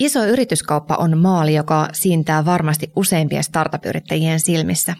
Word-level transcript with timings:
Iso 0.00 0.24
yrityskauppa 0.24 0.96
on 0.96 1.18
maali, 1.18 1.54
joka 1.54 1.88
siintää 1.92 2.44
varmasti 2.44 2.92
useimpien 2.96 3.44
startup-yrittäjien 3.44 4.40
silmissä. 4.40 4.94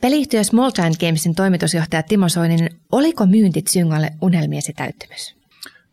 Peliyhtiö 0.00 0.44
Small 0.44 0.70
Giant 0.70 0.98
Gamesin 0.98 1.34
toimitusjohtaja 1.34 2.02
Timo 2.02 2.28
Soininen, 2.28 2.70
oliko 2.92 3.26
myyntit 3.26 3.66
Syngalle 3.66 4.10
unelmiesi 4.22 4.72
täyttymys? 4.72 5.36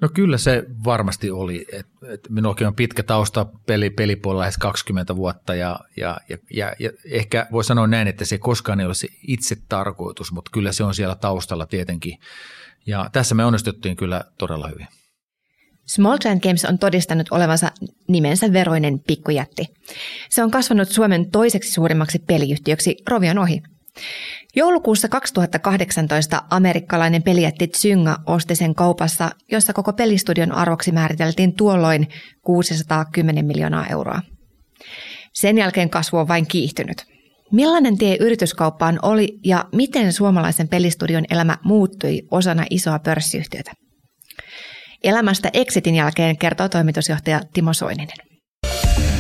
No 0.01 0.09
kyllä 0.13 0.37
se 0.37 0.63
varmasti 0.85 1.31
oli. 1.31 1.65
Et, 1.73 1.87
et 2.13 2.29
minullakin 2.29 2.67
on 2.67 2.75
pitkä 2.75 3.03
tausta 3.03 3.45
peli, 3.65 3.89
pelipuolella 3.89 4.41
lähes 4.41 4.57
20 4.57 5.15
vuotta 5.15 5.55
ja, 5.55 5.79
ja, 5.97 6.17
ja, 6.29 6.37
ja, 6.53 6.73
ja 6.79 6.89
ehkä 7.05 7.47
voi 7.51 7.63
sanoa 7.63 7.87
näin, 7.87 8.07
että 8.07 8.25
se 8.25 8.37
koskaan 8.37 8.79
ei 8.79 8.85
ole 8.85 8.93
se 8.93 9.07
itse 9.27 9.55
tarkoitus, 9.69 10.31
mutta 10.31 10.51
kyllä 10.53 10.71
se 10.71 10.83
on 10.83 10.95
siellä 10.95 11.15
taustalla 11.15 11.65
tietenkin. 11.65 12.19
Ja 12.85 13.09
tässä 13.11 13.35
me 13.35 13.45
onnistuttiin 13.45 13.95
kyllä 13.95 14.23
todella 14.37 14.67
hyvin. 14.67 14.87
Small 15.85 16.17
Giant 16.17 16.43
Games 16.43 16.65
on 16.65 16.79
todistanut 16.79 17.27
olevansa 17.31 17.71
nimensä 18.07 18.53
veroinen 18.53 18.99
pikkujätti. 18.99 19.65
Se 20.29 20.43
on 20.43 20.51
kasvanut 20.51 20.89
Suomen 20.89 21.31
toiseksi 21.31 21.71
suurimmaksi 21.71 22.19
peliyhtiöksi 22.19 22.95
Rovion 23.07 23.37
ohi. 23.37 23.61
Joulukuussa 24.55 25.07
2018 25.09 26.41
amerikkalainen 26.49 27.23
pelijätti 27.23 27.67
Zynga 27.77 28.17
osti 28.25 28.55
sen 28.55 28.75
kaupassa, 28.75 29.31
jossa 29.51 29.73
koko 29.73 29.93
pelistudion 29.93 30.51
arvoksi 30.51 30.91
määriteltiin 30.91 31.53
tuolloin 31.53 32.07
610 32.41 33.45
miljoonaa 33.45 33.87
euroa. 33.87 34.21
Sen 35.33 35.57
jälkeen 35.57 35.89
kasvu 35.89 36.17
on 36.17 36.27
vain 36.27 36.47
kiihtynyt. 36.47 37.05
Millainen 37.51 37.97
tie 37.97 38.17
yrityskauppaan 38.19 38.99
oli 39.01 39.39
ja 39.45 39.65
miten 39.75 40.13
suomalaisen 40.13 40.67
pelistudion 40.67 41.25
elämä 41.29 41.57
muuttui 41.63 42.21
osana 42.31 42.65
isoa 42.69 42.99
pörssiyhtiötä? 42.99 43.71
Elämästä 45.03 45.49
Exitin 45.53 45.95
jälkeen 45.95 46.37
kertoo 46.37 46.69
toimitusjohtaja 46.69 47.41
Timo 47.53 47.73
Soininen. 47.73 48.17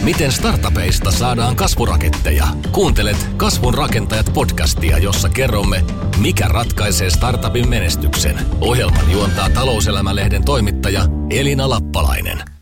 Miten 0.03 0.31
startupeista 0.31 1.11
saadaan 1.11 1.55
kasvuraketteja? 1.55 2.47
Kuuntelet 2.71 3.17
Kasvun 3.37 3.73
rakentajat 3.73 4.25
podcastia, 4.33 4.97
jossa 4.97 5.29
kerromme, 5.29 5.83
mikä 6.21 6.47
ratkaisee 6.47 7.09
startupin 7.09 7.69
menestyksen. 7.69 8.39
Ohjelman 8.61 9.11
juontaa 9.11 9.49
talouselämälehden 9.49 10.45
toimittaja 10.45 11.01
Elina 11.29 11.69
Lappalainen. 11.69 12.52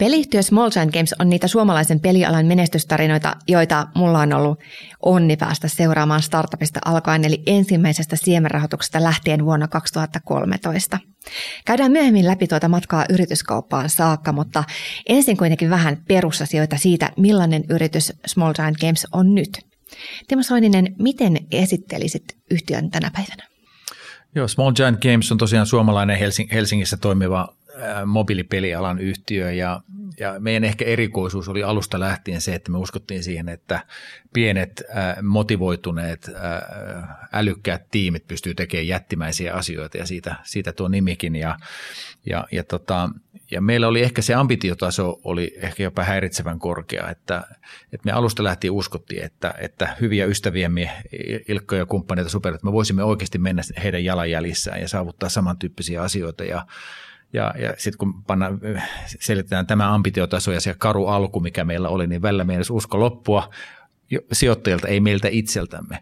Peliyhtiö 0.00 0.42
Small 0.42 0.70
Giant 0.70 0.92
Games 0.92 1.14
on 1.18 1.28
niitä 1.28 1.48
suomalaisen 1.48 2.00
pelialan 2.00 2.46
menestystarinoita, 2.46 3.36
joita 3.48 3.86
mulla 3.94 4.18
on 4.18 4.32
ollut 4.32 4.58
onni 5.02 5.36
päästä 5.36 5.68
seuraamaan 5.68 6.22
startupista 6.22 6.80
alkaen, 6.84 7.24
eli 7.24 7.42
ensimmäisestä 7.46 8.16
siemenrahoituksesta 8.16 9.02
lähtien 9.02 9.44
vuonna 9.44 9.68
2013. 9.68 10.98
Käydään 11.64 11.92
myöhemmin 11.92 12.26
läpi 12.26 12.46
tuota 12.46 12.68
matkaa 12.68 13.04
yrityskauppaan 13.10 13.90
saakka, 13.90 14.32
mutta 14.32 14.64
ensin 15.08 15.36
kuitenkin 15.36 15.70
vähän 15.70 16.02
perusasioita 16.08 16.76
siitä, 16.76 17.10
millainen 17.16 17.64
yritys 17.68 18.12
Small 18.26 18.52
Giant 18.52 18.78
Games 18.78 19.06
on 19.12 19.34
nyt. 19.34 19.50
Timo 20.28 20.42
Soininen, 20.42 20.94
miten 20.98 21.38
esittelisit 21.52 22.24
yhtiön 22.50 22.90
tänä 22.90 23.10
päivänä? 23.14 23.50
Joo, 24.34 24.48
Small 24.48 24.72
Giant 24.72 25.00
Games 25.00 25.32
on 25.32 25.38
tosiaan 25.38 25.66
suomalainen 25.66 26.18
Helsingissä 26.52 26.96
toimiva 26.96 27.48
mobiilipelialan 28.06 28.98
yhtiö 28.98 29.52
ja, 29.52 29.80
ja 30.18 30.40
meidän 30.40 30.64
ehkä 30.64 30.84
erikoisuus 30.84 31.48
oli 31.48 31.62
alusta 31.62 32.00
lähtien 32.00 32.40
se, 32.40 32.54
että 32.54 32.72
me 32.72 32.78
uskottiin 32.78 33.22
siihen, 33.22 33.48
että 33.48 33.80
pienet 34.32 34.82
motivoituneet 35.22 36.30
älykkäät 37.32 37.90
tiimit 37.90 38.26
pystyy 38.28 38.54
tekemään 38.54 38.86
jättimäisiä 38.86 39.54
asioita 39.54 39.98
ja 39.98 40.06
siitä, 40.06 40.34
siitä 40.42 40.72
tuo 40.72 40.88
nimikin 40.88 41.36
ja, 41.36 41.56
ja, 42.26 42.46
ja, 42.52 42.64
tota, 42.64 43.10
ja 43.50 43.60
meillä 43.60 43.88
oli 43.88 44.02
ehkä 44.02 44.22
se 44.22 44.34
ambitiotaso 44.34 45.20
oli 45.24 45.54
ehkä 45.56 45.82
jopa 45.82 46.04
häiritsevän 46.04 46.58
korkea, 46.58 47.10
että, 47.10 47.42
että 47.92 48.04
me 48.04 48.12
alusta 48.12 48.44
lähtien 48.44 48.72
uskottiin, 48.72 49.24
että, 49.24 49.54
että 49.58 49.96
hyviä 50.00 50.26
ystäviämme, 50.26 50.90
Ilkko 51.48 51.74
ja 51.74 51.86
kumppaneita 51.86 52.30
super, 52.30 52.54
että 52.54 52.66
me 52.66 52.72
voisimme 52.72 53.04
oikeasti 53.04 53.38
mennä 53.38 53.62
heidän 53.82 54.04
jalanjäljissään 54.04 54.80
ja 54.80 54.88
saavuttaa 54.88 55.28
samantyyppisiä 55.28 56.02
asioita 56.02 56.44
ja 56.44 56.66
ja, 57.32 57.54
ja 57.58 57.74
sitten 57.78 57.98
kun 57.98 58.22
panna, 58.22 58.46
selitetään 59.20 59.66
tämä 59.66 59.94
ambitiotaso 59.94 60.52
ja 60.52 60.60
se 60.60 60.74
karu 60.78 61.06
alku, 61.06 61.40
mikä 61.40 61.64
meillä 61.64 61.88
oli, 61.88 62.06
niin 62.06 62.22
välillä 62.22 62.44
meidän 62.44 62.64
usko 62.70 63.00
loppua 63.00 63.50
sijoittajilta, 64.32 64.88
ei 64.88 65.00
meiltä 65.00 65.28
itseltämme. 65.30 65.98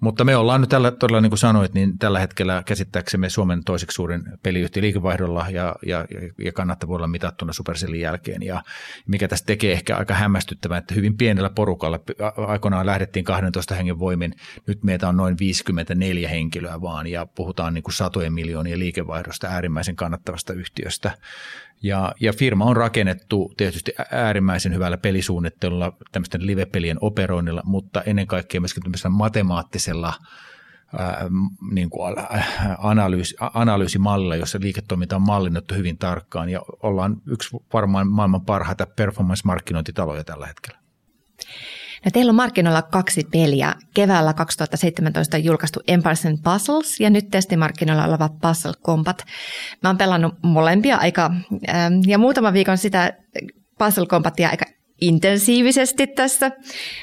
Mutta 0.00 0.24
me 0.24 0.36
ollaan 0.36 0.60
nyt 0.60 0.70
tällä, 0.70 0.90
todella, 0.90 1.20
niin 1.20 1.30
kuin 1.30 1.38
sanoit, 1.38 1.74
niin 1.74 1.98
tällä 1.98 2.18
hetkellä 2.18 2.62
käsittääksemme 2.66 3.28
Suomen 3.28 3.64
toiseksi 3.64 3.94
suurin 3.94 4.22
peliyhtiö 4.42 4.82
liikevaihdolla 4.82 5.46
ja, 5.50 5.76
ja, 5.86 6.06
ja 6.44 6.52
kannattavuudella 6.52 7.06
mitattuna 7.06 7.52
Supercellin 7.52 8.00
jälkeen. 8.00 8.42
Ja 8.42 8.62
mikä 9.06 9.28
tästä 9.28 9.46
tekee 9.46 9.72
ehkä 9.72 9.96
aika 9.96 10.14
hämmästyttävää, 10.14 10.78
että 10.78 10.94
hyvin 10.94 11.16
pienellä 11.16 11.50
porukalla, 11.50 12.00
aikoinaan 12.46 12.86
lähdettiin 12.86 13.24
12 13.24 13.74
hengen 13.74 13.98
voimin, 13.98 14.34
nyt 14.66 14.84
meitä 14.84 15.08
on 15.08 15.16
noin 15.16 15.36
54 15.40 16.28
henkilöä 16.28 16.80
vaan 16.80 17.06
ja 17.06 17.26
puhutaan 17.26 17.74
niin 17.74 17.84
kuin 17.84 17.94
satojen 17.94 18.32
miljoonien 18.32 18.78
liikevaihdosta 18.78 19.46
äärimmäisen 19.46 19.96
kannattavasta 19.96 20.52
yhtiöstä. 20.52 21.10
Ja, 21.82 22.14
ja 22.20 22.32
firma 22.32 22.64
on 22.64 22.76
rakennettu 22.76 23.52
tietysti 23.56 23.92
äärimmäisen 24.10 24.74
hyvällä 24.74 24.98
pelisuunnittelulla, 24.98 25.92
tämmöisten 26.12 26.46
live-pelien 26.46 26.98
operoinnilla, 27.00 27.62
mutta 27.64 28.02
ennen 28.02 28.26
kaikkea 28.26 28.60
myöskin 28.60 28.82
tämmöisellä 28.82 29.16
matemaattisella 29.16 30.12
ää, 30.98 31.26
niin 31.70 31.90
kuin 31.90 32.16
analyysi, 32.78 33.36
analyysimallilla, 33.54 34.36
jossa 34.36 34.58
liiketoiminta 34.62 35.16
on 35.16 35.22
mallinnettu 35.22 35.74
hyvin 35.74 35.98
tarkkaan 35.98 36.48
ja 36.48 36.62
ollaan 36.82 37.16
yksi 37.26 37.56
varmaan 37.72 38.08
maailman 38.08 38.44
parhaita 38.44 38.86
performance-markkinointitaloja 38.86 40.24
tällä 40.24 40.46
hetkellä. 40.46 40.79
No, 42.04 42.10
teillä 42.12 42.30
on 42.30 42.36
markkinoilla 42.36 42.82
kaksi 42.82 43.26
peliä. 43.32 43.74
Keväällä 43.94 44.34
2017 44.34 45.38
julkaistu 45.38 45.80
Empires 45.88 46.26
and 46.26 46.38
Puzzles 46.44 47.00
ja 47.00 47.10
nyt 47.10 47.30
testimarkkinoilla 47.30 48.04
oleva 48.04 48.28
Puzzle 48.28 48.72
Combat. 48.84 49.24
Mä 49.82 49.88
oon 49.88 49.98
pelannut 49.98 50.34
molempia 50.42 50.96
aika, 50.96 51.30
ähm, 51.68 51.94
ja 52.06 52.18
muutama 52.18 52.52
viikon 52.52 52.78
sitä 52.78 53.12
Puzzle 53.78 54.06
Combatia 54.06 54.48
aika 54.48 54.64
intensiivisesti 55.00 56.06
tässä. 56.06 56.50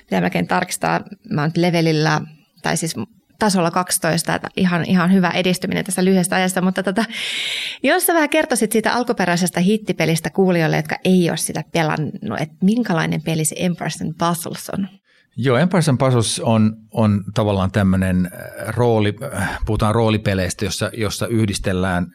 Pitää 0.05 0.21
melkein 0.21 0.47
tarkistaa, 0.47 1.01
mä 1.29 1.41
oon 1.41 1.51
levelillä, 1.55 2.21
tai 2.61 2.77
siis 2.77 2.95
tasolla 3.39 3.71
12, 3.71 4.35
että 4.35 4.49
ihan, 4.55 4.85
ihan 4.85 5.13
hyvä 5.13 5.29
edistyminen 5.29 5.85
tässä 5.85 6.05
lyhyestä 6.05 6.35
ajasta, 6.35 6.61
mutta 6.61 6.83
tota, 6.83 7.05
jos 7.83 8.05
sä 8.05 8.13
vähän 8.13 8.29
kertoisit 8.29 8.71
siitä 8.71 8.93
alkuperäisestä 8.93 9.59
hittipelistä 9.59 10.29
kuulijoille, 10.29 10.75
jotka 10.75 10.95
ei 11.03 11.29
ole 11.29 11.37
sitä 11.37 11.63
pelannut, 11.71 12.13
että 12.39 12.55
minkälainen 12.61 13.21
peli 13.21 13.45
se 13.45 13.55
Empires 13.59 14.01
and 14.01 14.13
Puzzles 14.19 14.69
on? 14.69 14.87
Joo, 15.37 15.57
Empires 15.57 15.89
and 15.89 15.97
Puzzles 15.97 16.39
on, 16.39 16.77
on 16.91 17.23
tavallaan 17.33 17.71
tämmöinen 17.71 18.25
äh, 18.25 18.67
rooli, 18.67 19.15
äh, 19.33 19.59
puhutaan 19.65 19.95
roolipeleistä, 19.95 20.65
jossa, 20.65 20.91
jossa 20.93 21.27
yhdistellään 21.27 22.07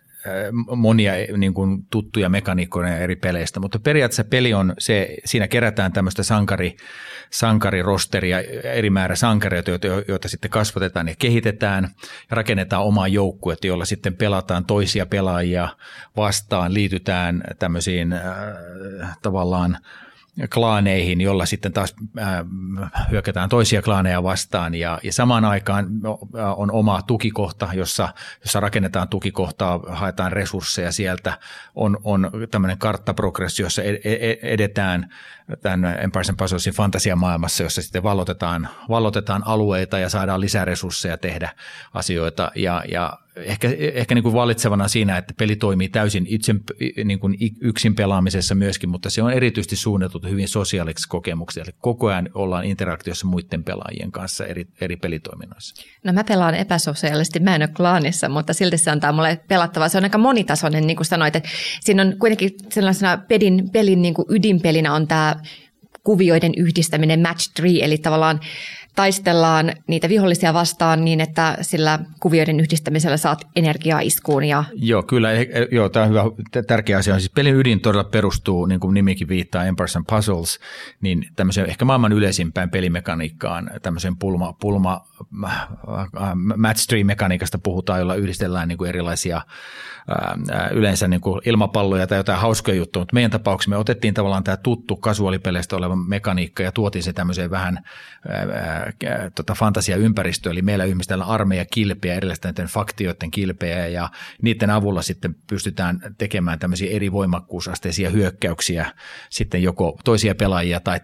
monia 0.76 1.12
niin 1.36 1.54
kuin 1.54 1.86
tuttuja 1.90 2.28
mekaniikkoja 2.28 2.98
eri 2.98 3.16
peleistä, 3.16 3.60
mutta 3.60 3.78
periaatteessa 3.78 4.24
peli 4.24 4.54
on 4.54 4.74
se, 4.78 5.16
siinä 5.24 5.48
kerätään 5.48 5.92
tämmöistä 5.92 6.22
sankari, 6.22 6.76
sankarirosteria, 7.30 8.40
eri 8.62 8.90
määrä 8.90 9.16
sankareita, 9.16 9.70
joita, 9.70 9.86
joita 10.08 10.28
sitten 10.28 10.50
kasvatetaan 10.50 11.08
ja 11.08 11.14
kehitetään 11.18 11.84
ja 12.30 12.36
rakennetaan 12.36 12.84
omaa 12.84 13.08
joukkuetta, 13.08 13.66
jolla 13.66 13.84
sitten 13.84 14.16
pelataan 14.16 14.64
toisia 14.64 15.06
pelaajia 15.06 15.68
vastaan, 16.16 16.74
liitytään 16.74 17.42
tämmöisiin 17.58 18.12
äh, 18.12 19.18
tavallaan– 19.22 19.78
klaaneihin, 20.54 21.20
jolla 21.20 21.46
sitten 21.46 21.72
taas 21.72 21.94
hyökätään 23.10 23.48
toisia 23.48 23.82
klaaneja 23.82 24.22
vastaan. 24.22 24.74
Ja, 24.74 24.98
ja 25.02 25.12
samaan 25.12 25.44
aikaan 25.44 25.86
on 26.56 26.70
oma 26.70 27.02
tukikohta, 27.02 27.68
jossa, 27.72 28.08
jossa 28.40 28.60
rakennetaan 28.60 29.08
tukikohtaa, 29.08 29.80
haetaan 29.88 30.32
resursseja 30.32 30.92
sieltä, 30.92 31.38
on, 31.74 31.98
on 32.04 32.30
tämmöinen 32.50 32.78
karttaprogressio, 32.78 33.66
jossa 33.66 33.82
e, 33.82 33.90
e, 34.04 34.38
edetään 34.42 35.14
tämän 35.60 35.98
Empires 36.00 36.28
and 36.30 36.36
Puzzlesin 36.36 36.74
fantasiamaailmassa, 36.74 37.62
jossa 37.62 37.82
sitten 37.82 38.02
vallotetaan, 38.02 38.68
vallotetaan 38.88 39.42
alueita 39.46 39.98
ja 39.98 40.08
saadaan 40.08 40.40
lisää 40.40 40.64
resursseja 40.64 41.18
tehdä 41.18 41.50
asioita. 41.94 42.50
Ja, 42.54 42.84
ja 42.88 43.18
ehkä, 43.36 43.68
ehkä 43.94 44.14
niin 44.14 44.22
kuin 44.22 44.34
valitsevana 44.34 44.88
siinä, 44.88 45.18
että 45.18 45.34
peli 45.38 45.56
toimii 45.56 45.88
täysin 45.88 46.26
itse, 46.28 46.54
niin 47.04 47.18
kuin 47.18 47.36
yksin 47.60 47.94
pelaamisessa 47.94 48.54
myöskin, 48.54 48.90
mutta 48.90 49.10
se 49.10 49.22
on 49.22 49.32
erityisesti 49.32 49.76
suunniteltu 49.76 50.28
hyvin 50.28 50.48
sosiaaliseksi 50.48 51.08
kokemuksiksi. 51.08 51.60
Eli 51.60 51.78
koko 51.80 52.06
ajan 52.06 52.28
ollaan 52.34 52.64
interaktiossa 52.64 53.26
muiden 53.26 53.64
pelaajien 53.64 54.12
kanssa 54.12 54.46
eri, 54.46 54.66
eri 54.80 54.96
pelitoiminnoissa. 54.96 55.84
No 56.04 56.12
mä 56.12 56.24
pelaan 56.24 56.54
epäsosiaalisesti, 56.54 57.40
mä 57.40 57.54
en 57.54 57.62
ole 57.62 57.70
klaanissa, 57.76 58.28
mutta 58.28 58.52
silti 58.52 58.78
se 58.78 58.90
antaa 58.90 59.12
mulle 59.12 59.40
pelattavaa. 59.48 59.88
Se 59.88 59.98
on 59.98 60.04
aika 60.04 60.18
monitasoinen, 60.18 60.86
niin 60.86 60.96
kuin 60.96 61.06
sanoit, 61.06 61.36
että 61.36 61.48
siinä 61.80 62.02
on 62.02 62.14
kuitenkin 62.18 62.50
sellaisena 62.68 63.18
pelin, 63.28 63.70
pelin 63.72 64.02
niin 64.02 64.14
kuin 64.14 64.26
ydinpelinä 64.28 64.94
on 64.94 65.08
tämä 65.08 65.36
kuvioiden 66.04 66.52
yhdistäminen 66.56 67.22
match 67.22 67.52
tree, 67.54 67.84
eli 67.84 67.98
tavallaan 67.98 68.40
taistellaan 68.94 69.72
niitä 69.86 70.08
vihollisia 70.08 70.54
vastaan 70.54 71.04
niin, 71.04 71.20
että 71.20 71.58
sillä 71.60 71.98
kuvioiden 72.20 72.60
yhdistämisellä 72.60 73.16
saat 73.16 73.46
energiaa 73.56 74.00
iskuun. 74.00 74.44
Ja... 74.44 74.64
Joo, 74.74 75.02
kyllä. 75.02 75.32
Eh, 75.32 75.40
eh, 75.40 75.68
joo, 75.70 75.88
tämä 75.88 76.04
on 76.04 76.10
hyvä, 76.10 76.22
tärkeä 76.66 76.98
asia. 76.98 77.18
Siis 77.18 77.30
pelin 77.30 77.54
ydin 77.54 77.80
todella 77.80 78.04
perustuu, 78.04 78.66
niin 78.66 78.80
kuin 78.80 78.94
nimikin 78.94 79.28
viittaa, 79.28 79.64
Empires 79.64 79.96
and 79.96 80.04
Puzzles, 80.10 80.60
niin 81.00 81.24
tämmöiseen 81.36 81.68
ehkä 81.68 81.84
maailman 81.84 82.12
yleisimpään 82.12 82.70
pelimekaniikkaan, 82.70 83.70
tämmöiseen 83.82 84.16
pulma, 84.16 84.52
pulma 84.52 85.06
äh, 85.44 85.68
match-tree-mekaniikasta 86.56 87.58
puhutaan, 87.58 87.98
jolla 87.98 88.14
yhdistellään 88.14 88.68
niin 88.68 88.78
kuin 88.78 88.88
erilaisia 88.88 89.40
yleensä 90.72 91.08
niin 91.08 91.20
kuin 91.20 91.40
ilmapalloja 91.44 92.06
tai 92.06 92.18
jotain 92.18 92.38
hauskoja 92.38 92.76
juttuja, 92.76 93.00
mutta 93.00 93.14
meidän 93.14 93.30
tapauksessa 93.30 93.70
me 93.70 93.76
otettiin 93.76 94.14
tavallaan 94.14 94.44
tämä 94.44 94.56
tuttu 94.56 94.96
kasuaalipeleistä 94.96 95.76
oleva 95.76 95.96
mekaniikka 95.96 96.62
ja 96.62 96.72
tuotiin 96.72 97.02
se 97.02 97.12
tämmöiseen 97.12 97.50
vähän 97.50 97.84
tota 99.34 99.54
fantasiaympäristöön, 99.54 100.52
eli 100.52 100.62
meillä 100.62 100.84
yhdistellään 100.84 101.30
armeija 101.30 101.64
kilpeä, 101.64 102.14
erilaisten 102.14 102.54
faktioiden 102.68 103.30
kilpeä 103.30 103.86
ja 103.86 104.08
niiden 104.42 104.70
avulla 104.70 105.02
sitten 105.02 105.34
pystytään 105.46 106.14
tekemään 106.18 106.58
tämmöisiä 106.58 106.90
eri 106.90 107.12
voimakkuusasteisia 107.12 108.10
hyökkäyksiä 108.10 108.92
sitten 109.30 109.62
joko 109.62 109.98
toisia 110.04 110.34
pelaajia 110.34 110.80
tai 110.80 111.00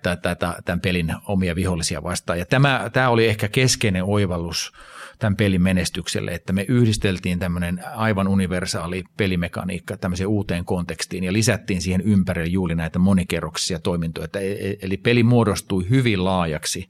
tämän 0.64 0.80
pelin 0.80 1.14
omia 1.26 1.54
vihollisia 1.54 2.02
vastaan. 2.02 2.38
Ja 2.38 2.46
tämä, 2.46 2.90
tämä 2.92 3.08
oli 3.08 3.26
ehkä 3.26 3.48
keskeinen 3.48 4.04
oivallus 4.04 4.72
tämän 5.18 5.36
pelin 5.36 5.62
menestykselle, 5.62 6.30
että 6.30 6.52
me 6.52 6.64
yhdisteltiin 6.68 7.38
tämmöinen 7.38 7.80
aivan 7.94 8.28
universaali 8.28 9.04
pelimekaniikka 9.16 9.96
tämmöiseen 9.96 10.28
uuteen 10.28 10.64
kontekstiin 10.64 11.24
ja 11.24 11.32
lisättiin 11.32 11.82
siihen 11.82 12.00
ympärille 12.00 12.48
juuri 12.48 12.74
näitä 12.74 12.98
monikerroksisia 12.98 13.78
toimintoja. 13.78 14.28
E, 14.34 14.70
e, 14.70 14.76
eli 14.82 14.96
peli 14.96 15.22
muodostui 15.22 15.86
hyvin 15.90 16.24
laajaksi 16.24 16.88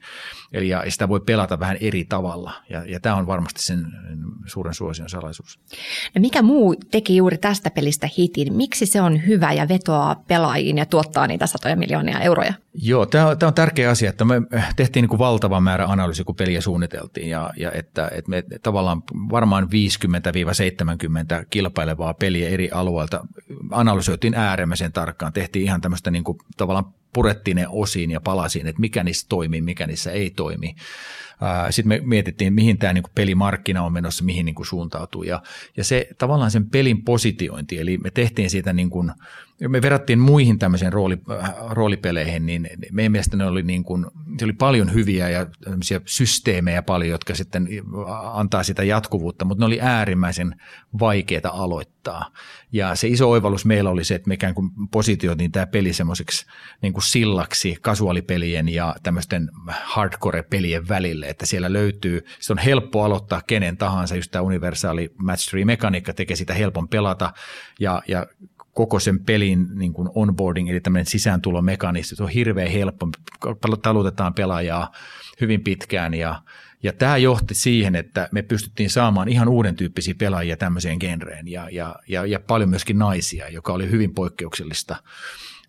eli 0.53 0.69
ja 0.69 0.83
sitä 0.87 1.09
voi 1.09 1.19
pelata 1.19 1.59
vähän 1.59 1.77
eri 1.81 2.05
tavalla 2.05 2.53
ja, 2.69 2.83
ja 2.85 2.99
tämä 2.99 3.15
on 3.15 3.27
varmasti 3.27 3.61
sen 3.61 3.85
suuren 4.45 4.73
suosion 4.73 5.09
salaisuus. 5.09 5.59
No 6.15 6.21
mikä 6.21 6.41
muu 6.41 6.75
teki 6.91 7.15
juuri 7.15 7.37
tästä 7.37 7.69
pelistä 7.69 8.09
hitin? 8.17 8.53
Miksi 8.53 8.85
se 8.85 9.01
on 9.01 9.27
hyvä 9.27 9.53
ja 9.53 9.67
vetoaa 9.67 10.23
pelaajiin 10.27 10.77
ja 10.77 10.85
tuottaa 10.85 11.27
niitä 11.27 11.47
satoja 11.47 11.75
miljoonia 11.75 12.19
euroja? 12.19 12.53
Joo, 12.73 13.05
tämä 13.05 13.27
on, 13.27 13.37
tämä 13.37 13.47
on 13.47 13.53
tärkeä 13.53 13.89
asia, 13.89 14.09
että 14.09 14.25
me 14.25 14.41
tehtiin 14.75 15.01
niin 15.01 15.09
kuin 15.09 15.19
valtava 15.19 15.59
määrä 15.59 15.85
analyysiä, 15.85 16.25
kun 16.25 16.35
peliä 16.35 16.61
suunniteltiin 16.61 17.29
ja, 17.29 17.49
ja 17.57 17.71
että, 17.71 18.11
että 18.19 18.29
me 18.29 18.43
tavallaan 18.63 19.03
varmaan 19.31 19.63
50-70 19.63 19.67
kilpailevaa 21.49 22.13
peliä 22.13 22.49
eri 22.49 22.71
alueilta 22.71 23.27
analysoitiin 23.71 24.35
äärimmäisen 24.35 24.91
tarkkaan. 24.91 25.33
Tehtiin 25.33 25.65
ihan 25.65 25.81
tämmöistä 25.81 26.11
niin 26.11 26.23
kuin, 26.23 26.37
tavallaan 26.57 26.93
purettiin 27.13 27.55
ne 27.55 27.65
osiin 27.69 28.11
ja 28.11 28.21
palasiin, 28.21 28.67
että 28.67 28.79
mikä 28.79 29.03
niissä 29.03 29.25
toimii, 29.29 29.61
mikä 29.61 29.87
niissä 29.87 30.11
ei 30.11 30.29
toimi. 30.29 30.75
Sitten 31.69 31.87
me 31.87 32.01
mietittiin, 32.03 32.53
mihin 32.53 32.77
tämä 32.77 32.93
niin 32.93 33.03
pelimarkkina 33.15 33.83
on 33.83 33.93
menossa, 33.93 34.23
mihin 34.23 34.45
niin 34.45 34.55
suuntautuu. 34.61 35.23
Ja, 35.23 35.41
ja 35.77 35.83
se 35.83 36.07
tavallaan 36.17 36.51
sen 36.51 36.69
pelin 36.69 37.03
positiointi, 37.03 37.79
eli 37.79 37.97
me 37.97 38.11
tehtiin 38.11 38.49
siitä 38.49 38.73
niin 38.73 38.89
kuin, 38.89 39.11
me 39.67 39.81
verrattiin 39.81 40.19
muihin 40.19 40.59
tämmöisiin 40.59 40.93
rooli, 40.93 41.17
äh, 41.31 41.53
roolipeleihin, 41.69 42.45
niin 42.45 42.69
meidän 42.91 43.11
mielestä 43.11 43.37
ne 43.37 43.45
oli, 43.45 43.63
niin 43.63 43.83
kuin, 43.83 44.05
se 44.37 44.45
oli 44.45 44.53
paljon 44.53 44.93
hyviä 44.93 45.29
ja 45.29 45.45
systeemejä 46.05 46.81
paljon, 46.81 47.09
jotka 47.09 47.35
sitten 47.35 47.67
antaa 48.33 48.63
sitä 48.63 48.83
jatkuvuutta, 48.83 49.45
mutta 49.45 49.61
ne 49.61 49.65
oli 49.65 49.81
äärimmäisen 49.81 50.55
vaikeita 50.99 51.49
aloittaa. 51.49 52.31
Ja 52.71 52.95
se 52.95 53.07
iso 53.07 53.29
oivallus 53.29 53.65
meillä 53.65 53.89
oli 53.89 54.03
se, 54.03 54.15
että 54.15 54.27
me 54.27 54.33
ikään 54.33 54.55
kuin 54.55 54.69
positioitiin 54.91 55.51
tämä 55.51 55.67
peli 55.67 55.93
semmoiseksi 55.93 56.45
niin 56.81 56.93
kuin 56.93 57.03
sillaksi 57.03 57.77
kasuaalipelien 57.81 58.69
ja 58.69 58.95
tämmöisten 59.03 59.49
hardcore-pelien 59.67 60.87
välille, 60.87 61.25
että 61.25 61.45
siellä 61.45 61.73
löytyy, 61.73 62.25
se 62.39 62.53
on 62.53 62.57
helppo 62.57 63.03
aloittaa 63.03 63.41
kenen 63.47 63.77
tahansa, 63.77 64.15
just 64.15 64.31
tämä 64.31 64.41
universaali 64.41 65.11
match 65.17 65.49
tree 65.49 65.65
mekaniikka 65.65 66.13
tekee 66.13 66.35
sitä 66.35 66.53
helpon 66.53 66.87
pelata 66.87 67.33
ja, 67.79 68.01
ja 68.07 68.27
koko 68.73 68.99
sen 68.99 69.19
pelin 69.19 69.67
niin 69.73 69.93
kuin 69.93 70.09
onboarding, 70.15 70.69
eli 70.69 70.79
tämmöinen 70.79 71.05
sisääntulomekanismi, 71.05 72.17
se 72.17 72.23
on 72.23 72.29
hirveän 72.29 72.71
helppo, 72.71 73.09
talutetaan 73.81 74.33
pelaajaa 74.33 74.91
hyvin 75.41 75.63
pitkään 75.63 76.13
ja, 76.13 76.41
ja 76.83 76.93
tämä 76.93 77.17
johti 77.17 77.55
siihen, 77.55 77.95
että 77.95 78.29
me 78.31 78.41
pystyttiin 78.41 78.89
saamaan 78.89 79.29
ihan 79.29 79.47
uuden 79.47 79.75
tyyppisiä 79.75 80.15
pelaajia 80.17 80.57
tämmöiseen 80.57 80.97
genreen 80.99 81.47
ja, 81.47 81.69
ja, 81.69 81.95
ja, 82.07 82.25
ja 82.25 82.39
paljon 82.39 82.69
myöskin 82.69 82.99
naisia, 82.99 83.49
joka 83.49 83.73
oli 83.73 83.91
hyvin 83.91 84.13
poikkeuksellista 84.13 84.95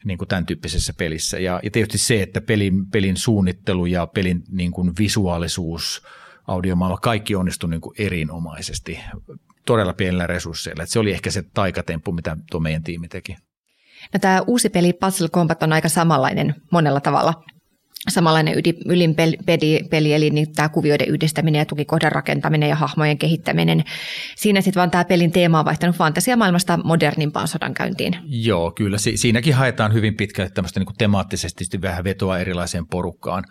niin 0.05 0.19
kuin 0.19 0.29
tämän 0.29 0.47
tyyppisessä 0.47 0.93
pelissä. 0.99 1.39
Ja, 1.39 1.61
ja 1.63 1.71
tietysti 1.71 1.99
se, 1.99 2.23
että 2.23 2.41
pelin, 2.41 2.87
pelin 2.87 3.17
suunnittelu 3.17 3.87
ja 3.87 4.07
pelin 4.07 4.43
niin 4.51 4.73
kuin 4.73 4.93
visuaalisuus, 4.99 6.03
audiomaailma, 6.47 6.99
kaikki 6.99 7.35
onnistui 7.35 7.71
niin 7.71 7.81
kuin 7.81 7.95
erinomaisesti 7.99 9.01
todella 9.67 9.93
pienillä 9.93 10.27
resursseilla. 10.27 10.83
Että 10.83 10.93
se 10.93 10.99
oli 10.99 11.13
ehkä 11.13 11.31
se 11.31 11.43
taikatemppu, 11.55 12.13
mitä 12.13 12.37
tuo 12.51 12.61
meidän 12.61 12.83
tiimi 12.83 13.09
teki. 13.09 13.37
No, 14.13 14.21
tämä 14.21 14.43
uusi 14.47 14.69
peli 14.69 14.93
Puzzle 14.93 15.29
Combat 15.29 15.63
on 15.63 15.73
aika 15.73 15.89
samanlainen 15.89 16.55
monella 16.71 17.01
tavalla 17.01 17.45
samanlainen 18.09 18.55
ylin 18.85 19.15
peli, 19.15 19.81
peli, 19.91 20.13
eli 20.13 20.31
niin 20.31 20.53
tämä 20.53 20.69
kuvioiden 20.69 21.09
yhdistäminen 21.09 21.59
ja 21.59 21.65
tukikohdan 21.65 22.13
rakentaminen 22.13 22.69
ja 22.69 22.77
hahmojen 22.77 23.19
kehittäminen. 23.19 23.85
Siinä 24.37 24.61
sitten 24.61 24.81
vaan 24.81 24.91
tämä 24.91 25.05
pelin 25.05 25.33
teema 25.33 25.59
on 25.59 25.65
vaihtanut 25.65 25.97
fantasiamaailmasta 25.97 26.79
modernimpaan 26.85 27.49
sodankäyntiin. 27.49 28.17
Joo, 28.25 28.71
kyllä. 28.71 28.99
Si- 28.99 29.17
siinäkin 29.17 29.55
haetaan 29.55 29.93
hyvin 29.93 30.17
pitkälle 30.17 30.51
tämmöistä 30.51 30.81
niin 30.81 30.97
temaattisesti 30.99 31.83
vähän 31.83 32.05
vetoa 32.05 32.39
erilaiseen 32.39 32.87
porukkaan. 32.87 33.45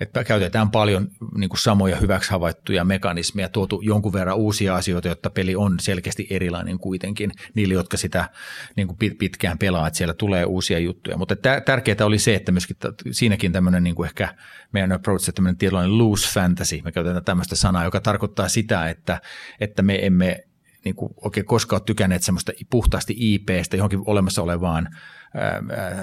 Että 0.00 0.24
käytetään 0.24 0.70
paljon 0.70 1.08
niin 1.38 1.50
kuin 1.50 1.60
samoja 1.60 1.96
hyväksi 1.96 2.30
havaittuja 2.30 2.84
mekanismeja, 2.84 3.48
tuotu 3.48 3.80
jonkun 3.80 4.12
verran 4.12 4.36
uusia 4.36 4.76
asioita, 4.76 5.08
jotta 5.08 5.30
peli 5.30 5.56
on 5.56 5.76
selkeästi 5.80 6.26
erilainen 6.30 6.78
kuitenkin 6.78 7.32
niille, 7.54 7.74
jotka 7.74 7.96
sitä 7.96 8.28
niin 8.76 8.88
kuin 8.88 8.98
pitkään 9.18 9.58
pelaa, 9.58 9.86
että 9.86 9.96
siellä 9.96 10.14
tulee 10.14 10.44
uusia 10.44 10.78
juttuja. 10.78 11.16
Mutta 11.16 11.36
tärkeää 11.64 11.96
oli 12.04 12.18
se, 12.18 12.34
että 12.34 12.52
myöskin 12.52 12.76
siinäkin 13.10 13.52
tämmöinen 13.52 13.84
niin 13.84 13.91
kuin 13.94 14.06
ehkä 14.06 14.34
meidän 14.72 14.92
approach, 14.92 15.22
että 15.22 15.32
tämmöinen 15.32 15.58
tietynlainen 15.58 15.98
loose 15.98 16.28
fantasy, 16.28 16.80
me 16.84 16.92
käytetään 16.92 17.24
tämmöistä 17.24 17.56
sanaa, 17.56 17.84
joka 17.84 18.00
tarkoittaa 18.00 18.48
sitä, 18.48 18.88
että, 18.88 19.20
että 19.60 19.82
me 19.82 20.06
emme 20.06 20.44
niin 20.84 20.94
kuin 20.94 21.14
oikein 21.24 21.46
koskaan 21.46 21.80
ole 21.80 21.84
tykänneet 21.86 22.22
semmoista 22.22 22.52
puhtaasti 22.70 23.14
IPstä 23.18 23.76
johonkin 23.76 24.02
olemassa 24.06 24.42
olevaan 24.42 24.88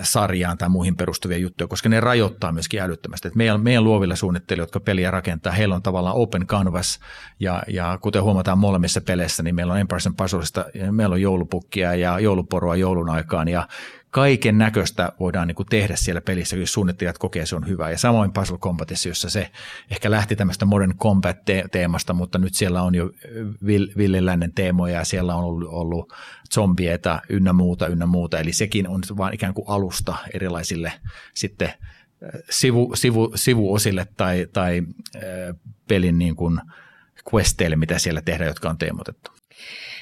sarjaan 0.04 0.58
tai 0.58 0.70
muihin 0.70 0.96
perustuvia 0.96 1.38
juttuja, 1.38 1.68
koska 1.68 1.90
ne 1.90 2.00
rajoittaa 2.00 2.52
myöskin 2.52 2.82
älyttömästi. 2.82 3.28
Et 3.28 3.36
meidän, 3.36 3.62
meidän 3.62 3.84
luovilla 3.84 4.16
suunnittelijoilla, 4.16 4.68
jotka 4.68 4.80
peliä 4.80 5.12
rakentaa, 5.12 5.54
heillä 5.54 5.76
on 5.76 5.82
tavallaan 5.82 6.16
open 6.16 6.48
canvas 6.48 7.00
ja, 7.40 7.64
ja 7.68 7.98
kuten 8.02 8.24
huomataan 8.24 8.58
molemmissa 8.58 9.02
peleissä, 9.02 9.44
niin 9.44 9.56
meillä 9.56 9.74
on 9.74 9.80
Empires 9.80 10.10
Puzzlesta, 10.18 10.66
meillä 10.92 11.14
on 11.14 11.22
joulupukkia 11.22 11.96
ja 11.96 12.20
jouluporoa 12.20 12.76
joulun 12.76 13.10
aikaan 13.10 13.48
ja 13.48 13.68
kaiken 14.12 14.58
näköistä 14.58 15.12
voidaan 15.20 15.48
niin 15.48 15.56
kuin 15.56 15.68
tehdä 15.70 15.96
siellä 15.96 16.22
pelissä, 16.22 16.56
jos 16.56 16.74
suunnittelijat 16.74 17.18
kokee, 17.18 17.46
se 17.46 17.56
on 17.56 17.68
hyvä. 17.68 17.92
Ja 17.92 17.98
samoin 17.98 18.34
Puzzle 18.34 18.58
Combatissa, 18.58 19.10
jossa 19.10 19.30
se 19.30 19.52
ehkä 19.92 20.12
lähti 20.12 20.36
tämmöistä 20.36 20.66
Modern 20.66 20.98
Combat-teemasta, 20.98 22.14
mutta 22.14 22.40
nyt 22.40 22.54
siellä 22.54 22.82
on 22.82 22.96
jo 22.96 23.12
villilännen 23.98 24.54
teemoja 24.54 24.96
ja 24.96 25.06
siellä 25.06 25.36
on 25.36 25.44
ollut, 25.44 25.70
ollut 25.70 26.14
zombieita 26.54 27.22
ynnä 27.30 27.54
muuta, 27.54 27.88
ynnä 27.88 28.06
muuta. 28.06 28.40
Eli 28.40 28.54
sekin 28.54 28.88
on 28.88 29.02
vain 29.18 29.34
ikään 29.34 29.54
kuin 29.54 29.66
alusta 29.68 30.16
erilaisille 30.34 30.94
sitten 31.34 31.68
äh, 31.68 32.42
sivu, 32.50 32.96
sivu, 32.96 33.32
sivuosille 33.36 34.08
tai, 34.18 34.48
tai 34.54 34.82
äh, 35.16 35.22
pelin 35.88 36.20
niin 36.20 36.36
kuin 36.36 36.62
questeille, 37.34 37.76
mitä 37.76 38.00
siellä 38.00 38.22
tehdään, 38.22 38.48
jotka 38.48 38.70
on 38.70 38.78
teemotettu. 38.78 39.32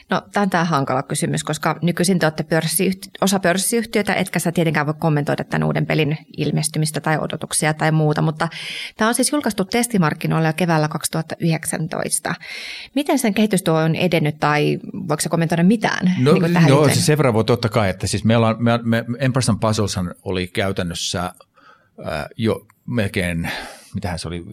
No, 0.10 0.22
tämä 0.34 0.42
on 0.42 0.50
tämä 0.50 0.64
hankala 0.64 1.04
kysymys, 1.04 1.44
koska 1.44 1.80
nykyisin 1.82 2.20
te 2.20 2.26
olette 2.26 2.44
pörssiyhti- 2.44 3.10
osa 3.22 3.40
pörssiyhtiötä, 3.40 4.14
etkä 4.14 4.40
sä 4.40 4.52
tietenkään 4.52 4.86
voi 4.86 4.96
kommentoida 5.00 5.44
tämän 5.44 5.64
uuden 5.64 5.86
pelin 5.86 6.18
ilmestymistä 6.38 7.02
tai 7.02 7.18
odotuksia 7.22 7.74
tai 7.74 7.92
muuta, 7.92 8.22
mutta 8.22 8.48
tämä 8.98 9.08
on 9.08 9.14
siis 9.14 9.32
julkaistu 9.32 9.66
testimarkkinoilla 9.66 10.48
jo 10.48 10.54
keväällä 10.54 10.88
2019. 10.88 12.36
Miten 12.96 13.20
sen 13.20 13.34
kehitystyö 13.34 13.74
on 13.74 13.96
edennyt 13.96 14.40
tai 14.40 14.80
voiko 15.08 15.22
se 15.22 15.30
kommentoida 15.30 15.64
mitään? 15.64 16.16
No, 16.20 16.34
niin 16.34 16.54
tähän 16.54 16.72
no 16.72 16.90
siis 16.90 17.06
sen 17.06 17.18
verran 17.18 17.34
voi 17.34 17.46
totta 17.46 17.70
kai, 17.70 17.90
että 17.90 18.08
siis 18.08 18.24
meillä 18.24 18.48
on, 18.48 18.56
me, 18.60 18.80
me, 18.84 19.06
Empress 19.20 19.52
Puzzleshan 19.62 20.16
oli 20.24 20.48
käytännössä 20.48 21.24
äh, 21.26 22.26
jo 22.38 22.68
melkein, 22.86 23.50
mitähän 23.96 24.20
se 24.20 24.28
oli, 24.28 24.46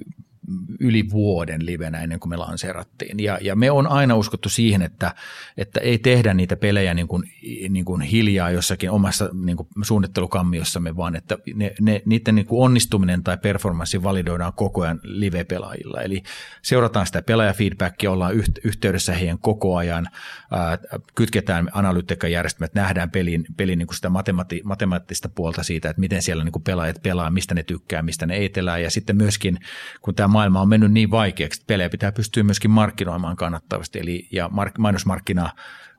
yli 0.81 1.11
vuoden 1.11 1.67
livenä 1.67 2.03
ennen 2.03 2.21
kuin 2.21 2.31
me 2.31 2.37
lanseerattiin. 2.37 3.21
Ja, 3.21 3.39
ja 3.43 3.57
me 3.57 3.71
on 3.71 3.87
aina 3.87 4.15
uskottu 4.15 4.49
siihen, 4.49 4.83
että, 4.83 5.15
että 5.57 5.81
ei 5.81 5.99
tehdä 5.99 6.35
niitä 6.35 6.57
pelejä 6.57 6.95
niin 6.95 7.09
kuin, 7.09 7.23
niin 7.69 7.85
kuin 7.85 8.01
hiljaa 8.01 8.51
jossakin 8.51 8.91
omassa 8.91 9.31
niin 9.33 9.57
kuin 9.57 9.69
suunnittelukammiossamme, 9.83 10.97
vaan 10.97 11.17
että 11.17 11.39
ne, 11.55 11.75
ne, 11.81 12.03
niiden 12.05 12.35
niin 12.35 12.47
kuin 12.47 12.65
onnistuminen 12.65 13.25
tai 13.25 13.39
performanssi 13.39 14.03
validoidaan 14.03 14.53
koko 14.53 14.83
ajan 14.83 15.01
live-pelaajilla. 15.03 16.03
Eli 16.03 16.23
seurataan 16.63 17.07
sitä 17.07 17.23
pelaajafeedbackia, 17.23 18.11
ollaan 18.11 18.35
yhteydessä 18.65 19.15
heidän 19.15 19.39
koko 19.39 19.77
ajan, 19.77 20.09
ää, 20.51 20.79
kytketään 21.15 21.69
analytiikkajärjestelmät, 21.73 22.75
nähdään 22.75 23.11
pelin, 23.11 23.47
pelin 23.57 23.79
niin 23.79 23.87
kuin 23.87 23.97
sitä 23.97 24.09
matemati, 24.09 24.61
matemaattista 24.65 25.29
puolta 25.29 25.63
siitä, 25.63 25.91
että 25.91 26.01
miten 26.01 26.23
siellä 26.23 26.45
niin 26.45 26.53
kuin 26.53 26.63
pelaajat 26.63 27.03
pelaa, 27.03 27.31
mistä 27.31 27.55
ne 27.55 27.63
tykkää, 27.63 28.03
mistä 28.03 28.27
ne 28.27 28.35
ei. 28.37 28.55
Ja 28.83 28.91
sitten 28.91 29.17
myöskin, 29.17 29.59
kun 30.03 30.15
tämä 30.15 30.29
maailma 30.35 30.61
on 30.61 30.69
mennyt 30.69 30.93
niin 30.93 31.11
vaikeaksi, 31.11 31.61
että 31.61 31.67
pelejä 31.67 31.91
pitää 31.91 32.13
pystyä 32.13 32.43
myöskin 32.43 32.71
markkinoimaan 32.71 33.37
kannattavasti. 33.37 33.99
Eli, 33.99 34.29
ja 34.33 34.49
mark, 34.49 34.79
mainosmarkkina 34.79 35.51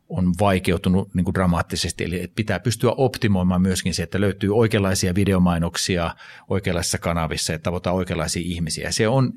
on 0.09 0.33
vaikeutunut 0.39 1.13
niin 1.13 1.23
kuin 1.23 1.33
dramaattisesti, 1.33 2.03
eli 2.03 2.31
pitää 2.35 2.59
pystyä 2.59 2.91
optimoimaan 2.91 3.61
myöskin 3.61 3.93
se, 3.93 4.03
että 4.03 4.21
löytyy 4.21 4.57
oikeanlaisia 4.57 5.15
videomainoksia 5.15 6.15
oikeanlaisissa 6.49 6.97
kanavissa 6.97 7.53
ja 7.53 7.59
tavoittaa 7.59 7.93
oikeanlaisia 7.93 8.41
ihmisiä. 8.45 8.91
Se 8.91 9.07
on 9.07 9.33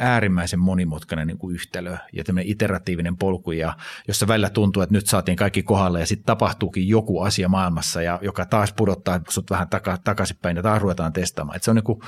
äärimmäisen 0.00 0.60
monimutkainen 0.60 1.26
niin 1.26 1.38
kuin 1.38 1.54
yhtälö 1.54 1.96
ja 2.12 2.24
tämmöinen 2.24 2.50
iteratiivinen 2.50 3.16
polku, 3.16 3.52
ja 3.52 3.76
jossa 4.08 4.28
välillä 4.28 4.50
tuntuu, 4.50 4.82
että 4.82 4.94
nyt 4.94 5.06
saatiin 5.06 5.36
kaikki 5.36 5.62
kohdalle 5.62 6.00
ja 6.00 6.06
sitten 6.06 6.26
tapahtuukin 6.26 6.88
joku 6.88 7.20
asia 7.20 7.48
maailmassa, 7.48 8.02
ja 8.02 8.18
joka 8.22 8.46
taas 8.46 8.72
pudottaa 8.72 9.20
sut 9.28 9.50
vähän 9.50 9.68
taka, 9.68 9.98
takaisinpäin 10.04 10.56
ja 10.56 10.62
taas 10.62 10.82
ruvetaan 10.82 11.12
testaamaan. 11.12 11.56
Et 11.56 11.62
se 11.62 11.70
on 11.70 11.76
niin 11.76 11.84
kuin 11.84 12.00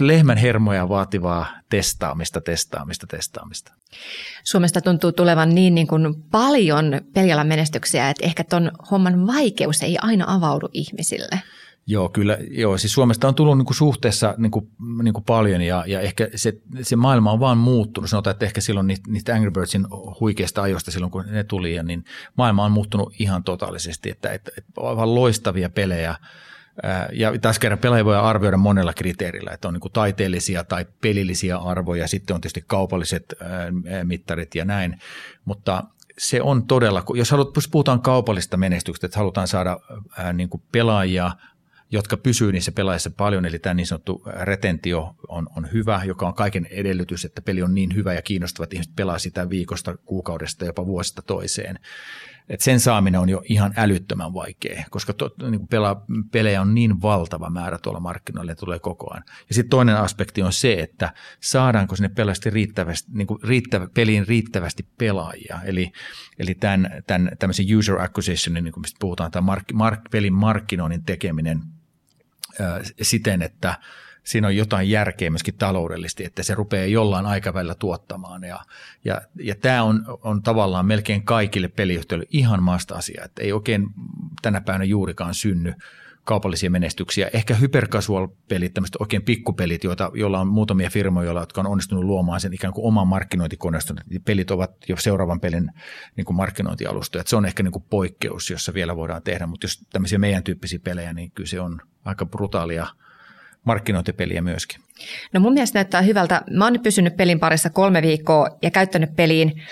lehmän 0.00 0.36
hermoja 0.36 0.88
vaativaa 0.88 1.46
testaamista, 1.68 2.40
testaamista, 2.40 3.06
testaamista. 3.06 3.72
Suomesta 4.44 4.80
tuntuu 4.80 5.12
tulevan 5.12 5.54
niin, 5.54 5.74
niin 5.74 5.86
kuin 5.86 6.14
paljon 6.30 7.00
pelialan 7.14 7.46
menestyksiä, 7.46 8.10
että 8.10 8.26
ehkä 8.26 8.44
tuon 8.44 8.70
homman 8.90 9.26
vaikeus 9.26 9.82
ei 9.82 9.96
aina 10.02 10.24
avaudu 10.28 10.68
ihmisille. 10.72 11.42
Joo, 11.86 12.08
kyllä. 12.08 12.38
Joo, 12.50 12.78
siis 12.78 12.92
Suomesta 12.92 13.28
on 13.28 13.34
tullut 13.34 13.58
niin 13.58 13.66
kuin 13.66 13.76
suhteessa 13.76 14.34
niin 14.38 14.50
kuin, 14.50 14.70
niin 15.02 15.14
kuin 15.14 15.24
paljon 15.24 15.62
ja, 15.62 15.84
ja 15.86 16.00
ehkä 16.00 16.28
se, 16.34 16.52
se 16.82 16.96
maailma 16.96 17.32
on 17.32 17.40
vaan 17.40 17.58
muuttunut. 17.58 18.10
Sanotaan, 18.10 18.32
että 18.32 18.46
ehkä 18.46 18.60
silloin 18.60 18.86
niistä, 18.86 19.10
niistä 19.10 19.34
Angry 19.34 19.50
Birdsin 19.50 19.86
huikeista 20.20 20.62
ajoista 20.62 20.90
silloin, 20.90 21.10
kun 21.10 21.24
ne 21.26 21.44
tuli, 21.44 21.74
ja 21.74 21.82
niin 21.82 22.04
maailma 22.36 22.64
on 22.64 22.72
muuttunut 22.72 23.14
ihan 23.18 23.44
totaalisesti, 23.44 24.10
että, 24.10 24.32
että, 24.32 24.50
että 24.58 24.72
aivan 24.80 25.14
loistavia 25.14 25.70
pelejä– 25.70 26.16
ja 27.12 27.38
tässä 27.38 27.60
kerran 27.60 27.78
pelaaja 27.78 28.04
voi 28.04 28.16
arvioida 28.16 28.56
monella 28.56 28.92
kriteerillä, 28.92 29.50
että 29.50 29.68
on 29.68 29.74
niin 29.74 29.92
taiteellisia 29.92 30.64
tai 30.64 30.86
pelillisiä 31.00 31.56
arvoja, 31.56 32.08
sitten 32.08 32.34
on 32.34 32.40
tietysti 32.40 32.64
kaupalliset 32.66 33.34
mittarit 34.04 34.54
ja 34.54 34.64
näin, 34.64 34.98
mutta 35.44 35.82
se 36.18 36.42
on 36.42 36.66
todella, 36.66 37.02
jos, 37.14 37.30
haluat, 37.30 37.48
puhutaan 37.70 38.02
kaupallista 38.02 38.56
menestyksestä, 38.56 39.06
että 39.06 39.18
halutaan 39.18 39.48
saada 39.48 39.78
niin 40.32 40.48
pelaajia, 40.72 41.30
jotka 41.90 42.16
pysyy 42.16 42.52
niissä 42.52 42.72
pelaajissa 42.72 43.10
paljon, 43.10 43.44
eli 43.44 43.58
tämä 43.58 43.74
niin 43.74 43.86
sanottu 43.86 44.22
retentio 44.40 45.14
on, 45.28 45.46
on 45.56 45.72
hyvä, 45.72 46.02
joka 46.04 46.26
on 46.26 46.34
kaiken 46.34 46.66
edellytys, 46.70 47.24
että 47.24 47.42
peli 47.42 47.62
on 47.62 47.74
niin 47.74 47.94
hyvä 47.94 48.14
ja 48.14 48.22
kiinnostava, 48.22 48.64
että 48.64 48.76
ihmiset 48.76 48.96
pelaa 48.96 49.18
sitä 49.18 49.50
viikosta, 49.50 49.96
kuukaudesta, 49.96 50.64
jopa 50.64 50.86
vuosista 50.86 51.22
toiseen. 51.22 51.78
Et 52.48 52.60
sen 52.60 52.80
saaminen 52.80 53.20
on 53.20 53.28
jo 53.28 53.42
ihan 53.44 53.72
älyttömän 53.76 54.34
vaikea, 54.34 54.84
koska 54.90 55.12
to, 55.12 55.30
niin 55.50 55.68
pela, 55.68 56.04
pelejä 56.32 56.60
on 56.60 56.74
niin 56.74 57.02
valtava 57.02 57.50
määrä 57.50 57.78
tuolla 57.78 58.00
markkinoilla 58.00 58.52
ja 58.52 58.56
tulee 58.56 58.78
koko 58.78 59.12
ajan. 59.12 59.24
Ja 59.48 59.54
sitten 59.54 59.70
toinen 59.70 59.96
aspekti 59.96 60.42
on 60.42 60.52
se, 60.52 60.72
että 60.72 61.12
saadaanko 61.40 61.96
sinne 61.96 62.08
pelasti 62.08 62.50
riittävästi, 62.50 63.10
niin 63.14 63.26
kuin 63.26 63.42
riittävä, 63.42 63.88
peliin 63.94 64.28
riittävästi 64.28 64.86
pelaajia. 64.98 65.60
Eli, 65.64 65.92
eli 66.38 66.54
tämän, 66.54 67.02
tämän 67.06 67.30
tämmöisen 67.38 67.76
user 67.78 68.00
acquisitionin, 68.00 68.64
niin 68.64 68.72
kuin 68.72 68.82
mistä 68.82 68.96
puhutaan, 69.00 69.30
tämän 69.30 69.44
mark, 69.44 69.64
mark, 69.72 70.00
pelin 70.10 70.34
markkinoinnin 70.34 71.04
tekeminen 71.04 71.62
ää, 72.60 72.80
siten, 73.02 73.42
että– 73.42 73.74
siinä 74.24 74.46
on 74.46 74.56
jotain 74.56 74.90
järkeä 74.90 75.30
myöskin 75.30 75.54
taloudellisesti, 75.54 76.24
että 76.24 76.42
se 76.42 76.54
rupeaa 76.54 76.86
jollain 76.86 77.26
aikavälillä 77.26 77.74
tuottamaan. 77.74 78.44
Ja, 78.44 78.60
ja, 79.04 79.22
ja 79.34 79.54
tämä 79.54 79.82
on, 79.82 80.04
on 80.22 80.42
tavallaan 80.42 80.86
melkein 80.86 81.24
kaikille 81.24 81.68
peliyhtiöille 81.68 82.26
ihan 82.30 82.62
maasta 82.62 82.94
asia, 82.94 83.24
että 83.24 83.42
ei 83.42 83.52
oikein 83.52 83.86
tänä 84.42 84.60
päivänä 84.60 84.84
juurikaan 84.84 85.34
synny 85.34 85.74
kaupallisia 86.24 86.70
menestyksiä. 86.70 87.30
Ehkä 87.32 87.54
hypercasual-pelit, 87.54 88.74
tämmöiset 88.74 88.96
oikein 89.00 89.22
pikkupelit, 89.22 89.84
joita, 89.84 90.10
joilla 90.14 90.40
on 90.40 90.48
muutamia 90.48 90.90
firmoja, 90.90 91.32
jotka 91.32 91.60
on 91.60 91.66
onnistunut 91.66 92.04
luomaan 92.04 92.40
sen 92.40 92.54
ikään 92.54 92.72
kuin 92.72 92.86
oman 92.86 93.08
markkinointikoneiston. 93.08 93.96
Pelit 94.24 94.50
ovat 94.50 94.70
jo 94.88 94.96
seuraavan 94.96 95.40
pelin 95.40 95.70
niin 96.16 96.24
kuin 96.24 96.36
markkinointialustoja. 96.36 97.24
se 97.26 97.36
on 97.36 97.46
ehkä 97.46 97.62
niin 97.62 97.72
kuin 97.72 97.84
poikkeus, 97.90 98.50
jossa 98.50 98.74
vielä 98.74 98.96
voidaan 98.96 99.22
tehdä, 99.22 99.46
mutta 99.46 99.64
jos 99.64 99.86
tämmöisiä 99.92 100.18
meidän 100.18 100.42
tyyppisiä 100.42 100.78
pelejä, 100.84 101.12
niin 101.12 101.30
kyllä 101.30 101.48
se 101.48 101.60
on 101.60 101.80
aika 102.04 102.26
brutaalia– 102.26 102.86
markkinointipeliä 103.64 104.42
myöskin. 104.42 104.80
No 105.32 105.40
mun 105.40 105.52
mielestä 105.52 105.78
näyttää 105.78 106.02
hyvältä. 106.02 106.42
Mä 106.50 106.64
oon 106.64 106.72
nyt 106.72 106.82
pysynyt 106.82 107.16
pelin 107.16 107.40
parissa 107.40 107.70
kolme 107.70 108.02
viikkoa 108.02 108.48
ja 108.62 108.70
käyttänyt 108.70 109.16
peliin 109.16 109.62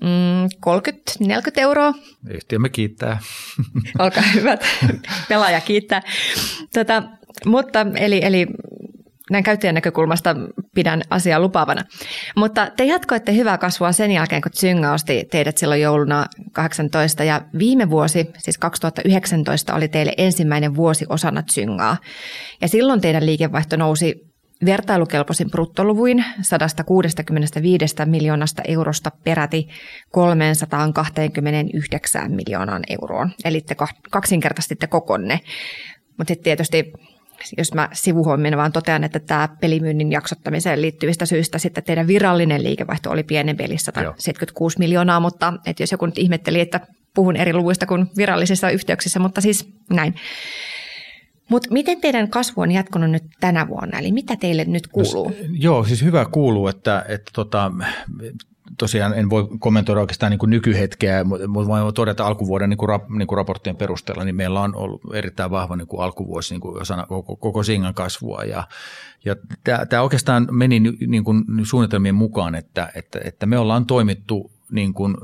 mm, 0.00 0.44
30-40 1.24 1.28
euroa. 1.56 1.94
Yhtiömme 2.28 2.68
kiittää. 2.68 3.18
Olkaa 3.98 4.22
hyvät. 4.34 4.64
Pelaaja 5.28 5.60
kiittää. 5.60 6.02
Tota, 6.74 7.02
mutta 7.46 7.86
eli, 7.96 8.20
eli 8.24 8.46
näin 9.30 9.44
käyttäjän 9.44 9.74
näkökulmasta 9.74 10.36
pidän 10.74 11.02
asiaa 11.10 11.40
lupaavana. 11.40 11.84
Mutta 12.36 12.70
te 12.76 12.84
jatkoitte 12.84 13.34
hyvää 13.34 13.58
kasvua 13.58 13.92
sen 13.92 14.10
jälkeen, 14.10 14.42
kun 14.42 14.52
Tsynga 14.52 14.92
osti 14.92 15.24
teidät 15.30 15.58
silloin 15.58 15.80
jouluna 15.80 16.26
18 16.52 17.24
ja 17.24 17.42
viime 17.58 17.90
vuosi, 17.90 18.26
siis 18.38 18.58
2019, 18.58 19.74
oli 19.74 19.88
teille 19.88 20.12
ensimmäinen 20.16 20.76
vuosi 20.76 21.06
osana 21.08 21.42
Tsyngaa. 21.42 21.96
Ja 22.60 22.68
silloin 22.68 23.00
teidän 23.00 23.26
liikevaihto 23.26 23.76
nousi 23.76 24.14
vertailukelpoisin 24.64 25.50
bruttoluvuin 25.50 26.24
165 26.42 27.96
miljoonasta 28.04 28.62
eurosta 28.68 29.10
peräti 29.24 29.68
329 30.10 32.32
miljoonaan 32.32 32.82
euroon. 32.88 33.30
Eli 33.44 33.60
te 33.60 33.76
kaksinkertaistitte 34.10 34.86
kokonne. 34.86 35.40
Mutta 36.18 36.30
sitten 36.30 36.44
tietysti 36.44 36.92
jos 37.58 37.74
mä 37.74 37.88
sivuhuomioon 37.92 38.56
vaan 38.56 38.72
totean, 38.72 39.04
että 39.04 39.20
tämä 39.20 39.48
pelimyynnin 39.60 40.12
jaksottamiseen 40.12 40.82
liittyvistä 40.82 41.26
syistä 41.26 41.58
sitten 41.58 41.84
teidän 41.84 42.06
virallinen 42.06 42.62
liikevaihto 42.62 43.10
oli 43.10 43.22
pienen 43.22 43.56
pelissä 43.56 43.92
176 43.94 44.78
miljoonaa, 44.78 45.20
mutta 45.20 45.52
että 45.66 45.82
jos 45.82 45.92
joku 45.92 46.06
nyt 46.06 46.18
ihmetteli, 46.18 46.60
että 46.60 46.80
puhun 47.14 47.36
eri 47.36 47.52
luvuista 47.52 47.86
kuin 47.86 48.06
virallisissa 48.16 48.70
yhteyksissä, 48.70 49.18
mutta 49.18 49.40
siis 49.40 49.68
näin. 49.90 50.14
Mutta 51.50 51.68
miten 51.72 52.00
teidän 52.00 52.30
kasvu 52.30 52.60
on 52.60 52.72
jatkunut 52.72 53.10
nyt 53.10 53.22
tänä 53.40 53.68
vuonna, 53.68 53.98
eli 53.98 54.12
mitä 54.12 54.36
teille 54.36 54.64
nyt 54.64 54.86
no 54.86 54.90
kuuluu? 54.92 55.28
No, 55.28 55.34
joo, 55.50 55.84
siis 55.84 56.02
hyvä 56.02 56.24
kuuluu, 56.24 56.68
että, 56.68 57.04
että 57.08 57.30
tota, 57.34 57.72
tosiaan 58.78 59.14
en 59.14 59.30
voi 59.30 59.48
kommentoida 59.58 60.00
oikeastaan 60.00 60.30
niin 60.30 60.38
kuin 60.38 60.50
nykyhetkeä, 60.50 61.24
mutta 61.24 61.48
voin 61.48 61.94
todeta 61.94 62.26
alkuvuoden 62.26 62.70
niin 62.70 62.78
kuin 62.78 62.88
rap, 62.88 63.08
niin 63.08 63.26
kuin 63.26 63.36
raporttien 63.36 63.76
perusteella, 63.76 64.24
niin 64.24 64.36
meillä 64.36 64.60
on 64.60 64.76
ollut 64.76 65.00
erittäin 65.14 65.50
vahva 65.50 65.76
niin 65.76 65.88
kuin 65.88 66.02
alkuvuosi 66.02 66.54
niin 66.54 66.60
kuin 66.60 66.82
osana 66.82 67.06
koko, 67.06 67.36
koko 67.36 67.62
Singan 67.62 67.94
kasvua. 67.94 68.42
Ja, 68.42 68.68
ja 69.24 69.36
tämä, 69.64 69.86
tämä 69.86 70.02
oikeastaan 70.02 70.48
meni 70.50 70.80
niin 70.80 71.24
kuin 71.24 71.44
suunnitelmien 71.62 72.14
mukaan, 72.14 72.54
että, 72.54 72.92
että, 72.94 73.20
että 73.24 73.46
me 73.46 73.58
ollaan 73.58 73.86
toimittu 73.86 74.55
niin 74.70 74.94
kuin, 74.94 75.14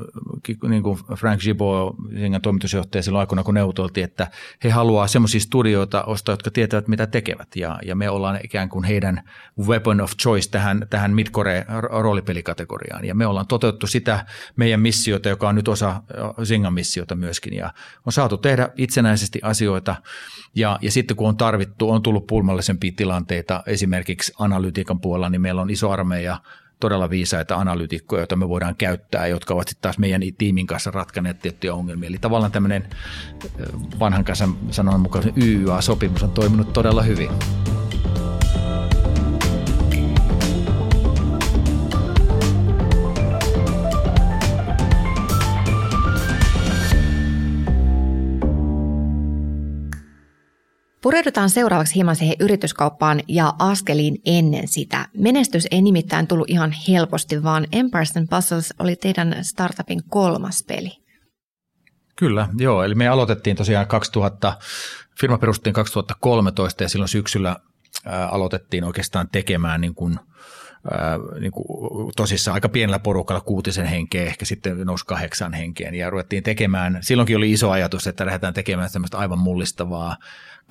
niin 0.68 0.82
kuin 0.82 0.98
Frank 1.16 1.40
Gibo, 1.40 1.96
Singan 2.18 2.42
toimitusjohtaja 2.42 3.02
silloin 3.02 3.20
aikoina, 3.20 3.42
kun 3.42 3.54
neuvoteltiin, 3.54 4.04
että 4.04 4.30
he 4.64 4.70
haluaa 4.70 5.06
semmoisia 5.06 5.40
studioita 5.40 6.04
ostaa, 6.04 6.32
jotka 6.32 6.50
tietävät, 6.50 6.88
mitä 6.88 7.06
tekevät. 7.06 7.56
Ja, 7.56 7.78
ja 7.84 7.96
me 7.96 8.10
ollaan 8.10 8.38
ikään 8.44 8.68
kuin 8.68 8.84
heidän 8.84 9.22
weapon 9.58 10.00
of 10.00 10.12
choice 10.22 10.50
tähän, 10.50 10.86
tähän 10.90 11.14
midcore 11.14 11.66
roolipelikategoriaan. 11.82 13.04
Ja 13.04 13.14
me 13.14 13.26
ollaan 13.26 13.46
toteutettu 13.46 13.86
sitä 13.86 14.26
meidän 14.56 14.80
missiota, 14.80 15.28
joka 15.28 15.48
on 15.48 15.54
nyt 15.54 15.68
osa 15.68 16.02
Singan 16.44 16.74
missiota 16.74 17.14
myöskin. 17.14 17.54
Ja 17.54 17.72
on 18.06 18.12
saatu 18.12 18.36
tehdä 18.36 18.68
itsenäisesti 18.76 19.40
asioita. 19.42 19.96
Ja, 20.54 20.78
ja 20.82 20.90
sitten 20.90 21.16
kun 21.16 21.28
on 21.28 21.36
tarvittu, 21.36 21.90
on 21.90 22.02
tullut 22.02 22.26
pulmallisempia 22.26 22.92
tilanteita, 22.96 23.62
esimerkiksi 23.66 24.32
analytiikan 24.38 25.00
puolella, 25.00 25.28
niin 25.28 25.40
meillä 25.40 25.62
on 25.62 25.70
iso 25.70 25.90
armeija 25.90 26.38
todella 26.82 27.10
viisaita 27.10 27.56
analytikkoja, 27.56 28.20
joita 28.20 28.36
me 28.36 28.48
voidaan 28.48 28.76
käyttää, 28.76 29.26
jotka 29.26 29.54
ovat 29.54 29.68
sitten 29.68 29.82
taas 29.82 29.98
meidän 29.98 30.22
tiimin 30.38 30.66
kanssa 30.66 30.90
ratkaneet 30.90 31.38
tiettyjä 31.38 31.74
ongelmia. 31.74 32.08
Eli 32.08 32.18
tavallaan 32.20 32.52
tämmöinen 32.52 32.88
vanhan 33.98 34.24
kanssa 34.24 34.48
sanon 34.70 35.00
mukaan 35.00 35.24
YYA-sopimus 35.36 36.22
on 36.22 36.30
toiminut 36.30 36.72
todella 36.72 37.02
hyvin. 37.02 37.30
Pureudutaan 51.02 51.50
seuraavaksi 51.50 51.94
hieman 51.94 52.16
siihen 52.16 52.36
yrityskauppaan 52.40 53.20
ja 53.28 53.54
askeliin 53.58 54.18
ennen 54.26 54.68
sitä. 54.68 55.08
Menestys 55.18 55.66
ei 55.70 55.82
nimittäin 55.82 56.26
tullut 56.26 56.50
ihan 56.50 56.74
helposti, 56.88 57.42
vaan 57.42 57.66
Empires 57.72 58.16
and 58.16 58.28
Puzzles 58.30 58.74
oli 58.78 58.96
teidän 58.96 59.36
startupin 59.42 60.00
kolmas 60.08 60.64
peli. 60.68 60.90
Kyllä, 62.16 62.48
joo. 62.58 62.82
Eli 62.82 62.94
me 62.94 63.08
aloitettiin 63.08 63.56
tosiaan 63.56 63.86
2000, 63.86 64.58
firma 65.20 65.38
perustettiin 65.38 65.74
2013 65.74 66.82
ja 66.82 66.88
silloin 66.88 67.08
syksyllä 67.08 67.56
ää, 68.06 68.28
aloitettiin 68.28 68.84
oikeastaan 68.84 69.28
tekemään 69.32 69.80
niin 69.80 69.94
kuin– 69.94 70.18
niin 71.40 71.52
kuin 71.52 72.12
tosissaan 72.16 72.54
aika 72.54 72.68
pienellä 72.68 72.98
porukalla 72.98 73.40
kuutisen 73.40 73.86
henkeä, 73.86 74.24
ehkä 74.24 74.44
sitten 74.44 74.80
nousi 74.80 75.06
kahdeksan 75.06 75.52
henkeen 75.52 75.94
ja 75.94 76.10
ruvettiin 76.10 76.42
tekemään, 76.42 76.98
silloinkin 77.00 77.36
oli 77.36 77.52
iso 77.52 77.70
ajatus, 77.70 78.06
että 78.06 78.26
lähdetään 78.26 78.54
tekemään 78.54 78.90
semmoista 78.90 79.18
aivan 79.18 79.38
mullistavaa 79.38 80.16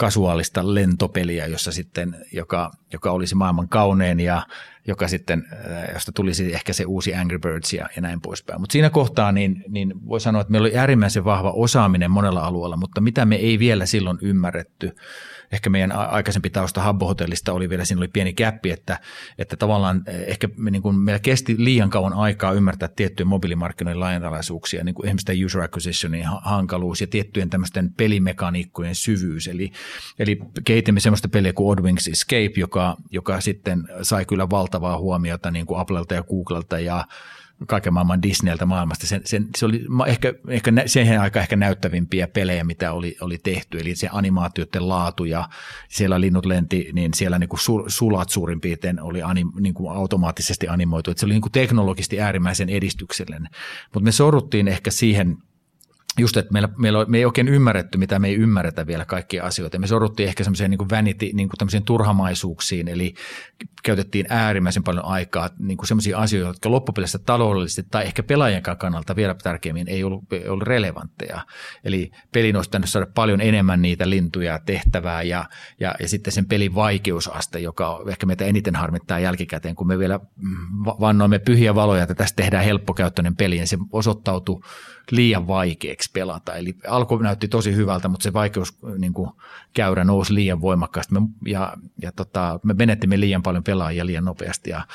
kasuaalista 0.02 0.74
lentopeliä, 0.76 1.48
jossa 1.48 1.72
sitten, 1.72 2.16
joka, 2.34 2.72
joka 2.94 3.12
olisi 3.12 3.36
maailman 3.36 3.70
kaunein 3.70 4.20
ja 4.20 4.46
joka 4.88 5.08
sitten, 5.08 5.44
äh, 5.54 5.94
josta 5.94 6.12
tulisi 6.12 6.54
ehkä 6.54 6.74
se 6.74 6.86
uusi 6.86 7.16
Angry 7.16 7.40
Birds 7.40 7.74
ja, 7.74 7.90
ja 7.96 8.02
näin 8.02 8.22
poispäin. 8.22 8.62
Mutta 8.62 8.74
siinä 8.74 8.90
kohtaa 8.90 9.32
niin, 9.32 9.64
niin 9.68 9.94
voi 10.08 10.20
sanoa, 10.22 10.42
että 10.42 10.52
meillä 10.52 10.66
oli 10.66 10.78
äärimmäisen 10.78 11.26
vahva 11.26 11.52
osaaminen 11.52 12.12
monella 12.12 12.46
alueella, 12.46 12.78
mutta 12.78 13.02
mitä 13.02 13.26
me 13.26 13.36
ei 13.36 13.60
vielä 13.60 13.86
silloin 13.86 14.18
ymmärretty, 14.22 14.96
ehkä 15.52 15.70
meidän 15.70 15.92
aikaisempi 15.92 16.50
tausta 16.50 16.82
Habbo 16.82 17.08
Hotellista 17.08 17.54
oli 17.54 17.70
vielä, 17.70 17.86
siinä 17.86 18.00
oli 18.00 18.08
pieni 18.08 18.34
käppi, 18.34 18.72
että, 18.72 19.00
että 19.38 19.56
tavallaan 19.56 20.04
eh, 20.08 20.24
ehkä 20.28 20.50
me, 20.58 20.72
niin 20.72 20.82
kuin 20.82 20.96
meillä 20.96 21.20
kesti 21.20 21.56
liian 21.58 21.90
kauan 21.90 22.14
aikaa 22.14 22.54
ymmärtää 22.54 22.90
tiettyjä 22.96 23.26
mobiilimarkkinoiden 23.26 24.00
laajentalaisuuksia, 24.00 24.84
niin 24.84 24.96
kuin 24.96 25.06
esimerkiksi 25.06 25.46
user 25.46 25.62
acquisitionin 25.62 26.26
hankaluus 26.42 27.02
ja 27.02 27.08
tiettyjen 27.08 27.50
tämmöisten 27.50 27.94
pelimekaniikkojen 27.94 28.96
syvyys. 28.96 29.48
Eli, 29.48 29.72
eli 30.20 30.40
kehitimme 30.66 31.00
semmoista 31.00 31.30
peliä 31.30 31.54
kuin 31.54 31.72
Oddwings 31.72 32.08
Escape, 32.08 32.54
joka, 32.58 32.98
joka 33.12 33.42
sitten 33.42 33.84
sai 34.02 34.26
kyllä 34.26 34.50
valtavaa 34.50 34.98
huomiota 34.98 35.52
niin 35.52 35.66
kuin 35.66 35.80
Applelta 35.80 36.14
ja 36.14 36.24
Googlelta 36.24 36.80
ja 36.80 37.06
kaiken 37.68 37.94
maailman 37.94 38.22
Disneyltä 38.22 38.66
maailmasta. 38.66 39.08
Sen, 39.08 39.22
sen, 39.26 39.48
se 39.58 39.66
oli 39.66 39.86
ehkä, 40.08 40.34
ehkä 40.48 40.72
siihen 40.86 41.22
aikaan 41.22 41.42
ehkä 41.42 41.56
näyttävimpiä 41.56 42.28
pelejä, 42.28 42.64
mitä 42.64 42.94
oli, 42.94 43.18
oli 43.22 43.38
tehty, 43.38 43.80
eli 43.80 43.96
se 43.96 44.10
animaatioiden 44.12 44.90
laatu 44.90 45.26
ja 45.26 45.50
siellä 45.90 46.22
linnut 46.22 46.46
lenti, 46.46 46.90
niin 46.94 47.14
siellä 47.14 47.40
niin 47.40 47.50
kuin 47.50 47.60
sulat 47.88 48.30
suurin 48.30 48.62
piirtein 48.62 49.02
oli 49.02 49.22
anim, 49.22 49.52
niin 49.60 49.74
kuin 49.74 49.96
automaattisesti 49.98 50.68
animoitu. 50.68 51.12
Että 51.12 51.20
se 51.20 51.26
oli 51.26 51.34
niin 51.34 51.42
kuin 51.42 51.52
teknologisesti 51.52 52.22
äärimmäisen 52.22 52.70
edistyksellinen, 52.70 53.48
mutta 53.84 54.00
me 54.00 54.12
sorruttiin 54.12 54.68
ehkä 54.68 54.92
siihen– 54.92 55.38
just, 56.20 56.38
että 56.38 56.54
meillä, 56.54 56.70
meillä, 56.78 57.06
me 57.06 57.18
ei 57.18 57.26
oikein 57.26 57.48
ymmärretty, 57.48 57.98
mitä 57.98 58.20
me 58.20 58.28
ei 58.28 58.36
ymmärretä 58.36 58.88
vielä 58.88 59.06
kaikkia 59.06 59.44
asioita. 59.44 59.80
Me 59.80 59.88
sorruttiin 59.88 60.30
ehkä 60.30 60.44
semmoiseen 60.44 60.72
niin 60.72 60.90
vanity, 60.92 61.30
niin 61.34 61.50
kuin 61.50 61.84
turhamaisuuksiin, 61.86 62.88
eli 62.88 63.14
käytettiin 63.84 64.26
äärimmäisen 64.30 64.84
paljon 64.84 65.06
aikaa 65.06 65.50
niin 65.60 65.78
kuin 65.78 65.88
semmoisia 65.88 66.18
asioita, 66.18 66.50
jotka 66.50 66.72
loppupeleissä 66.72 67.20
taloudellisesti 67.20 67.84
tai 67.92 68.06
ehkä 68.06 68.24
pelaajan 68.24 68.62
kannalta 68.80 69.16
vielä 69.16 69.36
tärkeimmin 69.44 69.88
ei 69.88 70.04
ollut, 70.04 70.34
ei 70.34 70.48
ollut 70.48 70.68
relevantteja. 70.68 71.46
Eli 71.84 72.12
pelin 72.34 72.56
olisi 72.56 72.70
pitänyt 72.70 72.90
saada 72.90 73.08
paljon 73.16 73.42
enemmän 73.42 73.82
niitä 73.82 74.10
lintuja 74.10 74.60
tehtävää 74.60 75.24
ja, 75.24 75.46
ja, 75.80 75.96
ja 76.00 76.10
sitten 76.10 76.34
sen 76.34 76.46
pelin 76.46 76.76
vaikeusaste, 76.76 77.60
joka 77.60 78.04
ehkä 78.08 78.26
meitä 78.26 78.46
eniten 78.46 78.76
harmittaa 78.76 79.20
jälkikäteen, 79.20 79.76
kun 79.76 79.88
me 79.88 80.00
vielä 80.00 80.20
vannoimme 81.00 81.40
pyhiä 81.40 81.76
valoja, 81.76 82.04
että 82.04 82.16
tästä 82.16 82.36
tehdään 82.36 82.66
helppokäyttöinen 82.66 83.36
peli, 83.36 83.58
ja 83.58 83.68
se 83.68 83.78
osoittautui 83.92 84.62
liian 85.12 85.48
vaikeaksi 85.48 86.10
pelata. 86.14 86.56
Eli 86.56 86.76
alku 86.88 87.18
näytti 87.18 87.48
tosi 87.48 87.76
hyvältä, 87.76 88.08
mutta 88.08 88.24
se 88.24 88.34
vaikeus 88.34 88.78
niin 88.98 89.14
kuin, 89.14 89.32
käyrä 89.74 90.04
nousi 90.04 90.36
liian 90.36 90.62
voimakkaasti 90.62 91.14
me, 91.14 91.22
ja, 91.46 91.74
ja 92.02 92.12
tota, 92.12 92.60
me 92.64 92.74
menettimme 92.74 93.20
liian 93.20 93.44
paljon 93.44 93.64
pelaajia 93.64 94.06
liian 94.06 94.26
nopeasti. 94.26 94.70
Ja, 94.70 94.88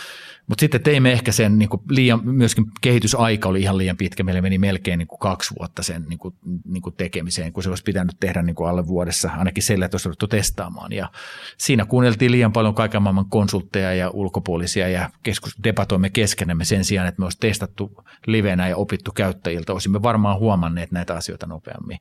mutta 0.49 0.61
sitten 0.61 0.83
teimme 0.83 1.13
ehkä 1.13 1.33
sen 1.33 1.59
niin 1.59 1.69
kuin 1.69 1.83
liian, 1.91 2.21
myöskin 2.25 2.65
kehitysaika 2.81 3.49
oli 3.49 3.61
ihan 3.61 3.79
liian 3.79 3.97
pitkä. 3.97 4.25
Meillä 4.25 4.43
meni 4.43 4.59
melkein 4.59 4.99
niin 4.99 5.09
kuin 5.09 5.19
kaksi 5.19 5.55
vuotta 5.59 5.83
sen 5.83 6.05
niin 6.09 6.19
kuin, 6.19 6.35
niin 6.65 6.83
kuin 6.83 6.95
tekemiseen, 6.97 7.53
kun 7.53 7.63
se 7.63 7.69
olisi 7.69 7.83
pitänyt 7.83 8.17
tehdä 8.21 8.43
niin 8.43 8.57
kuin 8.57 8.69
alle 8.69 8.87
vuodessa, 8.87 9.31
ainakin 9.37 9.63
sillä, 9.63 9.85
että 9.85 9.97
olisi 9.97 10.09
testaamaan. 10.29 10.93
Ja 10.93 11.11
siinä 11.59 11.85
kuunneltiin 11.85 12.33
liian 12.33 12.53
paljon 12.53 12.75
kaiken 12.75 13.03
maailman 13.03 13.29
konsultteja 13.29 13.95
ja 13.95 14.11
ulkopuolisia 14.11 14.89
ja 14.89 15.11
keskus, 15.23 15.65
debatoimme 15.65 16.11
keskenemme 16.11 16.65
sen 16.65 16.85
sijaan, 16.85 17.09
että 17.09 17.21
me 17.21 17.27
olisi 17.27 17.39
testattu 17.41 18.05
livenä 18.27 18.69
ja 18.69 18.77
opittu 18.77 19.13
käyttäjiltä. 19.13 19.73
Olisimme 19.73 20.03
varmaan 20.03 20.39
huomanneet 20.39 20.93
näitä 20.93 21.15
asioita 21.15 21.47
nopeammin. 21.47 21.99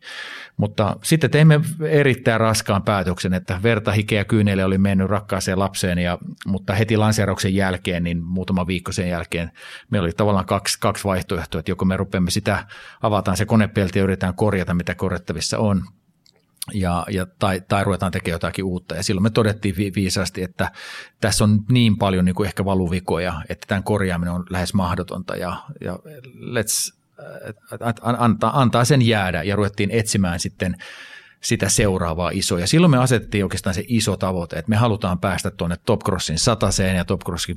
Mutta 0.58 0.96
sitten 1.04 1.32
teimme 1.32 1.60
erittäin 1.82 2.40
raskaan 2.40 2.84
päätöksen, 2.84 3.34
että 3.34 3.60
verta, 3.64 3.92
hikeä 3.92 4.26
kyyneille 4.26 4.66
oli 4.66 4.78
mennyt 4.78 5.10
rakkaaseen 5.10 5.60
lapseen, 5.60 5.98
ja, 5.98 6.18
mutta 6.48 6.74
heti 6.74 6.98
lanseerauksen 6.98 7.56
jälkeen, 7.56 8.04
niin 8.04 8.35
muutama 8.36 8.68
viikko 8.68 8.92
sen 8.92 9.10
jälkeen, 9.10 9.52
meillä 9.90 10.06
oli 10.06 10.14
tavallaan 10.14 10.46
kaksi, 10.46 10.78
kaksi 10.80 11.04
vaihtoehtoa, 11.04 11.60
että 11.60 11.72
joko 11.72 11.86
me 11.86 11.98
rupeamme 11.98 12.32
sitä, 12.32 12.68
avataan 13.02 13.38
se 13.38 13.46
konepelti 13.46 14.00
ja 14.00 14.04
yritetään 14.04 14.36
korjata, 14.36 14.74
mitä 14.74 14.96
korjattavissa 14.96 15.58
on, 15.58 15.84
ja, 16.74 17.06
ja, 17.10 17.28
tai, 17.40 17.62
tai 17.68 17.84
ruvetaan 17.84 18.12
tekemään 18.12 18.36
jotakin 18.36 18.66
uutta. 18.66 18.96
Ja 18.96 19.04
silloin 19.04 19.24
me 19.24 19.30
todettiin 19.30 19.76
vi, 19.78 19.92
viisaasti, 19.96 20.44
että 20.44 20.72
tässä 21.22 21.44
on 21.44 21.60
niin 21.72 21.98
paljon 21.98 22.26
niin 22.26 22.36
kuin 22.36 22.48
ehkä 22.48 22.66
valuvikoja, 22.66 23.42
että 23.50 23.68
tämän 23.68 23.84
korjaaminen 23.84 24.34
on 24.34 24.46
lähes 24.50 24.74
mahdotonta. 24.74 25.36
Ja, 25.36 25.64
ja 25.82 26.00
let's 26.54 26.96
antaa, 28.02 28.62
antaa 28.62 28.86
sen 28.86 29.02
jäädä. 29.02 29.44
Ja 29.44 29.56
ruvettiin 29.56 29.92
etsimään 29.92 30.40
sitten 30.40 30.76
sitä 31.42 31.70
seuraavaa 31.70 32.30
isoa. 32.34 32.60
Ja 32.60 32.68
silloin 32.68 32.92
me 32.92 32.98
asettiin 32.98 33.44
oikeastaan 33.44 33.74
se 33.74 33.84
iso 33.88 34.18
tavoite, 34.18 34.56
että 34.56 34.70
me 34.70 34.76
halutaan 34.76 35.20
päästä 35.20 35.52
tuonne 35.52 35.76
Top 35.86 36.04
Crossin 36.04 36.40
sataseen 36.40 36.96
ja 36.96 37.06
Top 37.06 37.22
Crossin 37.22 37.56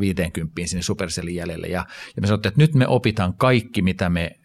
50 0.00 0.52
sinne 0.64 0.82
Supercellin 0.82 1.34
jäljelle. 1.34 1.66
Ja, 1.66 1.86
ja 2.16 2.20
me 2.20 2.26
sanottiin, 2.26 2.50
että 2.50 2.60
nyt 2.60 2.74
me 2.74 2.86
opitaan 2.86 3.34
kaikki, 3.34 3.82
mitä 3.82 4.10
me 4.10 4.38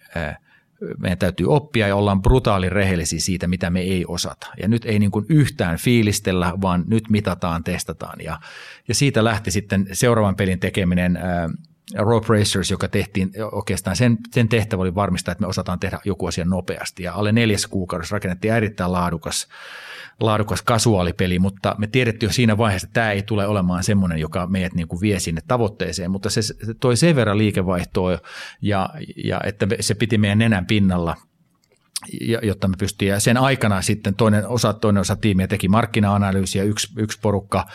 meidän 0.98 1.18
täytyy 1.18 1.48
oppia 1.54 1.88
ja 1.88 1.96
ollaan 1.96 2.22
brutaali 2.22 2.70
rehellisiä 2.70 3.20
siitä, 3.20 3.48
mitä 3.48 3.70
me 3.70 3.82
ei 3.82 4.06
osata. 4.08 4.48
Ja 4.62 4.68
nyt 4.68 4.86
ei 4.86 5.00
niin 5.00 5.12
kuin 5.12 5.26
yhtään 5.30 5.78
fiilistellä, 5.78 6.54
vaan 6.62 6.84
nyt 6.88 7.10
mitataan, 7.10 7.64
testataan. 7.64 8.20
Ja, 8.24 8.40
ja 8.88 8.96
siitä 8.96 9.24
lähti 9.24 9.52
sitten 9.52 9.88
seuraavan 9.92 10.36
pelin 10.36 10.60
tekeminen 10.60 11.20
Rope 11.98 12.28
Racers, 12.30 12.72
joka 12.72 12.88
tehtiin 12.88 13.32
oikeastaan, 13.52 13.96
sen, 13.96 14.18
sen 14.32 14.50
tehtävä 14.50 14.82
oli 14.82 14.96
varmistaa, 14.96 15.32
että 15.32 15.42
me 15.42 15.48
osataan 15.48 15.80
tehdä 15.80 16.00
joku 16.06 16.26
asia 16.26 16.46
nopeasti. 16.46 17.04
Ja 17.04 17.14
alle 17.14 17.32
neljäs 17.32 17.68
kuukaudessa 17.68 18.16
rakennettiin 18.16 18.54
erittäin 18.54 18.92
laadukas, 18.92 19.48
laadukas 20.20 20.62
kasuaalipeli, 20.62 21.40
mutta 21.40 21.76
me 21.78 21.88
tiedettiin 21.88 22.28
jo 22.28 22.34
siinä 22.34 22.58
vaiheessa, 22.58 22.88
että 22.88 22.94
tämä 22.94 23.12
ei 23.12 23.22
tule 23.22 23.48
olemaan 23.48 23.84
semmoinen, 23.84 24.20
joka 24.20 24.48
meidät 24.48 24.74
niin 24.74 24.88
kuin 24.88 25.02
vie 25.02 25.20
sinne 25.20 25.42
tavoitteeseen, 25.48 26.12
mutta 26.12 26.30
se, 26.30 26.42
se 26.42 26.56
toi 26.80 26.98
sen 26.98 27.16
verran 27.16 27.38
liikevaihtoa 27.38 28.18
ja, 28.62 28.90
ja 29.26 29.42
että 29.44 29.68
se 29.80 29.96
piti 29.96 30.18
meidän 30.18 30.38
nenän 30.38 30.66
pinnalla– 30.66 31.16
jotta 32.44 32.68
me 32.68 32.76
pystymme. 32.78 33.10
Ja 33.10 33.20
sen 33.20 33.38
aikana 33.38 33.82
sitten 33.82 34.16
toinen 34.16 34.48
osa, 34.48 34.74
toinen 34.74 35.02
osa 35.02 35.16
tiimiä 35.16 35.48
teki 35.48 35.68
markkina-analyysiä, 35.68 36.64
yksi, 36.64 36.94
yksi 36.98 37.20
porukka 37.22 37.66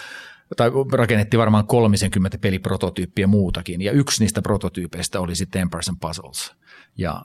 tai 0.57 0.71
rakennettiin 0.93 1.39
varmaan 1.39 1.67
30 1.67 2.39
peliprototyyppiä 2.39 3.27
muutakin, 3.27 3.83
ja 3.83 3.93
yksi 3.93 4.23
niistä 4.23 4.43
prototyypeistä 4.43 5.21
oli 5.21 5.35
sitten 5.35 5.63
Empires 5.63 5.89
and 5.89 5.97
Puzzles. 6.01 6.53
Ja 6.99 7.23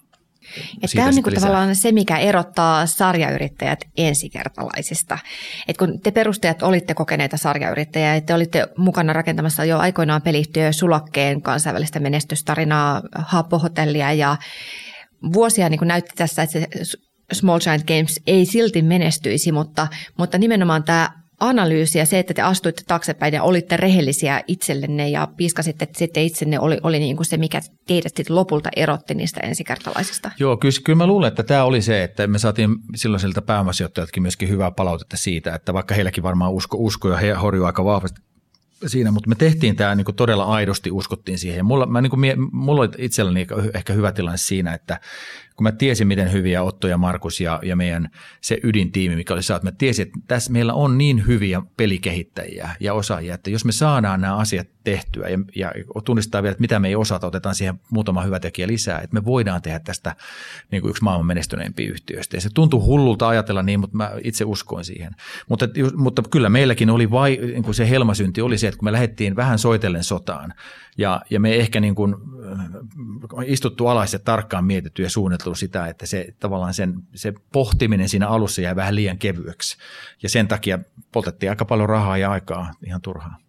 ja 0.82 0.88
tämä 0.96 1.08
on 1.08 1.16
niinku 1.16 1.32
tavallaan 1.32 1.76
se, 1.76 1.92
mikä 1.92 2.18
erottaa 2.18 2.86
sarjayrittäjät 2.86 3.80
ensikertalaisista. 3.98 5.18
Et 5.68 5.78
kun 5.78 6.00
te 6.00 6.12
perustajat 6.12 6.64
olitte 6.64 6.94
kokeneita 6.94 7.38
sarjayrittäjiä, 7.38 8.22
te 8.22 8.34
olitte 8.34 8.68
mukana 8.78 9.14
rakentamassa 9.14 9.66
jo 9.66 9.78
aikoinaan 9.78 10.22
peliyhtiö 10.22 10.74
Sulakkeen 10.74 11.42
kansainvälistä 11.42 12.00
menestystarinaa, 12.00 13.02
Happo-hotellia 13.16 14.14
ja 14.14 14.38
vuosia 15.34 15.70
niin 15.70 15.80
näytti 15.84 16.12
tässä, 16.16 16.44
että 16.44 16.60
se 16.84 16.98
Small 17.34 17.60
Giant 17.60 17.84
Games 17.84 18.22
ei 18.28 18.46
silti 18.46 18.82
menestyisi, 18.82 19.52
mutta, 19.52 19.88
mutta 20.18 20.38
nimenomaan 20.38 20.84
tämä 20.84 21.23
analyysi 21.40 22.00
ja 22.00 22.06
se, 22.06 22.20
että 22.20 22.34
te 22.34 22.42
astuitte 22.42 22.82
taaksepäin 22.88 23.34
ja 23.34 23.44
olitte 23.44 23.78
rehellisiä 23.78 24.44
itsellenne 24.48 25.10
ja 25.10 25.28
piiskasitte 25.38 25.88
sitten 25.94 26.24
itsenne, 26.24 26.60
oli, 26.60 26.78
oli 26.84 27.00
niin 27.00 27.16
kuin 27.16 27.26
se, 27.26 27.38
mikä 27.38 27.62
teidät 27.88 28.18
sitten 28.18 28.36
lopulta 28.36 28.70
erotti 28.76 29.16
niistä 29.16 29.40
ensikertalaisista. 29.40 30.32
Joo, 30.40 30.58
kyllä, 30.58 30.82
kyllä 30.84 30.98
mä 30.98 31.08
luulen, 31.08 31.28
että 31.28 31.44
tämä 31.44 31.64
oli 31.64 31.82
se, 31.82 32.04
että 32.04 32.28
me 32.28 32.40
saatiin 32.40 32.70
silloisilta 32.96 33.42
pääomasijoittajatkin 33.42 34.24
myöskin 34.24 34.50
hyvää 34.50 34.72
palautetta 34.72 35.18
siitä, 35.18 35.56
että 35.56 35.74
vaikka 35.74 35.96
heilläkin 35.96 36.24
varmaan 36.24 36.52
usko, 36.52 36.78
usko 36.80 37.10
ja 37.10 37.18
he 37.18 37.32
horjuu 37.32 37.66
aika 37.66 37.86
vahvasti 37.86 38.22
siinä, 38.88 39.12
mutta 39.12 39.30
me 39.30 39.36
tehtiin 39.36 39.76
tämä 39.76 39.96
niin 39.96 40.16
todella 40.16 40.44
aidosti, 40.44 40.92
uskottiin 40.92 41.40
siihen. 41.40 41.66
Mulla, 41.66 41.86
mä, 41.86 42.02
niin 42.02 42.10
kuin, 42.10 42.22
mulla 42.52 42.82
oli 42.82 42.90
itselläni 42.98 43.48
ehkä 43.74 43.94
hyvä 43.94 44.12
tilanne 44.12 44.38
siinä, 44.38 44.74
että 44.74 45.00
kun 45.56 45.64
mä 45.64 45.72
tiesin, 45.72 46.08
miten 46.08 46.32
hyviä 46.32 46.64
Otto 46.64 46.88
ja 46.88 46.98
Markus 46.98 47.42
ja, 47.42 47.60
ja 47.64 47.76
meidän 47.76 48.10
se 48.42 48.58
ydintiimi, 48.64 49.16
mikä 49.16 49.34
oli 49.34 49.44
saatu, 49.44 49.66
mä 49.66 49.72
tiesin, 49.72 50.08
että 50.08 50.20
tässä 50.28 50.52
meillä 50.52 50.74
on 50.74 50.98
niin 50.98 51.28
hyviä 51.28 51.62
pelikehittäjiä 51.78 52.70
ja 52.80 52.94
osaajia, 52.94 53.36
että 53.36 53.50
jos 53.50 53.66
me 53.66 53.72
saadaan 53.72 54.22
nämä 54.22 54.36
asiat 54.36 54.68
tehtyä 54.84 55.28
ja, 55.30 55.40
ja 55.56 55.72
tunnistaa 56.06 56.44
vielä, 56.44 56.52
että 56.52 56.62
mitä 56.62 56.80
me 56.80 56.88
ei 56.88 56.96
osata, 56.96 57.28
otetaan 57.28 57.56
siihen 57.56 57.80
muutama 57.90 58.22
hyvä 58.22 58.40
tekijä 58.40 58.68
lisää, 58.68 59.00
että 59.00 59.14
me 59.14 59.26
voidaan 59.26 59.62
tehdä 59.62 59.80
tästä 59.80 60.16
niin 60.72 60.82
kuin 60.82 60.90
yksi 60.90 61.04
maailman 61.04 61.28
menestyneempiä 61.28 61.92
yhtiöistä. 61.92 62.38
Ja 62.38 62.42
se 62.42 62.50
tuntui 62.54 62.80
hullulta 62.80 63.28
ajatella 63.28 63.64
niin, 63.64 63.80
mutta 63.80 63.98
mä 63.98 64.12
itse 64.24 64.46
uskoin 64.46 64.86
siihen. 64.86 65.16
Mutta, 65.50 65.68
mutta 65.96 66.24
kyllä 66.32 66.50
meilläkin 66.50 66.90
oli 66.90 67.12
vai, 67.12 67.40
niin 67.42 67.64
kuin 67.64 67.76
se 67.76 67.90
helmasynti 67.90 68.42
oli 68.42 68.58
se, 68.58 68.68
että 68.68 68.78
kun 68.78 68.86
me 68.86 68.92
lähdettiin 68.92 69.36
vähän 69.36 69.60
soitellen 69.60 70.04
sotaan 70.04 70.54
ja, 70.98 71.22
ja 71.30 71.40
me 71.40 71.56
ehkä 71.56 71.80
niin 71.80 71.96
kuin 71.96 72.16
istuttu 73.46 73.88
alas 73.88 74.14
ja 74.14 74.20
tarkkaan 74.20 74.66
mietitty 74.66 75.04
ja 75.04 75.10
suunniteltu 75.10 75.43
sitä, 75.56 75.88
että 75.88 76.06
se 76.06 76.28
tavallaan 76.40 76.74
sen, 76.74 76.94
se 77.16 77.34
pohtiminen 77.54 78.10
siinä 78.10 78.28
alussa 78.28 78.62
jäi 78.62 78.76
vähän 78.76 78.96
liian 78.96 79.18
kevyeksi. 79.18 79.78
Ja 80.24 80.30
sen 80.30 80.48
takia 80.48 80.80
poltettiin 81.12 81.50
aika 81.50 81.66
paljon 81.66 81.90
rahaa 81.90 82.18
ja 82.18 82.32
aikaa 82.32 82.72
ihan 82.86 83.02
turhaan. 83.02 83.44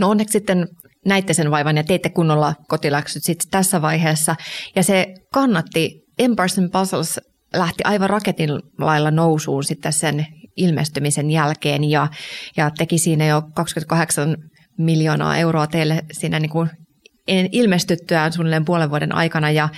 No 0.00 0.08
onneksi 0.08 0.32
sitten 0.32 0.68
näitte 1.06 1.34
sen 1.34 1.50
vaivan 1.50 1.76
ja 1.76 1.84
teitte 1.84 2.08
kunnolla 2.08 2.54
kotiläksyt 2.68 3.24
sitten 3.24 3.50
tässä 3.50 3.82
vaiheessa. 3.82 4.36
Ja 4.76 4.82
se 4.82 5.14
kannatti, 5.32 6.00
Empires 6.18 6.58
and 6.58 6.70
Puzzles 6.70 7.20
lähti 7.54 7.84
aivan 7.84 8.10
raketin 8.10 8.50
lailla 8.78 9.10
nousuun 9.10 9.64
sitten 9.64 9.92
sen 9.92 10.26
ilmestymisen 10.56 11.30
jälkeen 11.30 11.84
ja, 11.84 12.08
ja 12.56 12.70
teki 12.70 12.98
siinä 12.98 13.26
jo 13.26 13.42
28 13.54 14.36
miljoonaa 14.78 15.36
euroa 15.36 15.66
teille 15.66 16.04
siinä 16.12 16.40
niin 16.40 16.50
kuin 16.50 16.70
ilmestyttyään 17.52 18.32
suunnilleen 18.32 18.64
puolen 18.64 18.90
vuoden 18.90 19.14
aikana 19.14 19.50
ja, 19.50 19.68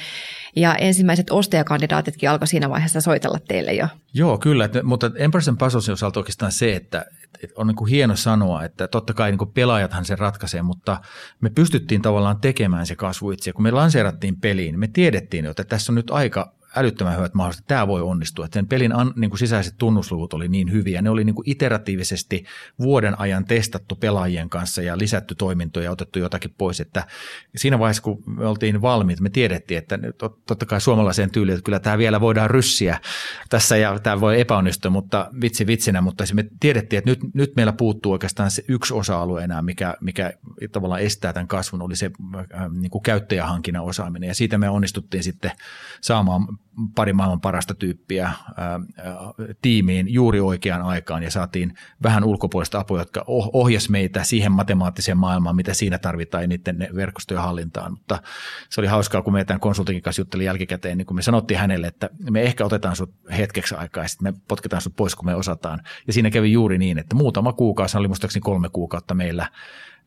ja 0.57 0.75
ensimmäiset 0.75 1.31
ostajakandidaatitkin 1.31 2.31
alkoi 2.31 2.47
siinä 2.47 2.71
vaiheessa 2.71 3.01
soitella 3.01 3.39
teille 3.49 3.73
jo. 3.73 3.87
Joo, 4.15 4.39
kyllä, 4.39 4.65
että, 4.65 4.83
mutta 4.83 5.11
Emperorsen 5.17 5.57
Puzzlesin 5.57 5.93
osalta 5.93 6.21
oikeastaan 6.21 6.53
se, 6.53 6.77
että, 6.77 7.07
että 7.43 7.55
on 7.57 7.67
niin 7.67 7.77
kuin 7.77 7.91
hieno 7.91 8.17
sanoa, 8.17 8.65
että 8.65 8.89
totta 8.89 9.15
kai 9.15 9.31
niin 9.31 9.39
kuin 9.39 9.53
pelaajathan 9.53 10.05
sen 10.05 10.19
ratkaisee, 10.19 10.63
mutta 10.63 11.01
me 11.41 11.51
pystyttiin 11.51 12.03
tavallaan 12.03 12.41
tekemään 12.41 12.87
se 12.87 12.97
kasvu 12.97 13.31
itse. 13.31 13.53
Kun 13.53 13.63
me 13.63 13.71
lanseerattiin 13.71 14.41
peliin, 14.41 14.79
me 14.79 14.89
tiedettiin, 14.89 15.47
että 15.47 15.65
tässä 15.65 15.93
on 15.93 15.97
nyt 15.97 16.11
aika 16.11 16.55
älyttömän 16.77 17.17
hyvät 17.17 17.35
mahdollisuudet, 17.35 17.67
tämä 17.67 17.87
voi 17.87 18.03
onnistua. 18.03 18.45
Että 18.45 18.59
sen 18.59 18.67
pelin 18.67 18.97
an, 18.97 19.13
niin 19.17 19.31
kuin 19.31 19.39
sisäiset 19.39 19.75
tunnusluvut 19.79 20.33
oli 20.33 20.49
niin 20.49 20.73
hyviä. 20.73 21.03
Ne 21.03 21.11
oli 21.11 21.25
niin 21.25 21.35
kuin 21.35 21.51
iteratiivisesti 21.51 22.45
vuoden 22.79 23.21
ajan 23.21 23.45
testattu 23.45 23.97
pelaajien 23.97 24.49
kanssa 24.49 24.83
ja 24.83 24.99
lisätty 24.99 25.35
toimintoja 25.35 25.85
ja 25.85 25.91
otettu 25.91 26.19
jotakin 26.19 26.55
pois. 26.59 26.81
Että 26.81 27.07
siinä 27.57 27.79
vaiheessa, 27.79 28.03
kun 28.03 28.23
me 28.27 28.47
oltiin 28.47 28.83
valmiit, 28.83 29.21
me 29.21 29.31
tiedettiin, 29.31 29.79
että 29.79 29.99
totta 30.47 30.67
kai 30.67 30.81
suomalaiseen 30.81 31.31
tyyliin, 31.31 31.55
että 31.55 31.65
kyllä 31.65 31.81
tämä 31.81 31.99
vielä 31.99 32.21
voidaan 32.21 32.51
ryssiä 32.51 33.01
tässä 33.51 33.77
ja 33.77 33.99
tämä 33.99 34.21
voi 34.21 34.41
epäonnistua, 34.41 34.91
mutta 34.91 35.31
vitsi 35.41 35.67
vitsinä, 35.67 36.01
mutta 36.01 36.25
me 36.35 36.45
tiedettiin, 36.61 36.99
että 36.99 37.11
nyt, 37.11 37.21
nyt 37.35 37.57
meillä 37.57 37.73
puuttuu 37.73 38.13
oikeastaan 38.13 38.51
se 38.51 38.65
yksi 38.69 38.95
osa-alue 38.95 39.45
enää, 39.45 39.63
mikä, 39.63 39.95
mikä 40.01 40.33
tavallaan 40.73 41.01
estää 41.01 41.33
tämän 41.33 41.49
kasvun, 41.49 41.83
oli 41.83 41.97
se 41.97 42.11
äh, 42.37 42.71
niin 42.71 42.91
kuin 42.91 43.03
käyttäjähankinnan 43.03 43.85
osaaminen 43.85 44.29
ja 44.29 44.35
siitä 44.35 44.59
me 44.59 44.69
onnistuttiin 44.69 45.23
sitten 45.23 45.51
saamaan 46.01 46.47
pari 46.95 47.13
maailman 47.13 47.41
parasta 47.41 47.75
tyyppiä 47.75 48.25
ää, 48.25 48.81
tiimiin 49.63 50.13
juuri 50.13 50.41
oikeaan 50.41 50.83
aikaan 50.83 51.23
ja 51.23 51.31
saatiin 51.31 51.75
vähän 52.03 52.25
ulkopuolista 52.25 52.79
apua, 52.81 52.99
jotka 52.99 53.25
ohjas 53.53 53.89
meitä 53.89 54.25
siihen 54.25 54.53
matemaattiseen 54.53 55.19
maailmaan, 55.19 55.57
mitä 55.57 55.75
siinä 55.75 55.99
tarvitaan 55.99 56.45
ja 56.45 56.49
niiden 56.49 56.89
verkostojen 56.95 57.43
hallintaan. 57.43 57.93
Mutta 57.93 58.23
se 58.71 58.81
oli 58.81 58.89
hauskaa, 58.89 59.23
kun 59.23 59.33
me 59.33 59.45
tämän 59.45 59.61
konsultinkin 59.61 60.03
kanssa 60.03 60.21
juttelin 60.21 60.47
jälkikäteen, 60.47 60.99
niin 60.99 61.07
kun 61.07 61.17
me 61.17 61.23
sanottiin 61.23 61.61
hänelle, 61.61 61.87
että 61.87 62.11
me 62.31 62.43
ehkä 62.43 62.65
otetaan 62.65 62.97
sut 62.97 63.15
hetkeksi 63.39 63.75
aikaa 63.75 64.05
ja 64.05 64.09
sitten 64.09 64.35
me 64.35 64.41
potketaan 64.49 64.83
sut 64.83 64.97
pois, 64.97 65.15
kun 65.15 65.27
me 65.27 65.35
osataan. 65.35 65.81
Ja 66.07 66.13
siinä 66.13 66.31
kävi 66.31 66.53
juuri 66.53 66.79
niin, 66.79 66.99
että 66.99 67.17
muutama 67.17 67.53
kuukausi, 67.53 67.99
oli 67.99 68.09
muistaakseni 68.09 68.41
kolme 68.41 68.69
kuukautta 68.73 69.15
meillä 69.15 69.47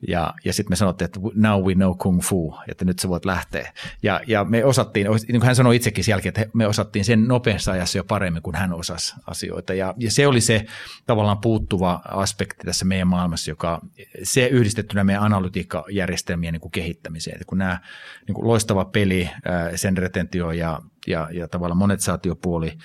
ja, 0.08 0.34
ja 0.46 0.54
sitten 0.54 0.72
me 0.72 0.76
sanottiin, 0.76 1.06
että 1.06 1.20
now 1.36 1.64
we 1.64 1.74
know 1.74 1.98
kung 1.98 2.22
fu, 2.22 2.56
että 2.68 2.86
nyt 2.86 3.00
sä 3.00 3.10
voit 3.10 3.26
lähteä. 3.26 3.74
Ja, 4.04 4.22
ja 4.28 4.44
me 4.44 4.66
osattiin, 4.66 5.08
niin 5.08 5.26
kuin 5.28 5.46
hän 5.46 5.56
sanoi 5.56 5.76
itsekin 5.76 6.04
jälkeen, 6.08 6.30
että 6.30 6.58
me 6.58 6.68
osattiin 6.68 7.06
sen 7.06 7.28
nopeassa 7.28 7.72
ajassa 7.72 7.98
jo 7.98 8.04
paremmin 8.04 8.42
kuin 8.42 8.56
hän 8.56 8.74
osasi 8.74 9.16
asioita. 9.28 9.74
Ja, 9.74 9.94
ja 9.98 10.12
se 10.12 10.28
oli 10.28 10.42
se 10.42 10.66
tavallaan 11.06 11.38
puuttuva 11.38 12.02
aspekti 12.06 12.66
tässä 12.66 12.86
meidän 12.86 13.08
maailmassa, 13.08 13.52
joka 13.52 13.82
se 14.24 14.48
yhdistettynä 14.48 15.04
meidän 15.04 15.24
analytiikkajärjestelmien 15.24 16.54
niin 16.54 16.62
kuin 16.62 16.72
kehittämiseen. 16.72 17.36
Että 17.36 17.46
kun 17.46 17.58
nämä 17.58 17.80
niin 18.28 18.36
kuin 18.36 18.48
loistava 18.48 18.86
peli, 18.86 19.30
sen 19.76 19.98
retentio 19.98 20.52
ja, 20.52 20.80
ja, 21.08 21.30
ja 21.32 21.48
tavallaan 21.48 21.78
monetisaatiopuoli, 21.78 22.78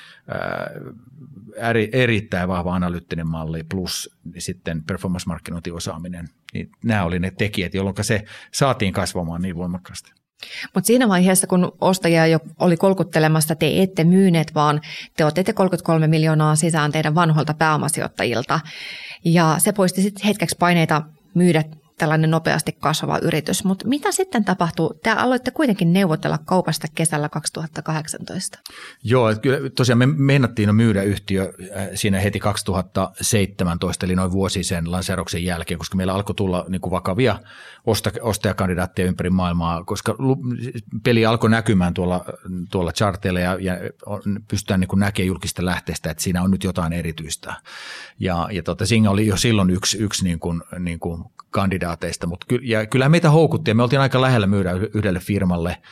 eri, 1.56 1.88
erittäin 1.92 2.48
vahva 2.48 2.74
analyyttinen 2.74 3.28
malli 3.28 3.64
plus 3.64 4.16
sitten 4.38 4.84
performance-markkinointiosaaminen, 4.84 6.28
niin 6.54 6.70
nämä 6.84 7.04
oli 7.04 7.18
ne 7.18 7.30
tekijät, 7.30 7.74
jolloin 7.74 7.94
se 8.00 8.24
saatiin 8.52 8.92
kasvamaan 8.92 9.42
niin 9.42 9.56
voimakkaasti. 9.56 10.12
Mutta 10.74 10.86
siinä 10.86 11.08
vaiheessa, 11.08 11.46
kun 11.46 11.72
ostajia 11.80 12.26
jo 12.26 12.40
oli 12.58 12.76
kolkuttelemassa, 12.76 13.54
te 13.54 13.82
ette 13.82 14.04
myyneet, 14.04 14.54
vaan 14.54 14.80
te 15.16 15.24
otitte 15.24 15.52
33 15.52 16.06
miljoonaa 16.06 16.56
sisään 16.56 16.92
teidän 16.92 17.14
vanhoilta 17.14 17.54
pääomasijoittajilta. 17.54 18.60
Ja 19.24 19.56
se 19.58 19.72
poisti 19.72 20.02
sitten 20.02 20.26
hetkeksi 20.26 20.56
paineita 20.58 21.02
myydä 21.34 21.64
tällainen 22.00 22.30
nopeasti 22.30 22.72
kasvava 22.72 23.18
yritys. 23.18 23.64
Mutta 23.64 23.88
mitä 23.88 24.12
sitten 24.12 24.44
tapahtuu? 24.44 24.94
Te 25.02 25.10
aloitte 25.10 25.50
kuitenkin 25.50 25.92
neuvotella 25.92 26.38
kaupasta 26.38 26.86
kesällä 26.94 27.28
2018. 27.28 28.58
Joo, 29.02 29.34
kyllä 29.42 29.70
tosiaan 29.70 29.98
me 29.98 30.06
meinattiin 30.06 30.66
jo 30.66 30.72
myydä 30.72 31.02
yhtiö 31.02 31.42
äh, 31.42 31.88
siinä 31.94 32.20
heti 32.20 32.40
2017, 32.40 34.06
eli 34.06 34.14
noin 34.14 34.32
vuosi 34.32 34.64
sen 34.64 34.92
lanseerauksen 34.92 35.44
jälkeen, 35.44 35.78
koska 35.78 35.96
meillä 35.96 36.14
alkoi 36.14 36.34
tulla 36.34 36.64
niin 36.68 36.80
kuin 36.80 36.90
vakavia 36.90 37.40
ostajakandidaatteja 38.22 39.08
ympäri 39.08 39.30
maailmaa, 39.30 39.84
koska 39.84 40.16
peli 41.02 41.26
alkoi 41.26 41.50
näkymään 41.50 41.94
tuolla, 41.94 42.24
tuolla 42.70 42.92
charteilla 42.92 43.40
ja, 43.40 43.56
ja 43.60 43.74
pystytään 44.48 44.80
niin 44.80 44.88
kuin 44.88 45.00
näkemään 45.00 45.26
julkista 45.26 45.64
lähteestä, 45.64 46.10
että 46.10 46.22
siinä 46.22 46.42
on 46.42 46.50
nyt 46.50 46.64
jotain 46.64 46.92
erityistä. 46.92 47.54
Ja, 48.18 48.48
ja 48.52 48.62
tota, 48.62 48.86
Singa 48.86 49.10
oli 49.10 49.26
jo 49.26 49.36
silloin 49.36 49.70
yksi, 49.70 49.98
yksi 49.98 50.24
niin 50.24 50.38
kuin, 50.38 50.62
niin 50.78 50.98
kuin 50.98 51.24
kandidaateista, 51.90 52.26
mutta 52.26 52.46
ky, 52.48 52.58
ja 52.62 52.86
kyllähän 52.86 53.10
meitä 53.10 53.30
houkutti 53.30 53.70
ja 53.70 53.74
me 53.74 53.82
oltiin 53.82 54.00
aika 54.00 54.20
lähellä 54.20 54.46
myydä 54.46 54.72
yhdelle 54.94 55.20
firmalle– 55.20 55.76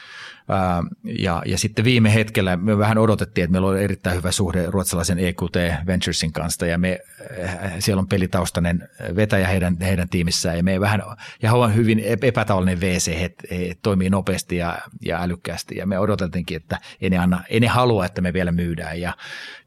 ja, 1.05 1.43
ja 1.47 1.59
sitten 1.59 1.85
viime 1.85 2.15
hetkellä 2.15 2.57
me 2.57 2.79
vähän 2.79 2.99
odotettiin, 2.99 3.45
että 3.45 3.53
meillä 3.53 3.69
oli 3.69 3.85
erittäin 3.85 4.17
hyvä 4.17 4.33
suhde 4.33 4.67
ruotsalaisen 4.67 5.19
EQT 5.19 5.57
Venturesin 5.87 6.33
kanssa 6.33 6.67
ja 6.67 6.79
me, 6.79 7.01
äh, 7.45 7.73
siellä 7.79 8.01
on 8.01 8.09
pelitaustainen 8.09 8.89
vetäjä 9.17 9.49
heidän, 9.49 9.77
heidän 9.81 10.09
tiimissään 10.09 10.57
ja 10.57 10.63
me 10.63 10.81
vähän, 10.81 11.03
ja 11.43 11.53
on 11.55 11.75
hyvin 11.75 12.03
epätavallinen 12.23 12.81
VC, 12.81 13.21
he, 13.21 13.35
he 13.51 13.77
toimii 13.83 14.11
nopeasti 14.11 14.57
ja, 14.57 14.79
ja 15.05 15.23
älykkäästi 15.23 15.77
ja 15.77 15.87
me 15.87 15.99
odotettiinkin, 15.99 16.57
että 16.57 16.79
ei 17.01 17.11
ne, 17.11 17.19
anna, 17.19 17.43
ei 17.49 17.61
ne 17.61 17.67
halua, 17.67 18.07
että 18.07 18.21
me 18.21 18.33
vielä 18.33 18.53
myydään 18.53 19.01
ja, 19.01 19.17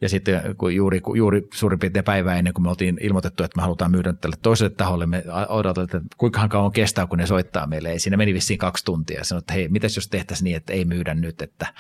ja 0.02 0.10
sitten 0.10 0.56
kun 0.58 0.76
juuri, 0.76 1.02
juuri 1.16 1.48
suurin 1.54 1.80
piirtein 1.80 2.06
päivää 2.06 2.36
ennen 2.36 2.54
kuin 2.54 2.64
me 2.64 2.70
oltiin 2.70 2.98
ilmoitettu, 3.02 3.44
että 3.44 3.58
me 3.58 3.62
halutaan 3.62 3.92
myydä 3.92 4.14
tälle 4.14 4.36
toiselle 4.42 4.70
taholle, 4.70 5.06
me 5.06 5.24
odotettiin, 5.50 6.02
että 6.02 6.16
kuinka 6.18 6.48
kauan 6.48 6.72
kestää, 6.72 7.08
kun 7.08 7.18
ne 7.18 7.26
soittaa 7.26 7.68
meille. 7.68 7.90
Ei 7.90 8.00
siinä 8.00 8.18
meni 8.18 8.34
vissiin 8.34 8.60
kaksi 8.60 8.86
tuntia 8.86 9.18
ja 9.18 9.26
sanoi, 9.26 9.40
että 9.40 9.54
hei, 9.54 9.70
mitäs 9.70 9.96
jos 9.96 10.08
tehtäisiin 10.08 10.46
niin, 10.46 10.58
että 10.58 10.71
että 10.72 10.78
ei 10.78 10.86
myydä 10.86 11.14
nyt, 11.14 11.42
että, 11.42 11.74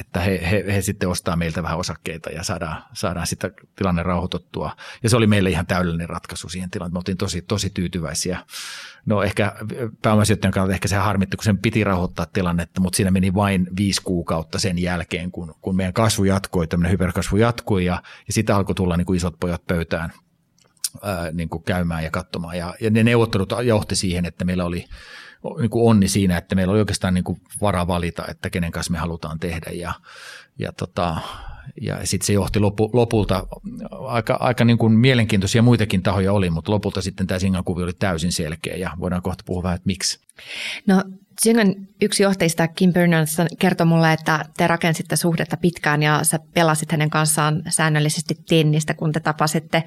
että 0.00 0.20
he, 0.20 0.40
he, 0.50 0.64
he 0.74 0.82
sitten 0.82 1.08
ostaa 1.08 1.36
meiltä 1.36 1.62
vähän 1.62 1.78
osakkeita 1.78 2.30
ja 2.30 2.42
saadaan, 2.42 2.82
saadaan 2.92 3.26
sitten 3.26 3.54
tilanne 3.76 4.02
rauhoituttua. 4.02 4.76
Ja 5.02 5.10
se 5.10 5.16
oli 5.16 5.26
meille 5.26 5.50
ihan 5.50 5.66
täydellinen 5.66 6.08
ratkaisu 6.08 6.48
siihen 6.48 6.70
tilanteeseen. 6.70 6.94
Me 6.94 6.98
oltiin 6.98 7.16
tosi, 7.16 7.42
tosi 7.42 7.70
tyytyväisiä. 7.70 8.38
No 9.06 9.22
ehkä 9.22 9.52
pääomasijoittajan 10.02 10.52
kannalta 10.52 10.74
ehkä 10.74 10.88
se 10.88 10.96
harmitti, 10.96 11.36
kun 11.36 11.44
sen 11.44 11.58
piti 11.58 11.84
rauhoittaa 11.84 12.26
tilannetta, 12.26 12.80
mutta 12.80 12.96
siinä 12.96 13.10
meni 13.10 13.34
vain 13.34 13.66
viisi 13.76 14.02
kuukautta 14.02 14.58
sen 14.58 14.78
jälkeen, 14.78 15.30
kun, 15.30 15.54
kun 15.60 15.76
meidän 15.76 15.92
kasvu 15.94 16.24
jatkoi, 16.24 16.66
tämmöinen 16.66 16.92
hyperkasvu 16.92 17.36
jatkui 17.36 17.84
ja, 17.84 18.02
ja 18.26 18.32
sitten 18.32 18.56
alkoi 18.56 18.74
tulla 18.74 18.96
niin 18.96 19.06
kuin 19.06 19.16
isot 19.16 19.40
pojat 19.40 19.66
pöytään 19.66 20.12
ää, 21.02 21.30
niin 21.32 21.48
kuin 21.48 21.62
käymään 21.62 22.04
ja 22.04 22.10
katsomaan. 22.10 22.58
Ja, 22.58 22.74
ja 22.80 22.90
ne 22.90 23.02
neuvottelut 23.02 23.52
johti 23.64 23.96
siihen, 23.96 24.24
että 24.24 24.44
meillä 24.44 24.64
oli– 24.64 24.84
niin 25.58 25.70
kuin 25.70 25.90
onni 25.90 26.08
siinä, 26.08 26.36
että 26.38 26.54
meillä 26.54 26.70
oli 26.70 26.80
oikeastaan 26.80 27.14
niin 27.14 27.24
kuin 27.24 27.40
vara 27.60 27.86
valita, 27.86 28.24
että 28.28 28.50
kenen 28.50 28.72
kanssa 28.72 28.92
me 28.92 28.98
halutaan 28.98 29.38
tehdä 29.38 29.70
ja, 29.70 29.92
ja, 30.58 30.72
tota, 30.72 31.16
ja 31.80 32.06
sitten 32.06 32.26
se 32.26 32.32
johti 32.32 32.60
lopu, 32.60 32.90
lopulta, 32.92 33.46
aika, 33.90 34.34
aika 34.40 34.64
niin 34.64 34.78
kuin 34.78 34.92
mielenkiintoisia 34.92 35.62
muitakin 35.62 36.02
tahoja 36.02 36.32
oli, 36.32 36.50
mutta 36.50 36.72
lopulta 36.72 37.02
sitten 37.02 37.26
tämä 37.26 37.38
Singan 37.38 37.64
kuvi 37.64 37.82
oli 37.82 37.92
täysin 37.92 38.32
selkeä 38.32 38.76
ja 38.76 38.90
voidaan 39.00 39.22
kohta 39.22 39.44
puhua 39.46 39.62
vähän, 39.62 39.76
että 39.76 39.86
miksi. 39.86 40.20
No 40.86 41.04
Singan 41.42 41.74
yksi 42.02 42.22
johtajista 42.22 42.68
Kim 42.68 42.92
Berners 42.92 43.36
kertoi 43.58 43.86
mulle, 43.86 44.12
että 44.12 44.44
te 44.56 44.66
rakensitte 44.66 45.16
suhdetta 45.16 45.56
pitkään 45.56 46.02
ja 46.02 46.24
sä 46.24 46.38
pelasit 46.54 46.92
hänen 46.92 47.10
kanssaan 47.10 47.62
säännöllisesti 47.68 48.34
tennistä, 48.48 48.94
kun 48.94 49.12
te 49.12 49.20
tapasitte. 49.20 49.84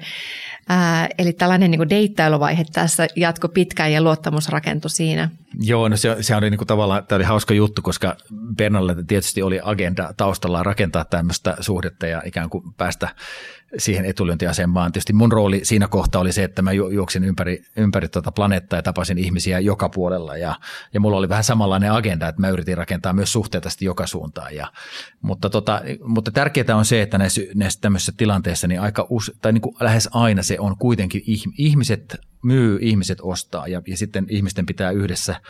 Ää, 0.68 1.08
eli 1.18 1.32
tällainen 1.32 1.70
niin 1.70 1.90
deittailuvaihe 1.90 2.64
tässä 2.72 3.06
jatkoi 3.16 3.50
pitkään 3.54 3.92
ja 3.92 4.02
luottamus 4.02 4.48
rakentui 4.48 4.90
siinä. 4.90 5.30
Joo, 5.60 5.88
no 5.88 5.96
se, 5.96 6.16
se 6.20 6.36
oli 6.36 6.50
niin 6.50 6.58
kuin 6.58 6.68
tavallaan, 6.68 7.06
tämä 7.06 7.16
oli 7.16 7.24
hauska 7.24 7.54
juttu, 7.54 7.82
koska 7.82 8.16
Bernalle 8.56 8.96
tietysti 9.06 9.42
oli 9.42 9.60
agenda 9.62 10.14
taustalla 10.16 10.62
rakentaa 10.62 11.04
tämmöistä 11.04 11.56
suhdetta 11.60 12.06
ja 12.06 12.22
ikään 12.24 12.50
kuin 12.50 12.64
päästä 12.76 13.08
siihen 13.78 14.04
etulyöntiasemaan. 14.04 14.92
Tietysti 14.92 15.12
mun 15.12 15.32
rooli 15.32 15.60
siinä 15.62 15.88
kohtaa 15.88 16.20
oli 16.20 16.32
se, 16.32 16.44
että 16.44 16.62
mä 16.62 16.72
juoksin 16.72 17.24
ympäri, 17.24 17.62
ympäri 17.76 18.08
tuota 18.08 18.32
planeettaa 18.32 18.78
ja 18.78 18.82
tapasin 18.82 19.18
ihmisiä 19.18 19.58
joka 19.58 19.88
puolella 19.88 20.36
ja, 20.36 20.54
ja 20.94 21.00
mulla 21.00 21.16
oli 21.16 21.28
vähän 21.28 21.44
samanlainen 21.44 21.92
agenda, 21.92 22.28
että 22.28 22.40
mä 22.40 22.48
yritin 22.48 22.76
rakentaa 22.76 23.12
myös 23.12 23.32
suhteita 23.32 23.68
joka 23.80 24.06
suuntaan. 24.06 24.54
Ja, 24.54 24.72
mutta, 25.22 25.50
tota, 25.50 25.82
mutta 26.04 26.30
tärkeää 26.30 26.76
on 26.76 26.84
se, 26.84 27.02
että 27.02 27.18
näissä, 27.18 27.40
näissä 27.54 27.80
tämmöisissä 27.80 28.12
tilanteissa 28.16 28.68
niin 28.68 28.80
aika 28.80 29.06
us, 29.10 29.32
tai 29.42 29.52
niin 29.52 29.62
kuin 29.62 29.76
lähes 29.80 30.08
aina 30.12 30.42
se 30.42 30.56
on 30.60 30.78
kuitenkin 30.78 31.22
ihmiset 31.58 32.16
myy, 32.42 32.78
ihmiset 32.80 33.18
ostaa 33.22 33.68
ja, 33.68 33.82
ja 33.86 33.96
sitten 33.96 34.26
ihmisten 34.28 34.66
pitää 34.66 34.90
yhdessä 34.90 35.40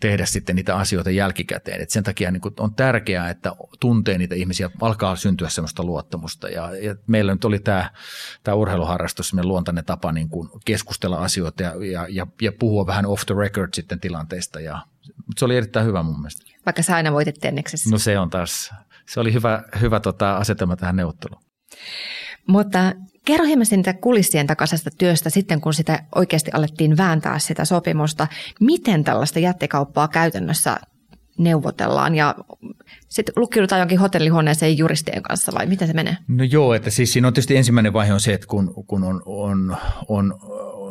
tehdä 0.00 0.26
sitten 0.26 0.56
niitä 0.56 0.76
asioita 0.76 1.10
jälkikäteen. 1.10 1.82
Et 1.82 1.90
sen 1.90 2.04
takia 2.04 2.30
niin 2.30 2.42
on 2.60 2.74
tärkeää, 2.74 3.30
että 3.30 3.52
tuntee 3.80 4.18
niitä 4.18 4.34
ihmisiä, 4.34 4.70
alkaa 4.80 5.16
syntyä 5.16 5.48
sellaista 5.48 5.84
luottamusta. 5.84 6.48
Ja, 6.48 6.76
ja 6.76 6.96
meillä 7.06 7.32
nyt 7.34 7.44
oli 7.44 7.58
tämä, 7.58 7.90
tämä 8.42 8.54
urheiluharrastus, 8.54 9.34
meidän 9.34 9.48
luontainen 9.48 9.84
tapa 9.84 10.12
niin 10.12 10.28
kuin 10.28 10.48
keskustella 10.64 11.16
asioita 11.16 11.62
ja, 11.62 11.72
ja, 11.84 12.06
ja, 12.08 12.26
ja 12.42 12.52
puhua 12.52 12.86
vähän 12.86 13.06
off 13.06 13.26
the 13.26 13.34
record 13.38 13.68
sitten 13.74 14.00
tilanteista. 14.00 14.60
Ja, 14.60 14.86
se 15.38 15.44
oli 15.44 15.56
erittäin 15.56 15.86
hyvä 15.86 16.02
mun 16.02 16.20
mielestä. 16.20 16.44
Vaikka 16.66 16.82
sä 16.82 16.96
aina 16.96 17.12
voitit 17.12 17.40
tenneksessä. 17.40 17.90
No 17.90 17.98
se 17.98 18.18
on 18.18 18.30
taas, 18.30 18.74
se 19.08 19.20
oli 19.20 19.32
hyvä, 19.32 19.62
hyvä 19.80 20.00
tota, 20.00 20.36
asetelma 20.36 20.76
tähän 20.76 20.96
neuvotteluun. 20.96 21.42
Mutta 22.48 22.92
Kerro 23.24 23.46
hieman 23.46 23.66
siitä 23.66 23.92
kulissien 23.92 24.46
takaisesta 24.46 24.90
työstä 24.98 25.30
sitten, 25.30 25.60
kun 25.60 25.74
sitä 25.74 26.04
oikeasti 26.14 26.50
alettiin 26.54 26.96
vääntää 26.96 27.38
sitä 27.38 27.64
sopimusta. 27.64 28.26
Miten 28.60 29.04
tällaista 29.04 29.38
jättikauppaa 29.38 30.08
käytännössä 30.08 30.76
neuvotellaan 31.38 32.14
ja 32.14 32.34
sitten 33.08 33.32
lukkiudutaan 33.36 33.78
jonkin 33.78 33.98
hotellihuoneeseen 33.98 34.78
juristien 34.78 35.22
kanssa 35.22 35.52
vai 35.54 35.66
miten 35.66 35.88
se 35.88 35.94
menee? 35.94 36.16
No 36.28 36.44
joo, 36.44 36.74
että 36.74 36.90
siis 36.90 37.12
siinä 37.12 37.28
on 37.28 37.34
tietysti 37.34 37.56
ensimmäinen 37.56 37.92
vaihe 37.92 38.12
on 38.12 38.20
se, 38.20 38.32
että 38.32 38.46
kun, 38.46 38.84
kun 38.86 39.04
on, 39.04 39.22
on, 39.26 39.76
on 40.08 40.40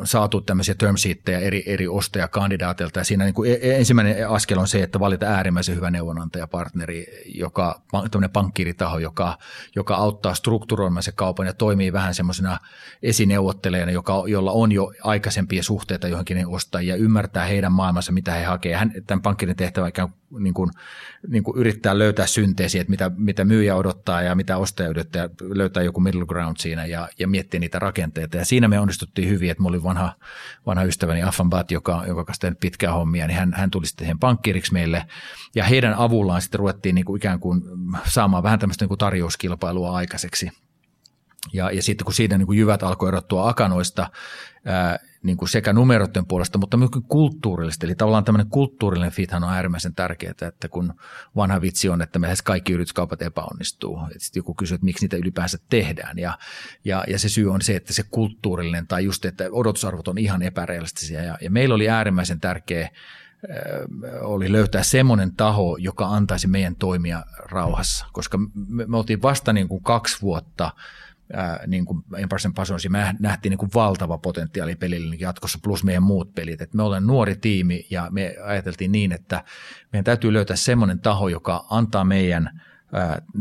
saatu 0.06 0.42
tämmöisiä 0.42 0.76
term 0.76 0.96
eri, 1.42 1.64
eri 1.66 1.88
ostajakandidaateilta 1.88 3.00
ja 3.00 3.04
siinä 3.04 3.24
niin 3.24 3.34
kuin 3.34 3.52
e, 3.52 3.54
e, 3.54 3.78
ensimmäinen 3.78 4.30
askel 4.30 4.58
on 4.58 4.68
se, 4.68 4.84
että 4.84 5.00
valita 5.00 5.26
äärimmäisen 5.26 5.76
hyvä 5.76 5.92
neuvonantajapartneri, 5.92 7.06
joka, 7.26 7.82
tämmöinen 8.12 8.30
pankkiiritaho, 8.30 9.00
joka, 9.00 9.38
joka 9.76 9.96
auttaa 9.96 10.34
strukturoimaan 10.34 11.04
se 11.04 11.12
kaupan 11.12 11.48
ja 11.48 11.54
toimii 11.54 11.94
vähän 11.94 12.16
semmoisena 12.16 12.60
esineuvottelijana, 13.04 13.92
joka, 13.92 14.24
jolla 14.28 14.52
on 14.52 14.72
jo 14.72 14.92
aikaisempia 15.04 15.64
suhteita 15.64 16.08
johonkin 16.08 16.48
ostajia, 16.48 16.96
ymmärtää 16.96 17.46
heidän 17.46 17.72
maailmansa, 17.72 18.12
mitä 18.12 18.32
he 18.32 18.44
hakevat. 18.44 18.80
Hän, 18.80 18.92
tämän 19.08 19.22
pankkirin 19.22 19.56
tehtävä 19.56 19.88
ikään 19.88 20.10
niin 20.40 20.54
kuin, 20.54 20.72
niin 21.28 21.44
kuin 21.44 21.58
yrittää 21.58 21.98
löytää 21.98 22.28
synteesiä, 22.28 22.82
että 22.82 22.92
mitä, 22.92 23.12
mitä 23.18 23.46
myyjä 23.46 23.76
odottaa 23.76 24.22
ja 24.22 24.36
mitä 24.36 24.58
ostaja 24.58 24.90
odottaa, 24.90 25.30
löytää 25.42 25.84
joku 25.84 26.00
middle 26.00 26.26
ground 26.26 26.58
siinä 26.60 26.86
ja, 26.86 27.10
ja 27.20 27.28
miettiä 27.28 27.60
niitä 27.60 27.80
rakenteita. 27.80 28.38
Ja 28.38 28.46
siinä 28.46 28.68
me 28.68 28.80
onnistuttiin 28.80 29.30
hyvin, 29.30 29.52
että 29.52 29.64
mulla 29.64 29.76
oli 29.76 29.84
vanha, 29.84 30.16
vanha 30.66 30.84
ystäväni 30.84 31.24
Affan 31.24 31.50
Bat, 31.50 31.72
joka, 31.72 32.04
joka 32.08 32.26
kanssa 32.26 32.42
tehnyt 32.42 32.60
pitkää 32.60 32.94
hommia, 32.94 33.28
niin 33.28 33.38
hän, 33.38 33.54
hän 33.54 33.72
tuli 33.72 33.86
sitten 33.86 34.20
pankkiiriksi 34.20 34.74
meille 34.74 35.06
ja 35.56 35.64
heidän 35.64 35.94
avullaan 35.94 36.42
sitten 36.42 36.60
ruvettiin 36.60 36.96
niin 36.96 37.06
kuin 37.06 37.18
ikään 37.18 37.40
kuin 37.40 37.62
saamaan 38.08 38.44
vähän 38.44 38.60
tämmöistä 38.60 38.84
niin 38.84 38.90
kuin 38.90 38.98
tarjouskilpailua 38.98 39.96
aikaiseksi. 39.96 40.52
Ja, 41.54 41.72
ja 41.72 41.84
sitten 41.84 42.06
kun 42.06 42.14
siitä 42.14 42.38
niin 42.38 42.46
kuin 42.46 42.60
jyvät 42.60 42.84
alkoi 42.84 43.08
erottua 43.08 43.50
akanoista, 43.50 44.10
ää, 44.66 45.00
niin 45.24 45.38
kuin 45.38 45.50
sekä 45.50 45.74
numeroiden 45.74 46.26
puolesta, 46.26 46.58
mutta 46.58 46.78
myös 46.78 46.90
kulttuurillisesti. 47.08 47.86
Eli 47.86 47.96
tavallaan 47.96 48.24
tämmöinen 48.24 48.50
kulttuurillinen 48.50 49.12
fithan 49.12 49.44
on 49.44 49.54
äärimmäisen 49.54 49.96
tärkeää, 49.96 50.34
että 50.48 50.68
kun 50.68 50.94
vanha 51.36 51.62
vitsi 51.62 51.90
on, 51.90 52.02
että 52.02 52.20
meillä 52.20 52.36
kaikki 52.44 52.74
yrityskaupat 52.74 53.22
epäonnistuu. 53.22 54.00
Sitten 54.18 54.40
joku 54.40 54.54
kysyy, 54.54 54.76
että 54.76 54.86
miksi 54.86 55.04
niitä 55.04 55.18
ylipäänsä 55.18 55.58
tehdään. 55.70 56.20
Ja, 56.20 56.38
ja, 56.86 57.04
ja 57.08 57.20
se 57.20 57.30
syy 57.30 57.52
on 57.52 57.62
se, 57.62 57.76
että 57.76 57.94
se 57.94 58.04
kulttuurillinen 58.12 58.88
tai 58.88 59.06
just, 59.06 59.26
että 59.26 59.44
odotusarvot 59.52 60.08
on 60.08 60.18
ihan 60.18 60.42
epärealistisia. 60.42 61.24
Ja, 61.24 61.38
ja 61.42 61.52
meillä 61.52 61.76
oli 61.76 61.90
äärimmäisen 61.90 62.40
tärkeä 62.40 62.90
oli 64.22 64.52
löytää 64.52 64.84
semmoinen 64.84 65.36
taho, 65.36 65.78
joka 65.78 66.06
antaisi 66.08 66.48
meidän 66.48 66.76
toimia 66.76 67.24
rauhassa, 67.38 68.06
koska 68.14 68.38
me, 68.68 68.86
me 68.88 68.98
oltiin 68.98 69.22
vasta 69.22 69.54
niin 69.54 69.68
kuin 69.68 69.84
kaksi 69.84 70.22
vuotta– 70.22 70.72
ää, 71.36 71.60
niin 71.68 71.86
kuin 71.86 72.04
Emperorsen 72.18 72.54
Pasonsi, 72.54 72.90
me 72.90 73.16
nähtiin 73.20 73.50
niin 73.50 73.58
kuin 73.58 73.72
valtava 73.76 74.18
potentiaali 74.18 74.76
pelille 74.76 75.16
jatkossa 75.20 75.60
plus 75.64 75.84
meidän 75.84 76.04
muut 76.04 76.36
pelit. 76.36 76.62
Et 76.62 76.74
me 76.74 76.84
olemme 76.84 77.08
nuori 77.08 77.36
tiimi 77.36 77.88
ja 77.90 78.08
me 78.12 78.36
ajateltiin 78.44 78.92
niin, 78.92 79.12
että 79.12 79.44
meidän 79.94 80.04
täytyy 80.04 80.34
löytää 80.34 80.56
semmoinen 80.56 81.00
taho, 81.00 81.28
joka 81.28 81.66
antaa 81.70 82.04
meidän– 82.04 82.50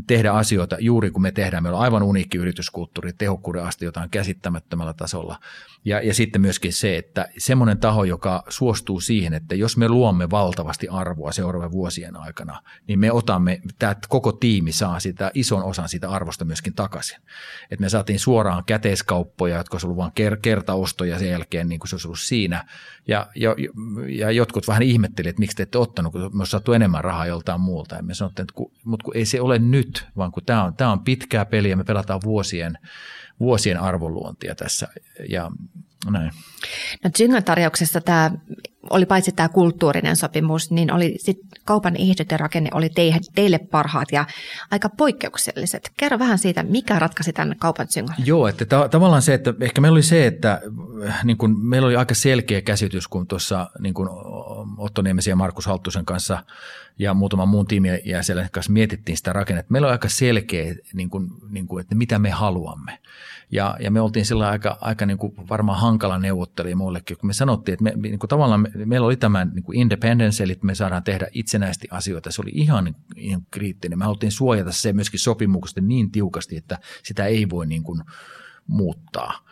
tehdä 0.06 0.32
asioita 0.32 0.76
juuri 0.80 1.10
kun 1.10 1.22
me 1.22 1.32
tehdään. 1.32 1.62
Meillä 1.62 1.76
on 1.76 1.84
aivan 1.84 2.02
uniikki 2.02 2.38
yrityskulttuuri, 2.38 3.12
tehokkuuden 3.12 3.64
aste 3.64 3.84
jotain 3.84 4.10
käsittämättömällä 4.10 4.92
tasolla. 4.92 5.38
Ja, 5.84 6.00
ja 6.00 6.14
sitten 6.14 6.40
myöskin 6.40 6.72
se, 6.72 6.96
että 6.96 7.28
semmoinen 7.38 7.78
taho, 7.78 8.04
joka 8.04 8.42
suostuu 8.48 9.00
siihen, 9.00 9.34
että 9.34 9.54
jos 9.54 9.76
me 9.76 9.88
luomme 9.88 10.30
valtavasti 10.30 10.88
arvoa 10.88 11.32
seuraavien 11.32 11.72
vuosien 11.72 12.16
aikana, 12.16 12.62
niin 12.88 12.98
me 12.98 13.12
otamme, 13.12 13.60
tämä 13.78 13.96
koko 14.08 14.32
tiimi 14.32 14.72
saa 14.72 15.00
sitä 15.00 15.30
ison 15.34 15.62
osan 15.62 15.88
sitä 15.88 16.10
arvosta 16.10 16.44
myöskin 16.44 16.74
takaisin. 16.74 17.18
Et 17.70 17.80
me 17.80 17.88
saatiin 17.88 18.18
suoraan 18.18 18.64
käteiskauppoja, 18.64 19.56
jotka 19.56 19.74
olisivat 19.74 19.96
vain 19.96 20.12
kertaostoja 20.42 21.18
sen 21.18 21.30
jälkeen, 21.30 21.68
niin 21.68 21.78
kuin 21.78 21.88
se 21.88 21.94
olisi 21.94 22.08
ollut 22.08 22.20
siinä. 22.20 22.64
Ja, 23.08 23.26
ja, 23.36 23.54
ja 24.08 24.30
jotkut 24.30 24.68
vähän 24.68 24.82
ihmettelivät, 24.82 25.30
että 25.30 25.40
miksi 25.40 25.56
te 25.56 25.62
ette 25.62 25.78
ottanut, 25.78 26.12
kun 26.12 26.20
me 26.20 26.40
olisi 26.40 26.50
saatu 26.50 26.72
enemmän 26.72 27.04
rahaa 27.04 27.26
joltain 27.26 27.60
muulta. 27.60 27.94
Ja 27.94 28.02
me 28.02 28.14
sanottiin, 28.14 28.44
että 28.44 28.54
kun, 28.54 28.72
mutta 28.84 29.04
kun 29.04 29.16
ei 29.16 29.26
se 29.26 29.40
ole 29.42 29.58
nyt, 29.58 30.06
vaan 30.16 30.32
kun 30.32 30.44
tämä 30.46 30.64
on, 30.64 30.74
tämä 30.74 30.92
on 30.92 31.04
pitkää 31.04 31.44
peliä, 31.44 31.76
me 31.76 31.84
pelataan 31.84 32.20
vuosien, 32.24 32.78
vuosien 33.40 33.80
arvoluontia 33.80 34.54
tässä 34.54 34.88
ja 35.28 35.50
näin. 36.10 36.30
No 37.04 37.10
Zyngan 37.18 37.44
tarjouksessa 37.44 38.00
tämä 38.00 38.30
oli 38.90 39.06
paitsi 39.06 39.32
tämä 39.32 39.48
kulttuurinen 39.48 40.16
sopimus, 40.16 40.70
niin 40.70 40.92
oli 40.92 41.14
sit 41.18 41.38
kaupan 41.64 41.96
ehdot 41.96 42.30
ja 42.30 42.36
rakenne 42.36 42.70
oli 42.74 42.90
teille, 43.34 43.58
parhaat 43.58 44.12
ja 44.12 44.26
aika 44.70 44.88
poikkeukselliset. 44.88 45.92
Kerro 45.96 46.18
vähän 46.18 46.38
siitä, 46.38 46.62
mikä 46.62 46.98
ratkaisi 46.98 47.32
tämän 47.32 47.56
kaupan 47.58 47.88
Zyngan. 47.88 48.16
Joo, 48.24 48.48
että 48.48 48.64
ta- 48.64 48.88
tavallaan 48.88 49.22
se, 49.22 49.34
että 49.34 49.54
ehkä 49.60 49.80
meillä 49.80 49.96
oli 49.96 50.02
se, 50.02 50.26
että 50.26 50.60
niin 51.24 51.36
kun 51.36 51.68
meillä 51.68 51.86
oli 51.86 51.96
aika 51.96 52.14
selkeä 52.14 52.60
käsitys, 52.60 53.08
kun 53.08 53.26
tuossa 53.26 53.70
niin 53.78 53.94
kun 53.94 54.10
Otto 54.78 55.02
Niemesi 55.02 55.30
ja 55.30 55.36
Markus 55.36 55.66
Halttusen 55.66 56.04
kanssa 56.04 56.44
ja 56.98 57.14
muutaman 57.14 57.48
muun 57.48 57.66
tiimin 57.66 58.00
jäsenen 58.04 58.48
kanssa 58.52 58.72
mietittiin 58.72 59.16
sitä 59.16 59.32
rakennetta. 59.32 59.72
Meillä 59.72 59.86
on 59.86 59.92
aika 59.92 60.08
selkeä, 60.08 60.74
niin 60.94 61.10
kuin, 61.10 61.28
niin 61.50 61.66
kuin, 61.66 61.80
että 61.80 61.94
mitä 61.94 62.18
me 62.18 62.30
haluamme. 62.30 62.98
Ja, 63.50 63.76
ja 63.80 63.90
me 63.90 64.00
oltiin 64.00 64.26
sillä 64.26 64.48
aika, 64.48 64.78
aika 64.80 65.06
niin 65.06 65.18
kuin 65.18 65.34
varmaan 65.48 65.80
hankala 65.80 66.18
neuvottelija 66.18 66.76
muillekin, 66.76 67.16
kun 67.16 67.26
me 67.26 67.32
sanottiin, 67.32 67.72
että 67.72 67.84
me, 67.84 67.92
niin 67.96 68.18
kuin 68.18 68.28
tavallaan 68.28 68.60
me, 68.60 68.70
meillä 68.84 69.06
oli 69.06 69.16
tämä 69.16 69.44
niin 69.44 69.62
kuin 69.62 69.78
independence, 69.78 70.44
eli 70.44 70.58
me 70.62 70.74
saadaan 70.74 71.02
tehdä 71.02 71.26
itsenäisesti 71.32 71.88
asioita. 71.90 72.30
Se 72.30 72.42
oli 72.42 72.50
ihan, 72.54 72.94
ihan 73.16 73.46
kriittinen. 73.50 73.98
Me 73.98 74.04
haluttiin 74.04 74.32
suojata 74.32 74.72
se 74.72 74.92
myöskin 74.92 75.20
sopimuksesta 75.20 75.80
niin 75.80 76.10
tiukasti, 76.10 76.56
että 76.56 76.78
sitä 77.02 77.26
ei 77.26 77.50
voi 77.50 77.66
niin 77.66 77.82
kuin 77.82 78.02
muuttaa 78.66 79.48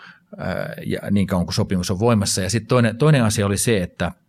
ja 0.87 1.01
niin 1.11 1.27
kauan 1.27 1.47
kuin 1.47 1.55
sopimus 1.55 1.91
on 1.91 1.99
voimassa. 1.99 2.41
Ja 2.41 2.51
sitten 2.51 2.69
toinen, 2.69 2.97
toinen 2.97 3.25
asia 3.25 3.47
oli 3.47 3.59
se, 3.59 3.83
että– 3.83 4.13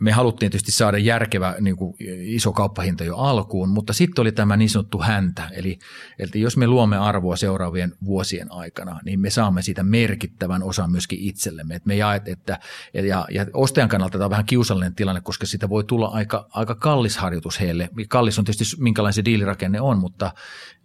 me 0.00 0.12
haluttiin 0.12 0.50
tietysti 0.50 0.72
saada 0.72 0.98
järkevä 0.98 1.54
niin 1.60 1.76
kuin 1.76 1.94
iso 2.20 2.52
kauppahinta 2.52 3.04
jo 3.04 3.16
alkuun, 3.16 3.68
mutta 3.68 3.92
sitten 3.92 4.22
oli 4.22 4.32
tämä 4.32 4.56
niin 4.56 4.70
sanottu 4.70 4.98
häntä. 4.98 5.48
Eli, 5.52 5.78
eli 6.18 6.30
jos 6.34 6.56
me 6.56 6.66
luomme 6.66 6.96
arvoa 6.96 7.36
seuraavien 7.36 7.92
vuosien 8.04 8.52
aikana, 8.52 9.00
niin 9.04 9.20
me 9.20 9.30
saamme 9.30 9.62
siitä 9.62 9.82
merkittävän 9.82 10.62
osan 10.62 10.90
myöskin 10.90 11.18
itsellemme. 11.20 11.74
Et 11.74 11.86
me 11.86 11.96
jaet, 11.96 12.28
että, 12.28 12.58
ja, 12.94 13.26
ja 13.30 13.46
ostajan 13.52 13.88
kannalta 13.88 14.18
tämä 14.18 14.24
on 14.24 14.30
vähän 14.30 14.46
kiusallinen 14.46 14.94
tilanne, 14.94 15.20
koska 15.20 15.46
sitä 15.46 15.68
voi 15.68 15.84
tulla 15.84 16.06
aika, 16.06 16.48
aika 16.50 16.74
kallis 16.74 17.16
harjoitus 17.16 17.60
heille. 17.60 17.88
Kallis 18.08 18.38
on 18.38 18.44
tietysti 18.44 18.76
minkälainen 18.82 19.14
se 19.14 19.24
diilirakenne 19.24 19.80
on, 19.80 19.98
mutta 19.98 20.32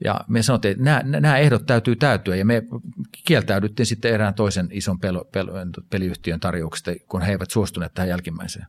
ja 0.03 0.21
me 0.27 0.41
sanottiin, 0.41 0.71
että 0.71 0.83
nämä, 0.83 1.19
nämä 1.19 1.37
ehdot 1.37 1.65
täytyy 1.65 1.95
täytyä 1.95 2.35
ja 2.35 2.45
me 2.45 2.63
kieltäydyttiin 3.25 3.85
sitten 3.85 4.13
erään 4.13 4.33
toisen 4.33 4.67
ison 4.71 4.99
pel, 4.99 5.23
pel, 5.31 5.47
peliyhtiön 5.89 6.39
tarjouksesta, 6.39 6.91
kun 7.07 7.21
he 7.21 7.31
eivät 7.31 7.51
suostuneet 7.51 7.93
tähän 7.93 8.09
jälkimmäiseen. 8.09 8.64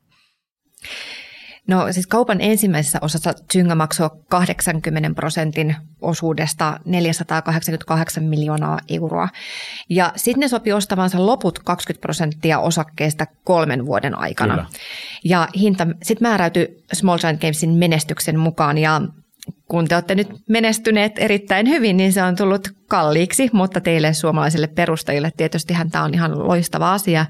No 1.68 1.92
siis 1.92 2.06
kaupan 2.06 2.40
ensimmäisessä 2.40 2.98
osassa 3.02 3.34
Zynga 3.52 3.74
maksoi 3.74 4.10
80 4.28 5.10
prosentin 5.14 5.76
osuudesta 6.00 6.80
488 6.84 8.24
miljoonaa 8.24 8.78
euroa. 8.88 9.28
Ja 9.90 10.12
sitten 10.16 10.40
ne 10.40 10.48
sopi 10.48 10.72
ostavansa 10.72 11.26
loput 11.26 11.58
20 11.58 12.02
prosenttia 12.02 12.58
osakkeista 12.58 13.26
kolmen 13.44 13.86
vuoden 13.86 14.18
aikana. 14.18 14.54
Kyllä. 14.54 14.66
Ja 15.24 15.48
hinta 15.56 15.86
sitten 16.02 16.28
määräytyi 16.28 16.84
Small 16.92 17.18
Giant 17.18 17.40
Gamesin 17.40 17.70
menestyksen 17.70 18.38
mukaan 18.38 18.78
ja 18.78 19.00
kun 19.68 19.88
te 19.88 19.94
olette 19.94 20.14
nyt 20.14 20.28
menestyneet 20.48 21.12
erittäin 21.18 21.68
hyvin, 21.68 21.96
niin 21.96 22.12
se 22.12 22.22
on 22.22 22.36
tullut 22.36 22.68
kalliiksi, 22.88 23.50
mutta 23.52 23.80
teille 23.80 24.12
suomalaisille 24.12 24.66
perustajille 24.66 25.32
tietysti 25.36 25.74
tämä 25.90 26.04
on 26.04 26.14
ihan 26.14 26.48
loistava 26.48 26.92
asia. 26.92 27.26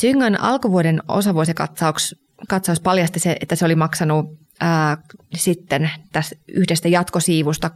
Zyngan 0.00 0.40
alkuvuoden 0.40 1.02
osavuosikatsaus 1.08 2.23
katsaus 2.48 2.80
paljasti 2.80 3.18
se, 3.18 3.36
että 3.40 3.56
se 3.56 3.64
oli 3.64 3.74
maksanut 3.74 4.26
ää, 4.60 4.96
sitten 5.34 5.90
tästä 6.12 6.36
yhdestä 6.48 6.88
jatkosiivusta 6.88 7.70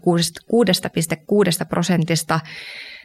6,6 1.61 1.66
prosentista 1.68 2.40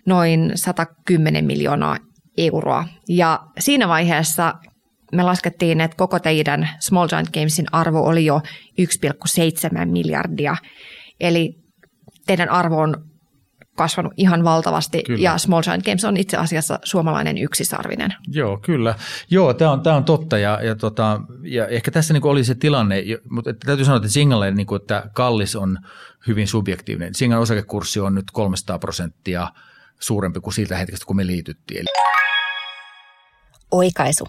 noin 0.06 0.52
110 0.56 1.45
miljoonaa 1.45 1.97
euroa. 2.38 2.88
Ja 3.10 3.39
siinä 3.60 3.88
vaiheessa 3.88 4.54
me 5.12 5.23
laskettiin, 5.23 5.82
että 5.82 5.97
koko 5.97 6.19
teidän 6.19 6.69
Small 6.80 7.08
Giant 7.08 7.30
Gamesin 7.30 7.65
arvo 7.71 7.99
oli 7.99 8.26
jo 8.26 8.41
1,7 8.82 9.86
miljardia. 9.86 10.56
Eli 11.19 11.54
teidän 12.28 12.49
arvo 12.49 12.78
on 12.78 13.12
kasvanut 13.75 14.13
ihan 14.17 14.43
valtavasti 14.43 15.03
kyllä. 15.03 15.23
ja 15.23 15.38
Small 15.38 15.62
Giant 15.62 15.86
Games 15.86 16.05
on 16.05 16.17
itse 16.17 16.38
asiassa 16.38 16.79
suomalainen 16.83 17.38
yksisarvinen. 17.38 18.13
Joo, 18.27 18.57
kyllä. 18.57 18.95
Joo, 19.29 19.53
tämä 19.53 19.71
on, 19.71 19.81
tämä 19.81 19.95
on 19.95 20.03
totta 20.03 20.38
ja, 20.38 20.59
ja, 20.63 20.75
tota, 20.75 21.21
ja 21.43 21.67
ehkä 21.67 21.91
tässä 21.91 22.13
niin 22.13 22.25
oli 22.25 22.43
se 22.43 22.55
tilanne, 22.55 23.03
mutta 23.29 23.53
täytyy 23.53 23.86
sanoa, 23.86 23.97
että 23.97 24.09
Singalle 24.09 24.51
niin 24.51 24.67
kuin, 24.67 24.81
että 24.81 25.09
kallis 25.13 25.55
on 25.55 25.79
hyvin 26.27 26.47
subjektiivinen. 26.47 27.15
Singan 27.15 27.39
osakekurssi 27.39 27.99
on 27.99 28.15
nyt 28.15 28.31
300 28.33 28.79
prosenttia 28.79 29.47
suurempi 29.99 30.39
kuin 30.39 30.53
siitä 30.53 30.77
hetkestä, 30.77 31.05
kun 31.05 31.15
me 31.15 31.27
liityttiin. 31.27 31.86
Oikaisu. 33.71 34.27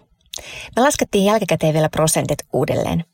Me 0.76 0.82
laskettiin 0.82 1.24
jälkikäteen 1.24 1.74
vielä 1.74 1.88
prosentit 1.88 2.38
uudelleen. 2.52 3.04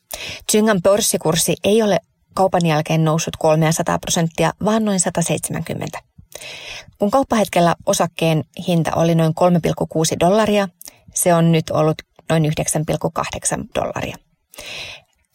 Zyngan 0.52 0.82
pörssikurssi 0.82 1.56
ei 1.64 1.82
ole 1.82 1.98
kaupan 2.34 2.66
jälkeen 2.66 3.04
noussut 3.04 3.36
300 3.38 3.98
prosenttia, 3.98 4.52
vaan 4.64 4.84
noin 4.84 5.00
170. 5.00 5.98
Kun 6.98 7.11
kauppahetkellä 7.11 7.74
osakkeen 7.87 8.44
hinta 8.66 8.90
oli 8.94 9.14
noin 9.14 9.33
3,6 9.40 10.16
dollaria, 10.20 10.68
se 11.14 11.35
on 11.35 11.53
nyt 11.53 11.70
ollut 11.70 12.03
noin 12.31 12.44
9,8 12.44 12.50
dollaria. 13.74 14.16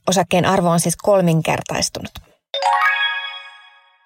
Osakkeen 0.08 0.46
arvo 0.46 0.70
on 0.70 0.80
siis 0.80 0.96
kolminkertaistunut. 0.96 2.12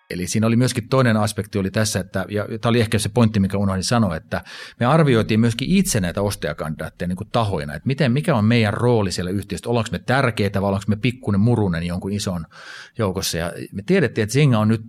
Eli 0.09 0.27
siinä 0.27 0.47
oli 0.47 0.55
myöskin 0.55 0.89
toinen 0.89 1.17
aspekti 1.17 1.59
oli 1.59 1.71
tässä, 1.71 1.99
että, 1.99 2.25
ja 2.29 2.45
tämä 2.61 2.69
oli 2.69 2.79
ehkä 2.79 2.99
se 2.99 3.09
pointti, 3.09 3.39
mikä 3.39 3.57
unohdin 3.57 3.83
sanoa, 3.83 4.15
että 4.15 4.41
me 4.79 4.85
arvioitiin 4.85 5.39
myöskin 5.39 5.69
itse 5.71 5.99
näitä 5.99 6.21
ostajakandidaatteja 6.21 7.07
niin 7.07 7.15
kuin 7.17 7.29
tahoina, 7.31 7.73
että 7.73 7.87
miten, 7.87 8.11
mikä 8.11 8.35
on 8.35 8.45
meidän 8.45 8.73
rooli 8.73 9.11
siellä 9.11 9.31
yhtiössä, 9.31 9.69
ollaanko 9.69 9.89
me 9.91 9.99
tärkeitä 9.99 10.61
vai 10.61 10.67
ollaanko 10.67 10.85
me 10.87 10.95
pikkuinen 10.95 11.41
murunen 11.41 11.83
jonkun 11.83 12.11
ison 12.11 12.45
joukossa. 12.97 13.37
Ja 13.37 13.51
me 13.71 13.81
tiedettiin, 13.85 14.23
että 14.23 14.33
Zinga 14.33 14.59
on 14.59 14.67
nyt 14.67 14.81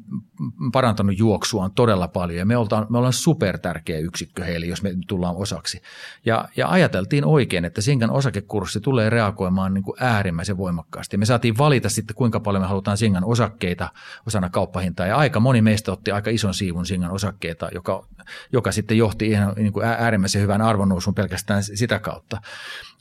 parantanut 0.72 1.18
juoksuaan 1.18 1.72
todella 1.72 2.08
paljon 2.08 2.38
ja 2.38 2.46
me 2.46 2.56
ollaan, 2.56 2.86
me 2.88 2.98
ollaan 2.98 3.12
super 3.12 3.58
tärkeä 3.58 3.98
yksikkö 3.98 4.44
heille, 4.44 4.66
jos 4.66 4.82
me 4.82 4.94
tullaan 5.08 5.36
osaksi. 5.36 5.82
Ja, 6.26 6.48
ja 6.56 6.68
ajateltiin 6.68 7.24
oikein, 7.24 7.64
että 7.64 7.82
Zingan 7.82 8.10
osakekurssi 8.10 8.80
tulee 8.80 9.10
reagoimaan 9.10 9.74
niin 9.74 9.84
kuin 9.84 9.96
äärimmäisen 10.00 10.56
voimakkaasti. 10.56 11.16
Me 11.16 11.24
saatiin 11.24 11.58
valita 11.58 11.88
sitten, 11.88 12.16
kuinka 12.16 12.40
paljon 12.40 12.62
me 12.62 12.68
halutaan 12.68 12.98
Zingan 12.98 13.24
osakkeita 13.24 13.88
osana 14.26 14.48
kauppahintaa 14.48 15.09
ja 15.10 15.16
aika 15.16 15.40
moni 15.40 15.62
meistä 15.62 15.92
otti 15.92 16.10
aika 16.10 16.30
ison 16.30 16.54
siivun 16.54 16.86
Singan 16.86 17.10
osakkeita, 17.10 17.68
joka, 17.74 18.06
joka 18.52 18.72
sitten 18.72 18.98
johti 18.98 19.26
ihan 19.26 19.52
niin 19.56 19.72
kuin 19.72 19.86
äärimmäisen 19.86 20.42
hyvän 20.42 20.62
arvonnousun 20.62 21.14
pelkästään 21.14 21.62
sitä 21.62 21.98
kautta. 21.98 22.40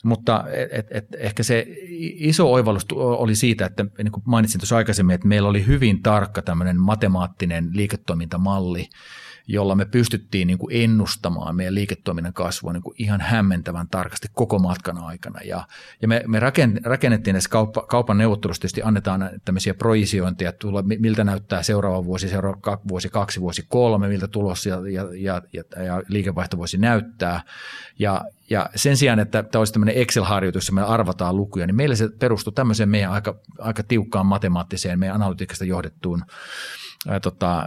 Mutta 0.04 0.44
et, 0.52 0.68
et, 0.72 0.86
et, 0.90 1.06
ehkä 1.18 1.42
se 1.42 1.66
iso 1.98 2.52
oivallus 2.52 2.86
oli 2.92 3.34
siitä, 3.34 3.66
että 3.66 3.86
niin 3.98 4.12
kuin 4.12 4.22
mainitsin 4.26 4.60
tuossa 4.60 4.76
aikaisemmin, 4.76 5.14
että 5.14 5.28
meillä 5.28 5.48
oli 5.48 5.66
hyvin 5.66 6.02
tarkka 6.02 6.42
tämmöinen 6.42 6.80
matemaattinen 6.80 7.70
liiketoimintamalli, 7.72 8.88
jolla 9.46 9.74
me 9.74 9.84
pystyttiin 9.84 10.46
niin 10.46 10.58
kuin 10.58 10.76
ennustamaan 10.76 11.56
meidän 11.56 11.74
liiketoiminnan 11.74 12.32
kasvua 12.32 12.72
niin 12.72 12.82
kuin 12.82 12.94
ihan 12.98 13.20
hämmentävän 13.20 13.88
tarkasti 13.88 14.28
koko 14.32 14.58
matkan 14.58 14.98
aikana. 14.98 15.40
Ja, 15.44 15.66
ja 16.02 16.08
me, 16.08 16.22
me 16.26 16.40
rakennettiin 16.84 17.34
näissä 17.34 17.50
kauppa, 17.50 17.82
kaupan 17.82 18.18
neuvottelussa 18.18 18.60
tietysti 18.60 18.82
annetaan 18.82 19.30
tämmöisiä 19.44 19.74
projisiointeja, 19.74 20.52
tulla, 20.52 20.82
miltä 20.82 21.24
näyttää 21.24 21.62
seuraava 21.62 22.04
vuosi, 22.04 22.28
seuraava 22.28 22.78
vuosi 22.88 23.08
kaksi, 23.08 23.40
vuosi 23.40 23.64
kolme, 23.68 24.08
miltä 24.08 24.28
tulos 24.28 24.66
ja, 24.66 24.76
ja, 24.88 25.08
ja, 25.14 25.42
ja, 25.52 25.84
ja 25.84 26.02
liikevaihto 26.08 26.58
voisi 26.58 26.78
näyttää. 26.78 27.42
Ja, 27.98 28.24
ja 28.50 28.70
sen 28.74 28.96
sijaan, 28.96 29.18
että 29.18 29.42
tämä 29.42 29.60
olisi 29.60 29.72
tämmöinen 29.72 29.96
Excel-harjoitus, 29.96 30.56
jossa 30.62 30.72
me 30.72 30.82
arvataan 30.82 31.36
lukuja, 31.36 31.66
niin 31.66 31.76
meillä 31.76 31.94
se 31.94 32.08
perustuu 32.18 32.52
tämmöiseen 32.52 32.88
meidän 32.88 33.12
aika, 33.12 33.38
aika 33.58 33.82
tiukkaan 33.82 34.26
matemaattiseen, 34.26 34.98
meidän 34.98 35.16
analytiikasta 35.16 35.64
johdettuun 35.64 36.22
tota, 37.22 37.66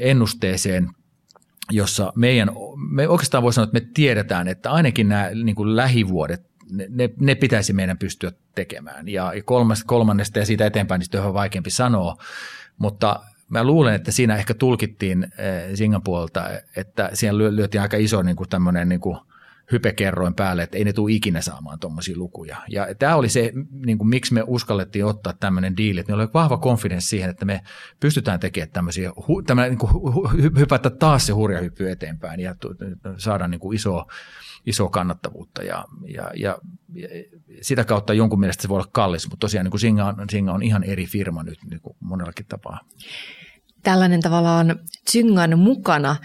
ennusteeseen, 0.00 0.88
jossa 1.70 2.12
meidän, 2.16 2.50
me 2.90 3.08
oikeastaan 3.08 3.42
voi 3.42 3.52
sanoa, 3.52 3.64
että 3.64 3.80
me 3.80 3.88
tiedetään, 3.94 4.48
että 4.48 4.70
ainakin 4.70 5.08
nämä 5.08 5.30
niin 5.44 5.54
kuin 5.54 5.76
lähivuodet, 5.76 6.42
ne, 6.70 6.86
ne, 6.90 7.10
ne 7.20 7.34
pitäisi 7.34 7.72
meidän 7.72 7.98
pystyä 7.98 8.32
tekemään. 8.54 9.08
Ja 9.08 9.32
kolmannesta, 9.44 9.86
kolmannesta 9.86 10.38
ja 10.38 10.46
siitä 10.46 10.66
eteenpäin 10.66 11.02
niin 11.12 11.22
on 11.22 11.34
vaikeampi 11.34 11.70
sanoa, 11.70 12.16
mutta 12.78 13.20
mä 13.48 13.64
luulen, 13.64 13.94
että 13.94 14.12
siinä 14.12 14.36
ehkä 14.36 14.54
tulkittiin 14.54 15.26
Singan 15.74 16.02
puolelta, 16.02 16.50
että 16.76 17.10
siinä 17.12 17.38
lyötiin 17.38 17.82
aika 17.82 17.96
iso 17.96 18.22
niin 18.22 18.36
kuin 18.36 18.48
tämmöinen 18.48 18.88
niin 18.88 19.00
kuin 19.00 19.18
hypekerroin 19.72 20.34
päälle, 20.34 20.62
että 20.62 20.78
ei 20.78 20.84
ne 20.84 20.92
tule 20.92 21.12
ikinä 21.12 21.40
saamaan 21.40 21.78
tuommoisia 21.78 22.18
lukuja. 22.18 22.56
Ja 22.68 22.86
tämä 22.98 23.16
oli 23.16 23.28
se, 23.28 23.52
niin 23.86 23.98
kuin, 23.98 24.08
miksi 24.08 24.34
me 24.34 24.44
uskallettiin 24.46 25.04
ottaa 25.04 25.32
tämmöinen 25.32 25.76
diili, 25.76 26.00
että 26.00 26.12
meillä 26.12 26.22
oli 26.22 26.30
vahva 26.34 26.58
konfidenssi 26.58 27.08
siihen, 27.08 27.30
että 27.30 27.44
me 27.44 27.60
pystytään 28.00 28.40
tekemään 28.40 28.70
tämmöisiä, 28.70 29.12
tämmöinen, 29.46 29.70
niin 29.70 29.78
kuin, 29.78 30.30
hypätä 30.58 30.90
taas 30.90 31.26
se 31.26 31.32
hurja 31.32 31.60
hyppy 31.60 31.90
eteenpäin 31.90 32.40
ja 32.40 32.54
saada 33.16 33.48
niin 33.48 33.60
kuin 33.60 33.76
iso, 33.76 34.06
iso 34.66 34.88
kannattavuutta. 34.88 35.62
Ja, 35.62 35.84
ja, 36.14 36.30
ja, 36.36 36.58
sitä 37.60 37.84
kautta 37.84 38.14
jonkun 38.14 38.40
mielestä 38.40 38.62
se 38.62 38.68
voi 38.68 38.76
olla 38.76 38.90
kallis, 38.92 39.30
mutta 39.30 39.44
tosiaan 39.44 39.64
niin 39.64 39.70
kuin 39.70 39.80
Singa, 39.80 40.04
on, 40.04 40.30
Singa 40.30 40.52
on 40.52 40.62
ihan 40.62 40.84
eri 40.84 41.06
firma 41.06 41.42
nyt 41.42 41.58
niin 41.70 41.80
kuin 41.80 41.96
monellakin 42.00 42.46
tapaa. 42.46 42.80
Tällainen 43.82 44.20
tavallaan 44.20 44.78
Zyngan 45.10 45.58
mukana 45.58 46.16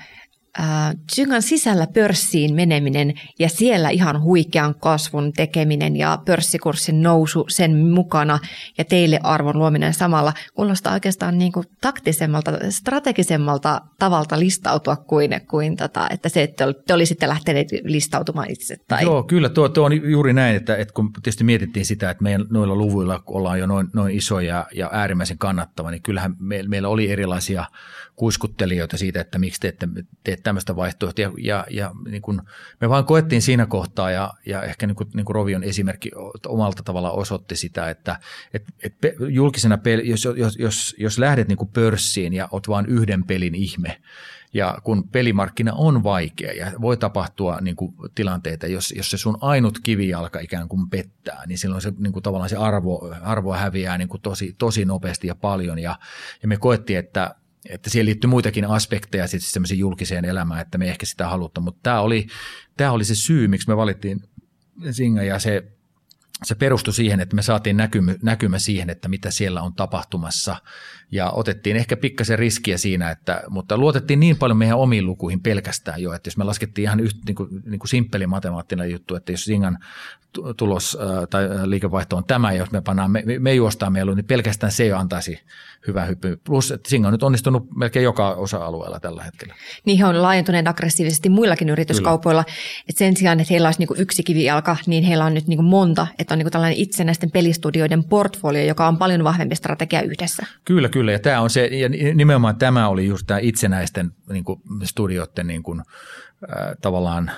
Zyngan 1.15 1.41
sisällä 1.41 1.87
pörssiin 1.93 2.55
meneminen 2.55 3.13
ja 3.39 3.49
siellä 3.49 3.89
ihan 3.89 4.21
huikean 4.21 4.75
kasvun 4.75 5.33
tekeminen 5.33 5.95
ja 5.95 6.19
pörssikurssin 6.25 7.03
nousu 7.03 7.45
sen 7.49 7.77
mukana 7.77 8.39
ja 8.77 8.85
teille 8.85 9.19
arvon 9.23 9.59
luominen 9.59 9.93
samalla 9.93 10.33
kuulostaa 10.53 10.93
oikeastaan 10.93 11.37
niin 11.37 11.51
kuin 11.51 11.65
taktisemmalta, 11.81 12.51
strategisemmalta 12.69 13.81
tavalta 13.99 14.39
listautua 14.39 14.95
kuin, 14.95 15.31
kuin 15.49 15.77
tota, 15.77 16.07
että 16.09 16.29
se, 16.29 16.43
että 16.43 16.65
te 16.87 16.93
olisitte 16.93 17.27
lähteneet 17.27 17.67
listautumaan 17.83 18.51
itse. 18.51 18.75
Tai... 18.87 19.03
Joo, 19.03 19.23
kyllä 19.23 19.49
tuo, 19.49 19.69
tuo 19.69 19.85
on 19.85 20.11
juuri 20.11 20.33
näin, 20.33 20.55
että, 20.55 20.75
että 20.75 20.93
kun 20.93 21.13
tietysti 21.13 21.43
mietittiin 21.43 21.85
sitä, 21.85 22.09
että 22.09 22.23
meidän 22.23 22.45
noilla 22.49 22.75
luvuilla 22.75 23.23
ollaan 23.27 23.59
jo 23.59 23.65
noin, 23.65 23.87
noin 23.93 24.15
isoja 24.15 24.65
ja 24.75 24.89
äärimmäisen 24.93 25.37
kannattava, 25.37 25.91
niin 25.91 26.03
kyllähän 26.03 26.35
me, 26.39 26.63
meillä 26.67 26.87
oli 26.87 27.11
erilaisia 27.11 27.65
kuiskuttelijoita 28.15 28.97
siitä, 28.97 29.21
että 29.21 29.39
miksi 29.39 29.61
te 29.61 29.67
ette 29.67 29.87
tee 30.23 30.37
tämmöistä 30.37 30.75
vaihtoehtoa. 30.75 31.31
Ja, 31.37 31.65
ja, 31.69 31.91
niin 32.09 32.21
kuin 32.21 32.41
me 32.81 32.89
vaan 32.89 33.05
koettiin 33.05 33.41
siinä 33.41 33.65
kohtaa, 33.65 34.11
ja, 34.11 34.33
ja 34.45 34.63
ehkä 34.63 34.87
niin 34.87 34.95
kuin, 34.95 35.09
niin 35.13 35.25
kuin 35.25 35.35
Rovion 35.35 35.63
esimerkki 35.63 36.11
omalta 36.47 36.83
tavalla 36.83 37.11
osoitti 37.11 37.55
sitä, 37.55 37.89
että 37.89 38.19
et, 38.53 38.63
et 38.83 38.93
julkisena 39.29 39.77
peli, 39.77 40.09
jos, 40.09 40.27
jos, 40.37 40.55
jos, 40.57 40.95
jos 40.97 41.19
lähdet 41.19 41.47
niin 41.47 41.57
kuin 41.57 41.69
pörssiin 41.69 42.33
ja 42.33 42.47
olet 42.51 42.67
vain 42.67 42.85
yhden 42.85 43.23
pelin 43.23 43.55
ihme, 43.55 44.01
ja 44.53 44.77
kun 44.83 45.09
pelimarkkina 45.09 45.73
on 45.73 46.03
vaikea 46.03 46.53
ja 46.53 46.71
voi 46.81 46.97
tapahtua 46.97 47.57
niin 47.61 47.75
kuin 47.75 47.95
tilanteita, 48.15 48.67
jos, 48.67 48.93
jos 48.97 49.11
se 49.11 49.17
sun 49.17 49.37
ainut 49.41 49.79
kivijalka 49.83 50.39
ikään 50.39 50.67
kuin 50.67 50.89
pettää, 50.89 51.43
niin 51.47 51.57
silloin 51.57 51.81
se 51.81 51.93
niin 51.97 52.13
kuin 52.13 52.23
tavallaan 52.23 52.49
se 52.49 52.55
arvo, 52.55 53.13
arvo 53.21 53.53
häviää 53.53 53.97
niin 53.97 54.09
kuin 54.09 54.21
tosi, 54.21 54.55
tosi 54.57 54.85
nopeasti 54.85 55.27
ja 55.27 55.35
paljon. 55.35 55.79
Ja, 55.79 55.99
ja 56.41 56.47
me 56.47 56.57
koettiin, 56.57 56.99
että 56.99 57.35
että 57.69 57.89
siihen 57.89 58.05
liittyy 58.05 58.29
muitakin 58.29 58.65
aspekteja 58.65 59.27
sitten 59.27 59.77
julkiseen 59.77 60.25
elämään, 60.25 60.61
että 60.61 60.77
me 60.77 60.89
ehkä 60.89 61.05
sitä 61.05 61.27
halutta, 61.29 61.61
mutta 61.61 61.79
tämä 61.83 62.01
oli, 62.01 62.27
tämä 62.77 62.91
oli 62.91 63.05
se 63.05 63.15
syy, 63.15 63.47
miksi 63.47 63.67
me 63.67 63.77
valittiin 63.77 64.23
Singa 64.91 65.23
ja 65.23 65.39
se, 65.39 65.63
se 66.43 66.55
perustui 66.55 66.93
siihen, 66.93 67.19
että 67.19 67.35
me 67.35 67.41
saatiin 67.41 67.77
näkymä, 67.77 68.15
näkymä 68.21 68.59
siihen, 68.59 68.89
että 68.89 69.07
mitä 69.07 69.31
siellä 69.31 69.61
on 69.61 69.73
tapahtumassa. 69.73 70.55
Ja 71.11 71.29
otettiin 71.31 71.75
ehkä 71.75 71.97
pikkasen 71.97 72.39
riskiä 72.39 72.77
siinä, 72.77 73.11
että, 73.11 73.43
mutta 73.49 73.77
luotettiin 73.77 74.19
niin 74.19 74.37
paljon 74.37 74.57
meidän 74.57 74.77
omiin 74.77 75.05
lukuihin 75.05 75.41
pelkästään 75.41 76.01
jo, 76.01 76.13
että 76.13 76.27
jos 76.27 76.37
me 76.37 76.43
laskettiin 76.43 76.83
ihan 76.83 76.99
yht, 76.99 77.17
niin 77.25 77.35
kuin, 77.35 77.49
niin 77.65 77.79
kuin 77.79 77.89
simppeli 77.89 78.27
matemaattinen 78.27 78.91
juttu, 78.91 79.15
että 79.15 79.31
jos 79.31 79.45
Singan 79.45 79.77
tulos 80.57 80.97
tai 81.29 81.69
liikevaihto 81.69 82.17
on 82.17 82.25
tämä, 82.25 82.51
ja 82.51 82.57
jos 82.57 82.71
me 82.71 82.81
pannaan, 82.81 83.11
me, 83.11 83.23
me 83.39 83.53
juostaan 83.53 83.93
meillä, 83.93 84.15
niin 84.15 84.25
pelkästään 84.25 84.71
se 84.71 84.85
jo 84.85 84.97
antaisi 84.97 85.39
hyvä 85.87 86.05
hyppy. 86.05 86.39
Plus, 86.43 86.71
että 86.71 86.89
Singa 86.89 87.07
on 87.07 87.11
nyt 87.11 87.23
onnistunut 87.23 87.75
melkein 87.75 88.03
joka 88.03 88.29
osa-alueella 88.29 88.99
tällä 88.99 89.23
hetkellä. 89.23 89.55
Niin 89.85 89.97
he 89.97 90.05
on 90.05 90.21
laajentuneet 90.21 90.67
aggressiivisesti 90.67 91.29
muillakin 91.29 91.69
yrityskaupoilla. 91.69 92.45
että 92.89 92.99
sen 92.99 93.17
sijaan, 93.17 93.39
että 93.39 93.53
heillä 93.53 93.67
olisi 93.67 93.79
niin 93.79 94.01
yksi 94.01 94.23
kivijalka, 94.23 94.77
niin 94.85 95.03
heillä 95.03 95.25
on 95.25 95.33
nyt 95.33 95.47
niin 95.47 95.63
monta. 95.63 96.07
Että 96.19 96.33
on 96.33 96.37
niin 96.39 96.51
tällainen 96.51 96.79
itsenäisten 96.79 97.31
pelistudioiden 97.31 98.03
portfolio, 98.03 98.63
joka 98.63 98.87
on 98.87 98.97
paljon 98.97 99.23
vahvempi 99.23 99.55
strategia 99.55 100.01
yhdessä. 100.01 100.45
Kyllä, 100.65 100.89
kyllä. 100.89 101.11
Ja, 101.11 101.19
tämä 101.19 101.41
on 101.41 101.49
se, 101.49 101.65
ja 101.65 101.89
nimenomaan 102.13 102.55
tämä 102.55 102.87
oli 102.87 103.07
just 103.07 103.27
tämä 103.27 103.39
itsenäisten 103.39 104.11
niin 104.29 104.43
kuin 104.43 104.61
studioiden 104.83 105.47
niin 105.47 105.63
kuin, 105.63 105.79
äh, 105.79 106.67
tavallaan 106.81 107.31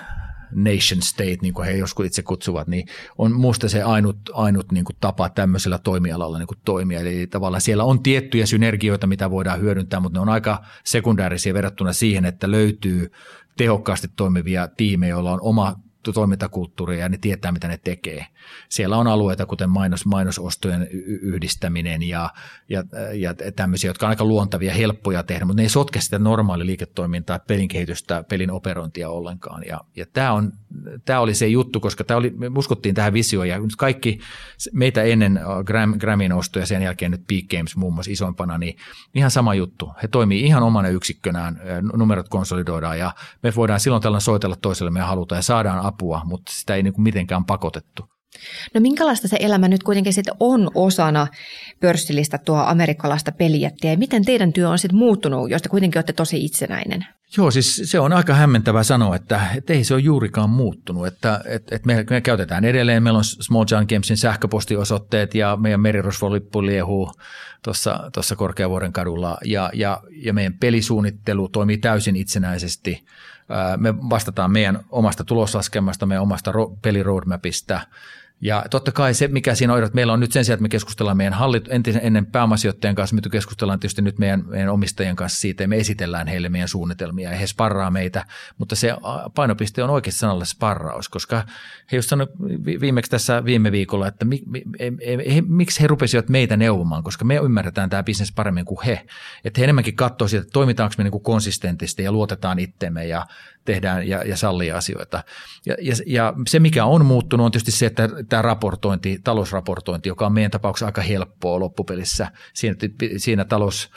nation 0.52 1.02
state, 1.02 1.38
niin 1.42 1.54
kuin 1.54 1.66
he 1.66 1.72
joskus 1.72 2.06
itse 2.06 2.24
kutsuvat, 2.24 2.68
niin 2.68 2.88
on 3.18 3.32
musta 3.32 3.70
se 3.70 3.84
ainut, 3.84 4.18
ainut 4.34 4.72
niin 4.72 4.86
kuin 4.86 4.96
tapa 5.02 5.30
tämmöisellä 5.30 5.78
toimialalla 5.78 6.38
niin 6.38 6.48
kuin 6.48 6.58
toimia. 6.66 7.00
Eli 7.00 7.28
tavallaan 7.28 7.62
siellä 7.62 7.84
on 7.84 8.04
tiettyjä 8.04 8.46
synergioita, 8.46 9.08
mitä 9.08 9.32
voidaan 9.32 9.62
hyödyntää, 9.62 10.00
mutta 10.00 10.18
ne 10.18 10.22
on 10.22 10.30
aika 10.30 10.64
sekundäärisiä 10.84 11.54
verrattuna 11.54 11.94
siihen, 11.94 12.26
että 12.26 12.52
löytyy 12.52 13.12
tehokkaasti 13.58 14.08
toimivia 14.16 14.68
tiimejä, 14.68 15.10
joilla 15.10 15.32
on 15.32 15.42
oma 15.42 15.76
toimintakulttuuria 16.14 17.00
ja 17.00 17.10
ne 17.10 17.18
tietää, 17.18 17.52
mitä 17.52 17.68
ne 17.68 17.80
tekee. 17.84 18.26
Siellä 18.70 18.98
on 18.98 19.08
alueita, 19.08 19.46
kuten 19.46 19.70
mainos, 19.70 20.06
mainosostojen 20.06 20.88
yhdistäminen 21.22 22.04
ja, 22.04 22.30
ja, 22.70 22.84
ja 23.14 23.34
tämmöisiä, 23.56 23.90
jotka 23.90 24.06
on 24.06 24.10
aika 24.10 24.26
luontavia, 24.26 24.74
helppoja 24.74 25.24
tehdä, 25.24 25.46
mutta 25.46 25.58
ne 25.58 25.64
ei 25.64 25.70
sotke 25.70 26.02
sitä 26.02 26.20
normaali 26.20 26.66
liiketoimintaa, 26.66 27.40
pelin 27.40 27.68
kehitystä, 27.68 28.24
pelin 28.24 28.52
operointia 28.52 29.10
ollenkaan. 29.10 29.64
Ja, 29.68 29.82
ja 29.96 30.06
tämä, 30.14 30.32
on, 30.32 30.52
tämä 31.06 31.20
oli 31.20 31.34
se 31.34 31.48
juttu, 31.48 31.80
koska 31.80 32.04
tämä 32.04 32.18
oli, 32.18 32.30
me 32.30 32.52
uskottiin 32.58 32.96
tähän 32.96 33.14
visioon 33.14 33.50
ja 33.50 33.60
nyt 33.60 33.76
kaikki 33.76 34.20
meitä 34.74 35.04
ennen 35.04 35.40
Gram, 35.66 36.00
Gramin 36.00 36.34
ostoja, 36.34 36.66
sen 36.66 36.82
jälkeen 36.82 37.12
nyt 37.12 37.28
Peak 37.28 37.46
Games 37.58 37.76
muun 37.76 37.94
muassa 37.94 38.12
isoimpana, 38.12 38.58
niin 38.58 38.78
ihan 39.16 39.32
sama 39.32 39.54
juttu. 39.54 39.92
He 40.04 40.08
toimii 40.08 40.42
ihan 40.42 40.64
omana 40.64 40.88
yksikkönään, 40.88 41.62
numerot 41.94 42.30
konsolidoidaan 42.30 43.00
ja 43.00 43.14
me 43.44 43.54
voidaan 43.56 43.80
silloin 43.80 44.04
tällä 44.04 44.20
soitella 44.20 44.56
toiselle 44.56 44.92
me 44.92 45.00
halutaan 45.00 45.40
ja 45.40 45.44
saadaan 45.44 45.86
apua, 45.96 46.22
mutta 46.26 46.52
sitä 46.56 46.76
ei 46.76 46.84
niin 46.84 46.94
kuin 46.94 47.04
mitenkään 47.04 47.46
pakotettu. 47.46 48.06
No 48.74 48.82
minkälaista 48.82 49.28
se 49.28 49.38
elämä 49.40 49.68
nyt 49.68 49.84
kuitenkin 49.84 50.14
sitten 50.14 50.34
on 50.40 50.72
osana 50.76 51.28
pörssillistä 51.80 52.38
tuo 52.38 52.58
amerikkalaista 52.58 53.32
pelijättiä 53.32 53.92
ja 53.92 53.98
miten 53.98 54.26
teidän 54.26 54.54
työ 54.54 54.70
on 54.70 54.80
sitten 54.80 54.98
muuttunut, 54.98 55.50
josta 55.50 55.70
kuitenkin 55.70 55.98
olette 55.98 56.14
tosi 56.14 56.46
itsenäinen? 56.46 57.06
Joo, 57.38 57.52
siis 57.52 57.82
se 57.86 58.00
on 58.00 58.14
aika 58.14 58.34
hämmentävää 58.34 58.84
sanoa, 58.84 59.16
että, 59.16 59.42
että 59.56 59.74
ei 59.74 59.84
se 59.84 59.94
ole 59.94 60.02
juurikaan 60.02 60.50
muuttunut. 60.50 61.08
Että, 61.08 61.42
että, 61.46 61.76
että 61.76 61.88
me, 61.88 62.06
me 62.10 62.22
käytetään 62.22 62.66
edelleen, 62.66 63.04
meillä 63.04 63.18
on 63.18 63.24
Small 63.24 63.66
John 63.72 63.86
Gamesin 63.90 64.18
sähköpostiosoitteet 64.18 65.36
ja 65.36 65.58
meidän 65.62 65.82
merirosvolippu 65.82 66.66
liehuu 66.66 67.12
tuossa, 67.64 68.10
tuossa 68.14 68.36
Korkeavuoren 68.36 68.94
kadulla 68.94 69.38
ja, 69.46 69.70
ja, 69.74 70.02
ja 70.24 70.34
meidän 70.34 70.54
pelisuunnittelu 70.60 71.50
toimii 71.50 71.78
täysin 71.78 72.16
itsenäisesti. 72.16 73.06
Me 73.78 73.96
vastataan 74.10 74.52
meidän 74.52 74.80
omasta 74.90 75.24
tuloslaskelmasta, 75.24 76.06
meidän 76.06 76.24
omasta 76.24 76.52
peliroadmapista– 76.82 77.82
ja 78.42 78.66
totta 78.70 78.92
kai 78.92 79.14
se, 79.14 79.28
mikä 79.28 79.56
siinä 79.56 79.74
on, 79.74 79.84
että 79.84 79.96
meillä 79.96 80.14
on 80.14 80.20
nyt 80.20 80.32
sen 80.32 80.46
sijaan, 80.46 80.56
että 80.56 80.62
me 80.62 80.70
keskustellaan 80.70 81.18
meidän 81.18 81.34
hallit, 81.34 81.66
entisen, 81.70 82.02
ennen 82.04 82.26
pääomasijoittajien 82.26 82.96
kanssa, 82.96 83.16
me 83.16 83.22
keskustellaan 83.32 83.80
tietysti 83.80 84.02
nyt 84.02 84.20
meidän, 84.20 84.44
meidän 84.48 84.70
omistajien 84.70 85.16
kanssa 85.16 85.42
siitä, 85.42 85.64
ja 85.64 85.68
me 85.68 85.78
esitellään 85.78 86.28
heille 86.28 86.50
meidän 86.50 86.68
suunnitelmia, 86.68 87.32
ja 87.32 87.38
he 87.38 87.48
sparraa 87.48 87.92
meitä, 87.92 88.26
mutta 88.58 88.76
se 88.76 88.94
painopiste 89.36 89.84
on 89.84 89.90
oikeasti 89.90 90.20
sanalle 90.20 90.46
sparraus, 90.46 91.10
koska 91.10 91.44
he 91.92 91.98
just 91.98 92.10
sanoivat 92.10 92.34
viimeksi 92.82 93.12
tässä 93.12 93.46
viime 93.46 93.72
viikolla, 93.72 94.08
että 94.08 94.26
mi, 94.26 94.42
mi, 94.46 94.64
he, 95.36 95.42
miksi 95.48 95.82
he 95.82 95.88
rupesivat 95.88 96.30
meitä 96.30 96.58
neuvomaan, 96.58 97.04
koska 97.04 97.26
me 97.26 97.36
ymmärretään 97.36 97.90
tämä 97.90 98.04
bisnes 98.04 98.32
paremmin 98.32 98.66
kuin 98.66 98.86
he. 98.86 99.06
Että 99.44 99.62
he 99.62 99.64
enemmänkin 99.64 99.96
katsoo 99.96 100.28
siitä, 100.28 100.42
että 100.42 100.54
toimitaanko 100.54 100.96
me 100.98 101.04
niin 101.04 101.12
kuin 101.12 101.24
konsistentisti 101.24 102.04
ja 102.04 102.12
luotetaan 102.12 102.60
itsemme 102.60 103.08
ja 103.08 103.26
tehdään 103.66 104.08
ja, 104.08 104.24
ja 104.24 104.38
sallii 104.38 104.72
asioita. 104.72 105.24
Ja, 105.66 105.76
ja, 105.82 105.96
ja 106.06 106.34
se, 106.48 106.60
mikä 106.60 106.86
on 106.86 107.06
muuttunut, 107.06 107.46
on 107.46 107.52
tietysti 107.52 107.72
se, 107.72 107.86
että 107.86 108.10
tämä 108.30 108.42
raportointi, 108.42 109.20
talousraportointi, 109.24 110.10
joka 110.10 110.26
on 110.26 110.34
meidän 110.34 110.52
tapauksessa 110.52 110.86
aika 110.86 111.02
helppoa 111.02 111.60
loppupelissä. 111.60 112.32
Siinä, 112.54 112.76
siinä 113.18 113.46
talous, 113.46 113.92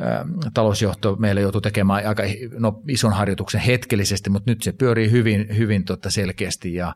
ä, 0.00 0.24
talousjohto 0.54 1.16
meille 1.16 1.40
joutuu 1.40 1.60
tekemään 1.60 2.06
aika 2.06 2.22
no, 2.58 2.82
ison 2.88 3.12
harjoituksen 3.12 3.60
hetkellisesti, 3.60 4.30
mutta 4.30 4.50
nyt 4.50 4.62
se 4.62 4.72
pyörii 4.72 5.10
hyvin, 5.10 5.56
hyvin 5.56 5.84
tota 5.84 6.10
selkeästi 6.10 6.74
ja, 6.74 6.94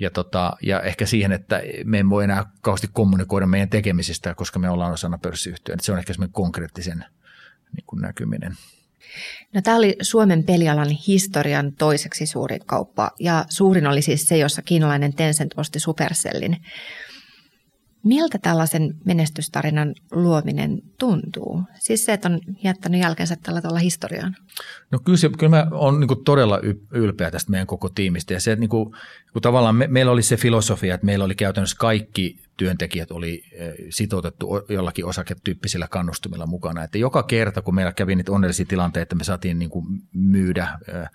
ja, 0.00 0.10
tota, 0.10 0.56
ja 0.62 0.80
ehkä 0.80 1.06
siihen, 1.06 1.32
että 1.32 1.62
me 1.84 1.98
emme 1.98 2.10
voi 2.10 2.24
enää 2.24 2.44
kauheasti 2.60 2.88
kommunikoida 2.92 3.46
meidän 3.46 3.68
tekemisistä, 3.68 4.34
koska 4.34 4.58
me 4.58 4.70
ollaan 4.70 4.92
osana 4.92 5.18
pörssiyhtiöä. 5.18 5.76
Se 5.80 5.92
on 5.92 5.98
ehkä 5.98 6.12
semmoinen 6.12 6.32
konkreettisen 6.32 7.04
niin 7.76 8.02
näkyminen. 8.02 8.56
No, 9.54 9.62
tämä 9.62 9.76
oli 9.76 9.96
Suomen 10.02 10.44
pelialan 10.44 10.90
historian 10.90 11.72
toiseksi 11.72 12.26
suurin 12.26 12.60
kauppa 12.66 13.10
ja 13.20 13.44
suurin 13.48 13.86
oli 13.86 14.02
siis 14.02 14.28
se, 14.28 14.38
jossa 14.38 14.62
kiinalainen 14.62 15.14
Tencent 15.14 15.54
osti 15.56 15.80
Supercellin. 15.80 16.56
Miltä 18.04 18.38
tällaisen 18.38 18.94
menestystarinan 19.04 19.94
luominen 20.12 20.82
tuntuu? 20.98 21.62
Siis 21.78 22.04
se, 22.04 22.12
että 22.12 22.28
on 22.28 22.40
jättänyt 22.64 23.00
jälkensä 23.00 23.36
tällä 23.42 23.60
tavalla 23.60 23.78
historiaan. 23.78 24.36
No 24.90 24.98
kyllä, 24.98 25.18
se, 25.18 25.30
kyllä 25.38 25.56
mä 25.56 25.66
olen 25.70 26.00
niin 26.00 26.24
todella 26.24 26.60
ylpeä 26.90 27.30
tästä 27.30 27.50
meidän 27.50 27.66
koko 27.66 27.88
tiimistä 27.88 28.34
ja 28.34 28.40
se, 28.40 28.52
että 28.52 28.60
niin 28.60 28.70
kuin, 28.70 28.94
kun 29.32 29.42
tavallaan 29.42 29.74
me, 29.74 29.86
meillä 29.86 30.12
oli 30.12 30.22
se 30.22 30.36
filosofia, 30.36 30.94
että 30.94 31.06
meillä 31.06 31.24
oli 31.24 31.34
käytännössä 31.34 31.76
kaikki 31.78 32.38
työntekijät 32.56 33.10
oli 33.10 33.42
eh, 33.52 33.74
sitoutettu 33.90 34.48
jollakin 34.68 35.04
osaketyyppisillä 35.04 35.88
kannustumilla 35.88 36.46
mukana. 36.46 36.84
Että 36.84 36.98
joka 36.98 37.22
kerta, 37.22 37.62
kun 37.62 37.74
meillä 37.74 37.92
kävi 37.92 38.16
niitä 38.16 38.32
onnellisia 38.32 38.66
tilanteita, 38.66 39.02
että 39.02 39.14
me 39.14 39.24
saatiin 39.24 39.58
niin 39.58 39.70
kuin 39.70 39.86
myydä, 40.12 40.68
eh, 40.88 41.08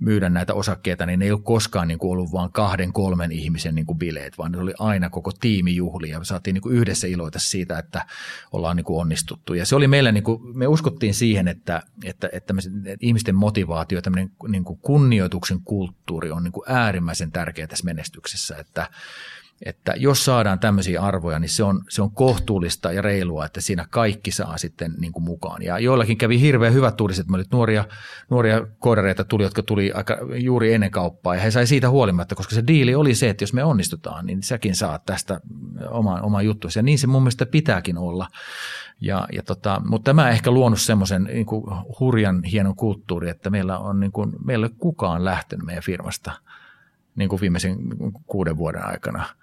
myydä 0.00 0.28
näitä 0.28 0.54
osakkeita, 0.54 1.06
niin 1.06 1.18
ne 1.18 1.24
ei 1.24 1.32
ole 1.32 1.40
koskaan 1.42 1.88
niin 1.88 1.98
kuin 1.98 2.10
ollut 2.10 2.32
vain 2.32 2.52
kahden, 2.52 2.92
kolmen 2.92 3.32
ihmisen 3.32 3.74
niin 3.74 3.86
kuin 3.86 3.98
bileet, 3.98 4.38
vaan 4.38 4.52
ne 4.52 4.58
oli 4.58 4.74
aina 4.78 5.10
koko 5.10 5.32
tiimijuhli 5.40 6.10
ja 6.10 6.18
me 6.18 6.24
saatiin 6.24 6.54
niin 6.54 6.62
kuin 6.62 6.76
yhdessä 6.76 7.06
iloita 7.06 7.38
siitä, 7.38 7.78
että 7.78 8.06
ollaan 8.52 8.76
niin 8.76 8.84
kuin 8.84 9.00
onnistuttu. 9.00 9.54
Ja 9.54 9.66
se 9.66 9.76
oli 9.76 9.88
meillä, 9.88 10.12
niin 10.12 10.24
kuin, 10.24 10.58
me 10.58 10.66
uskottiin 10.66 11.14
siihen, 11.14 11.48
että, 11.48 11.82
että, 12.04 12.28
että, 12.32 12.54
ihmisten 13.00 13.34
motivaatio, 13.34 14.02
tämmöinen 14.02 14.30
niin 14.48 14.64
kuin 14.64 14.78
kunnioituksen 14.78 15.60
kulttuuri 15.64 16.30
on 16.30 16.44
niin 16.44 16.52
kuin 16.52 16.64
äärimmäisen 16.68 17.32
tärkeä 17.32 17.66
tässä 17.66 17.84
menestyksessä, 17.84 18.56
että 18.56 18.90
että 19.66 19.94
jos 19.96 20.24
saadaan 20.24 20.58
tämmöisiä 20.58 21.02
arvoja, 21.02 21.38
niin 21.38 21.48
se 21.48 21.64
on, 21.64 21.84
se 21.88 22.02
on 22.02 22.10
kohtuullista 22.10 22.92
ja 22.92 23.02
reilua, 23.02 23.46
että 23.46 23.60
siinä 23.60 23.86
kaikki 23.90 24.30
saa 24.30 24.58
sitten 24.58 24.94
niin 24.98 25.12
kuin 25.12 25.24
mukaan. 25.24 25.62
Ja 25.62 25.78
joillakin 25.78 26.18
kävi 26.18 26.40
hirveän 26.40 26.74
hyvät 26.74 26.96
tuuliset. 26.96 27.28
Me 27.28 27.44
nuoria, 27.52 27.84
nuoria 28.30 28.66
koodareita 28.78 29.24
tuli, 29.24 29.42
jotka 29.42 29.62
tuli 29.62 29.92
aika 29.92 30.18
juuri 30.34 30.74
ennen 30.74 30.90
kauppaa 30.90 31.34
ja 31.34 31.40
he 31.40 31.50
sai 31.50 31.66
siitä 31.66 31.90
huolimatta, 31.90 32.34
koska 32.34 32.54
se 32.54 32.66
diili 32.66 32.94
oli 32.94 33.14
se, 33.14 33.28
että 33.28 33.42
jos 33.42 33.52
me 33.52 33.64
onnistutaan, 33.64 34.26
niin 34.26 34.42
säkin 34.42 34.76
saat 34.76 35.04
tästä 35.04 35.40
oman, 35.90 36.22
oman 36.22 36.44
juttuasi. 36.44 36.78
Ja 36.78 36.82
niin 36.82 36.98
se 36.98 37.06
mun 37.06 37.22
mielestä 37.22 37.46
pitääkin 37.46 37.98
olla. 37.98 38.28
Ja, 39.00 39.28
ja 39.32 39.42
tota, 39.42 39.82
mutta 39.84 40.08
tämä 40.08 40.30
ehkä 40.30 40.50
luonut 40.50 40.80
semmoisen 40.80 41.24
niin 41.24 41.46
hurjan 42.00 42.44
hienon 42.44 42.76
kulttuuri, 42.76 43.30
että 43.30 43.50
meillä 43.50 43.78
on 43.78 44.00
niin 44.00 44.12
kuin, 44.12 44.32
meillä 44.44 44.66
ei 44.66 44.74
kukaan 44.78 45.24
lähtenyt 45.24 45.66
meidän 45.66 45.82
firmasta 45.82 46.32
niin 47.16 47.28
kuin 47.28 47.40
viimeisen 47.40 47.76
kuuden 48.26 48.56
vuoden 48.56 48.86
aikana– 48.86 49.24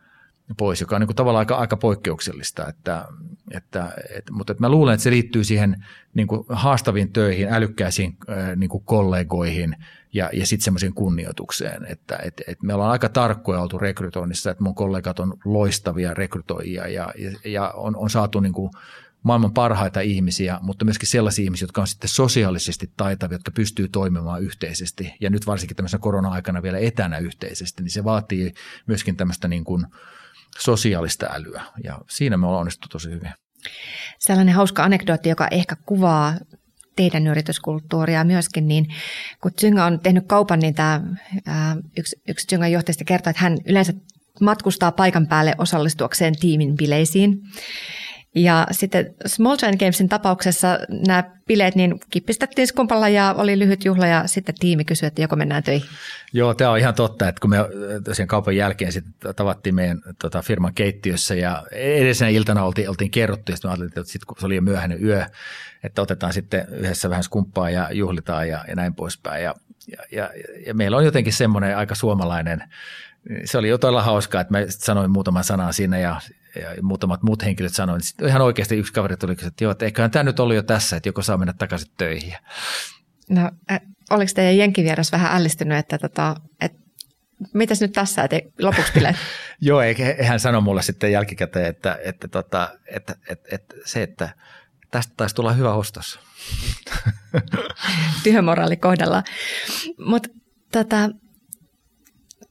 pois, 0.58 0.82
joka 0.82 0.96
on 0.96 1.02
niin 1.02 1.16
tavallaan 1.16 1.42
aika, 1.42 1.56
aika 1.56 1.78
poikkeuksellista. 1.78 2.68
Että, 2.68 3.06
että, 3.52 3.92
et, 4.16 4.24
mutta 4.32 4.52
että 4.52 4.64
mä 4.64 4.70
luulen, 4.70 4.94
että 4.94 5.04
se 5.04 5.12
liittyy 5.12 5.44
siihen 5.44 5.86
niin 6.14 6.28
kuin 6.28 6.46
haastaviin 6.50 7.14
töihin, 7.14 7.54
älykkäisiin 7.54 8.18
niin 8.56 8.70
kuin 8.70 8.84
kollegoihin 8.84 9.76
ja, 10.14 10.30
ja 10.34 10.46
sitten 10.46 10.64
semmoiseen 10.64 10.94
kunnioitukseen. 10.94 11.86
Että 11.86 12.20
et, 12.24 12.42
et 12.48 12.64
me 12.64 12.74
ollaan 12.74 12.92
aika 12.92 13.10
tarkkoja 13.10 13.62
oltu 13.62 13.78
rekrytoinnissa, 13.78 14.52
että 14.52 14.64
mun 14.64 14.76
kollegat 14.76 15.20
on 15.20 15.34
loistavia 15.46 16.14
rekrytoijia 16.14 16.88
ja, 16.88 17.14
ja, 17.18 17.32
ja 17.46 17.70
on, 17.70 17.96
on 17.96 18.10
saatu 18.10 18.40
niin 18.40 18.54
kuin 18.54 18.72
maailman 19.24 19.54
parhaita 19.54 20.02
ihmisiä, 20.02 20.60
mutta 20.62 20.86
myöskin 20.86 21.10
sellaisia 21.10 21.44
ihmisiä, 21.44 21.64
jotka 21.64 21.82
on 21.82 21.88
sitten 21.88 22.10
sosiaalisesti 22.10 22.92
taitavia, 22.98 23.36
jotka 23.36 23.52
pystyy 23.52 23.88
toimimaan 23.88 24.44
yhteisesti. 24.44 25.14
Ja 25.20 25.30
nyt 25.30 25.48
varsinkin 25.48 25.76
tämmöisenä 25.78 26.02
korona-aikana 26.02 26.64
vielä 26.64 26.78
etänä 26.78 27.18
yhteisesti, 27.18 27.84
niin 27.84 27.92
se 27.92 28.04
vaatii 28.04 28.54
myöskin 28.88 29.18
tämmöistä 29.18 29.48
niin 29.48 29.64
kuin– 29.64 29.86
sosiaalista 30.60 31.28
älyä 31.32 31.64
ja 31.84 32.00
siinä 32.10 32.38
me 32.38 32.46
ollaan 32.48 32.62
onnistuttu 32.62 32.88
tosi 32.88 33.10
hyvin. 33.10 33.32
Sellainen 34.20 34.56
hauska 34.56 34.84
anekdootti, 34.84 35.30
joka 35.30 35.48
ehkä 35.52 35.76
kuvaa 35.86 36.34
teidän 36.96 37.28
yrityskulttuuria 37.28 38.24
myöskin, 38.24 38.68
niin 38.68 38.86
kun 39.42 39.52
Zynga 39.62 39.86
on 39.86 40.00
tehnyt 40.00 40.24
kaupan, 40.28 40.60
niin 40.60 40.74
tämä 40.74 41.02
yksi, 41.98 42.16
yksi 42.28 42.48
Zyngan 42.48 42.72
johtajista 42.72 43.04
kertoo, 43.04 43.30
että 43.30 43.42
hän 43.42 43.58
yleensä 43.66 43.94
matkustaa 44.42 44.92
paikan 44.92 45.28
päälle 45.28 45.56
osallistuakseen 45.58 46.40
tiimin 46.40 46.76
bileisiin. 46.76 47.42
Ja 48.36 48.68
sitten 48.72 49.16
Small 49.26 49.58
Giant 49.58 49.80
Gamesin 49.80 50.10
tapauksessa 50.10 50.80
nämä 50.90 51.24
bileet 51.48 51.76
niin 51.76 52.00
kippistettiin 52.10 52.68
skumpalla 52.68 53.10
ja 53.10 53.36
oli 53.38 53.60
lyhyt 53.60 53.86
juhla 53.86 54.08
ja 54.08 54.28
sitten 54.28 54.56
tiimi 54.60 54.86
kysyi, 54.86 55.08
että 55.08 55.22
joko 55.22 55.36
mennään 55.36 55.64
töihin. 55.64 55.90
Joo, 56.34 56.54
tämä 56.54 56.72
on 56.72 56.78
ihan 56.78 56.94
totta, 56.94 57.28
että 57.28 57.42
kun 57.42 57.50
me 57.50 57.58
tosiaan 58.04 58.28
kaupan 58.28 58.56
jälkeen 58.56 58.92
sitten 58.92 59.36
tavattiin 59.36 59.76
meidän 59.76 60.02
tota, 60.22 60.42
firman 60.42 60.74
keittiössä 60.74 61.36
ja 61.36 61.64
edellisenä 61.72 62.30
iltana 62.30 62.64
oltiin, 62.64 62.90
oltiin 62.90 63.12
kerrottu 63.12 63.52
ja 63.52 63.56
sitten 63.56 63.80
me 63.80 63.86
että 63.86 64.04
sitten 64.04 64.28
kun 64.28 64.38
se 64.40 64.46
oli 64.46 64.56
jo 64.56 64.62
myöhäinen 64.62 65.04
yö, 65.04 65.26
että 65.84 66.02
otetaan 66.02 66.34
sitten 66.34 66.68
yhdessä 66.72 67.10
vähän 67.10 67.24
skumppaa 67.24 67.70
ja 67.70 67.92
juhlitaan 67.92 68.48
ja, 68.48 68.66
ja 68.68 68.76
näin 68.76 68.96
poispäin. 68.96 69.44
Ja, 69.44 69.56
ja, 69.92 70.04
ja, 70.12 70.30
ja 70.68 70.74
meillä 70.74 70.98
on 70.98 71.06
jotenkin 71.06 71.34
semmoinen 71.34 71.78
aika 71.78 71.96
suomalainen 71.96 72.64
se 73.46 73.58
oli 73.58 73.70
jo 73.70 73.78
todella 73.78 74.04
hauskaa, 74.04 74.42
että 74.42 74.54
mä 74.54 74.60
sanoin 74.70 75.12
muutaman 75.12 75.44
sanan 75.44 75.74
siinä 75.74 76.00
ja 76.00 76.22
ja 76.56 76.84
muutamat 76.84 77.24
muut 77.24 77.44
henkilöt 77.44 77.74
sanoivat, 77.74 78.04
että 78.10 78.28
ihan 78.28 78.42
oikeasti 78.42 78.76
yksi 78.76 78.94
kaveri 78.94 79.18
tuli 79.18 79.32
että 79.32 79.64
joo, 79.64 79.72
että 79.72 79.86
eiköhän 79.86 80.12
tämä 80.12 80.24
nyt 80.24 80.40
ollut 80.40 80.56
jo 80.56 80.64
tässä, 80.64 80.98
että 80.98 81.10
joko 81.10 81.22
saa 81.22 81.38
mennä 81.38 81.54
takaisin 81.54 81.92
töihin. 81.98 82.36
No, 83.30 83.52
äh, 83.72 83.82
oliko 84.10 84.32
teidän 84.36 84.58
jenkivieras 84.58 85.12
vähän 85.12 85.36
ällistynyt, 85.36 85.78
että, 85.78 85.98
tota, 85.98 86.36
että 86.62 86.80
mitäs 87.54 87.82
nyt 87.82 87.92
tässä, 87.92 88.24
että 88.24 88.40
lopuksi 88.62 88.94
bileet? 88.94 89.16
joo, 89.62 89.82
hän 90.24 90.40
sanoi 90.40 90.62
mulle 90.62 90.82
sitten 90.82 91.12
jälkikäteen, 91.12 91.66
että, 91.66 92.00
että, 92.04 92.28
tota, 92.28 92.70
että, 92.88 93.16
että, 93.30 93.50
että 93.56 93.76
se, 93.86 94.04
että 94.04 94.30
tästä 94.92 95.14
taisi 95.18 95.36
tulla 95.36 95.54
hyvä 95.54 95.74
ostos. 95.74 96.20
Työmoraali 98.24 98.78
kohdalla. 98.78 99.24
Mutta 100.06 100.30
tota, 100.72 101.10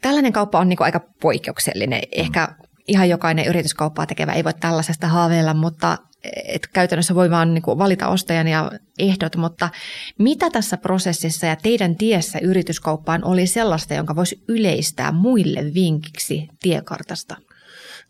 tällainen 0.01 0.33
kauppa 0.33 0.59
on 0.59 0.69
niinku 0.69 0.85
aika 0.85 1.01
poikkeuksellinen. 1.21 2.03
Ehkä 2.13 2.49
ihan 2.89 3.09
jokainen 3.09 3.47
yrityskauppaa 3.47 4.07
tekevä 4.07 4.33
ei 4.33 4.45
voi 4.45 4.55
tällaisesta 4.55 5.09
haaveilla, 5.09 5.55
mutta 5.55 5.99
et 6.45 6.67
käytännössä 6.67 7.15
voi 7.15 7.31
vaan 7.31 7.55
niin 7.55 7.63
valita 7.67 8.09
ostajan 8.09 8.49
ja 8.49 8.71
ehdot, 8.99 9.37
mutta 9.37 9.69
mitä 10.19 10.51
tässä 10.51 10.77
prosessissa 10.77 11.47
ja 11.47 11.57
teidän 11.57 11.97
tiessä 11.97 12.39
yrityskauppaan 12.39 13.25
oli 13.25 13.47
sellaista, 13.47 13.95
jonka 13.95 14.17
voisi 14.17 14.45
yleistää 14.49 15.13
muille 15.13 15.75
vinkiksi 15.75 16.49
tiekartasta? 16.63 17.37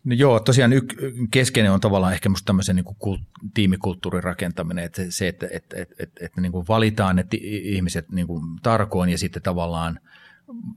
No 0.03 0.15
joo, 0.15 0.39
tosiaan 0.39 0.73
yk, 0.73 0.95
keskeinen 1.31 1.71
on 1.71 1.81
tavallaan 1.81 2.13
ehkä 2.13 2.29
musta 2.29 2.45
tämmöisen 2.45 2.75
niin 2.75 2.85
kuin 2.99 3.19
tiimikulttuurin 3.53 4.23
rakentaminen, 4.23 4.83
että 4.83 5.01
se, 5.09 5.27
että, 5.27 5.47
että, 5.51 5.81
että, 5.81 5.95
että, 5.99 6.25
että 6.25 6.41
niin 6.41 6.51
kuin 6.51 6.67
valitaan 6.67 7.15
ne 7.15 7.25
ihmiset 7.41 8.11
niin 8.11 8.27
kuin 8.27 8.43
tarkoin 8.63 9.09
ja 9.09 9.17
sitten 9.17 9.41
tavallaan– 9.41 9.99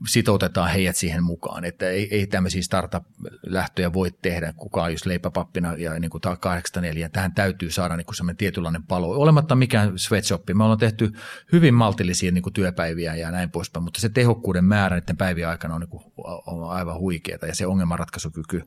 sitoutetaan 0.07 0.69
heidät 0.69 0.95
siihen 0.95 1.23
mukaan, 1.23 1.65
että 1.65 1.89
ei, 1.89 2.07
ei 2.11 2.27
tämmöisiä 2.27 2.61
startup-lähtöjä 2.61 3.93
voi 3.93 4.11
tehdä 4.21 4.53
kukaan 4.53 4.91
jos 4.91 5.05
leipäpappina 5.05 5.73
ja 5.73 5.99
niin 5.99 6.11
kuin 6.11 6.21
84. 6.39 7.09
Tähän 7.09 7.33
täytyy 7.33 7.71
saada 7.71 7.97
niin 7.97 8.05
kuin 8.05 8.15
semmoinen 8.15 8.37
tietynlainen 8.37 8.83
palo, 8.83 9.09
olematta 9.09 9.55
mikään 9.55 9.99
sweatshoppi. 9.99 10.53
Me 10.53 10.63
ollaan 10.63 10.79
tehty 10.79 11.11
hyvin 11.51 11.73
maltillisia 11.73 12.31
niin 12.31 12.41
kuin 12.41 12.53
työpäiviä 12.53 13.15
ja 13.15 13.31
näin 13.31 13.51
poispäin, 13.51 13.83
mutta 13.83 14.01
se 14.01 14.09
tehokkuuden 14.09 14.65
määrä 14.65 14.95
niiden 14.95 15.17
päivien 15.17 15.49
aikana 15.49 15.75
on, 15.75 15.81
niin 15.81 15.89
kuin, 15.89 16.03
on 16.47 16.69
aivan 16.69 16.99
huikeaa 16.99 17.47
ja 17.47 17.55
se 17.55 17.67
ongelmanratkaisukyky. 17.67 18.61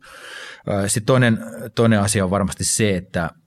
Sitten 0.86 1.06
toinen, 1.06 1.38
toinen 1.74 2.00
asia 2.00 2.24
on 2.24 2.30
varmasti 2.30 2.64
se, 2.64 2.96
että– 2.96 3.30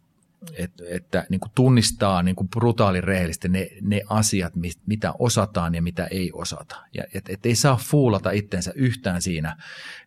että, 0.54 0.84
että 0.88 1.26
niin 1.30 1.40
kuin 1.40 1.52
tunnistaa 1.56 2.24
niin 2.24 2.36
kuin 2.36 2.50
brutaalin 2.50 3.04
rehellisesti 3.04 3.50
ne, 3.50 3.68
ne 3.82 4.02
asiat, 4.10 4.54
mitä 4.86 5.14
osataan 5.20 5.76
ja 5.76 5.82
mitä 5.82 6.06
ei 6.06 6.32
osata. 6.34 6.76
Ja 6.94 7.04
et, 7.14 7.30
et 7.30 7.46
ei 7.46 7.56
saa 7.56 7.76
fuulata 7.76 8.32
itsensä 8.32 8.72
yhtään 8.76 9.22
siinä, 9.22 9.58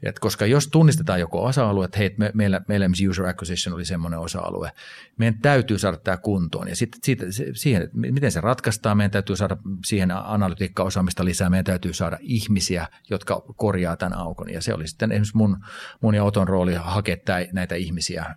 et 0.02 0.18
koska 0.18 0.46
jos 0.46 0.68
tunnistetaan 0.68 1.20
joko 1.20 1.44
osa-alue, 1.44 1.84
että 1.84 1.98
hei, 1.98 2.14
me, 2.16 2.30
meillä, 2.34 2.60
meillä 2.68 2.86
user 3.08 3.26
acquisition 3.26 3.74
oli 3.74 3.84
semmoinen 3.84 4.20
osa-alue, 4.20 4.72
meidän 5.18 5.38
täytyy 5.38 5.78
saada 5.78 5.96
tämä 5.96 6.16
kuntoon. 6.16 6.68
Ja 6.68 6.76
sitten 6.76 7.00
siitä, 7.04 7.24
siihen, 7.54 7.82
että 7.82 7.98
miten 7.98 8.32
se 8.32 8.40
ratkaistaan, 8.40 8.96
meidän 8.96 9.10
täytyy 9.10 9.36
saada 9.36 9.56
siihen 9.84 10.10
analytiikkaosaamista 10.10 11.24
lisää, 11.24 11.50
meidän 11.50 11.64
täytyy 11.64 11.92
saada 11.92 12.18
ihmisiä, 12.20 12.88
jotka 13.10 13.42
korjaa 13.56 13.96
tämän 13.96 14.18
aukon. 14.18 14.52
Ja 14.52 14.62
se 14.62 14.74
oli 14.74 14.88
sitten 14.88 15.12
esimerkiksi 15.12 15.36
mun, 15.36 15.64
mun 16.00 16.14
ja 16.14 16.24
Oton 16.24 16.48
rooli 16.48 16.74
hakea 16.74 17.16
näitä 17.52 17.74
ihmisiä 17.74 18.34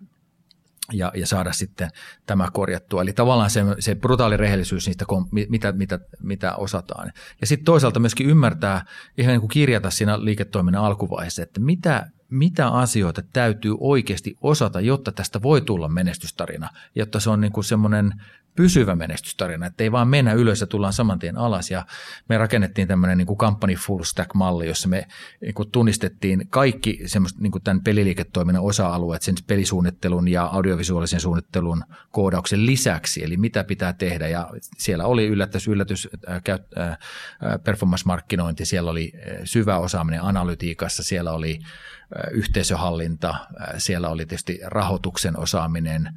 ja, 0.93 1.11
ja 1.15 1.27
saada 1.27 1.51
sitten 1.51 1.89
tämä 2.25 2.47
korjattua. 2.53 3.01
Eli 3.01 3.13
tavallaan 3.13 3.49
se, 3.49 3.61
se 3.79 3.95
brutaali 3.95 4.38
rehellisyys 4.38 4.88
niistä, 4.88 5.05
mitä, 5.49 5.71
mitä, 5.71 5.99
mitä 6.21 6.55
osataan. 6.55 7.11
Ja 7.41 7.47
sitten 7.47 7.65
toisaalta 7.65 7.99
myöskin 7.99 8.27
ymmärtää, 8.27 8.86
ihan 9.17 9.31
niin 9.31 9.39
kuin 9.41 9.49
kirjata 9.49 9.89
siinä 9.89 10.25
liiketoiminnan 10.25 10.83
alkuvaiheessa, 10.83 11.43
että 11.43 11.59
mitä, 11.59 12.07
mitä 12.30 12.67
asioita 12.67 13.21
täytyy 13.34 13.76
oikeasti 13.80 14.36
osata, 14.41 14.82
jotta 14.82 15.11
tästä 15.11 15.41
voi 15.41 15.61
tulla 15.61 15.88
menestystarina, 15.88 16.69
jotta 16.95 17.19
se 17.19 17.30
on 17.30 17.41
niin 17.41 17.51
kuin 17.51 17.63
semmoinen 17.63 18.13
pysyvä 18.55 18.95
menestystarina, 18.95 19.65
että 19.65 19.84
ei 19.84 19.91
vaan 19.91 20.07
mennä 20.07 20.34
ylös 20.34 20.61
ja 20.61 20.67
tullaan 20.67 20.93
saman 20.93 21.19
tien 21.19 21.38
alas. 21.38 21.71
Ja 21.71 21.86
me 22.30 22.38
rakennettiin 22.38 22.88
tämmöinen 22.88 23.17
niin 23.17 23.28
kuin 23.28 23.38
company 23.38 23.76
full 23.76 24.03
stack-malli, 24.03 24.67
jossa 24.67 24.89
me 24.89 25.07
niin 25.41 25.53
kuin 25.53 25.71
tunnistettiin 25.71 26.47
kaikki 26.49 26.99
semmoista 27.05 27.41
niin 27.41 27.51
kuin 27.51 27.63
tämän 27.63 27.84
peliliiketoiminnan 27.84 28.63
osa-alueet 28.63 29.21
sen 29.21 29.36
pelisuunnittelun 29.47 30.28
ja 30.28 30.45
audiovisuaalisen 30.45 31.19
suunnittelun 31.19 31.84
koodauksen 32.11 32.65
lisäksi, 32.65 33.23
eli 33.23 33.38
mitä 33.38 33.63
pitää 33.63 33.93
tehdä. 33.93 34.28
Ja 34.28 34.49
siellä 34.78 35.05
oli 35.05 35.28
yllätys, 35.28 35.67
yllätys, 35.67 36.09
äh, 36.30 36.41
äh, 36.80 36.97
performance-markkinointi, 37.63 38.65
siellä 38.65 38.91
oli 38.91 39.13
äh, 39.15 39.38
syvä 39.43 39.78
osaaminen 39.78 40.21
analytiikassa, 40.21 41.03
siellä 41.03 41.32
oli 41.32 41.59
yhteisöhallinta, 42.32 43.36
siellä 43.78 44.09
oli 44.09 44.26
tietysti 44.26 44.59
rahoituksen 44.63 45.39
osaaminen, 45.39 46.09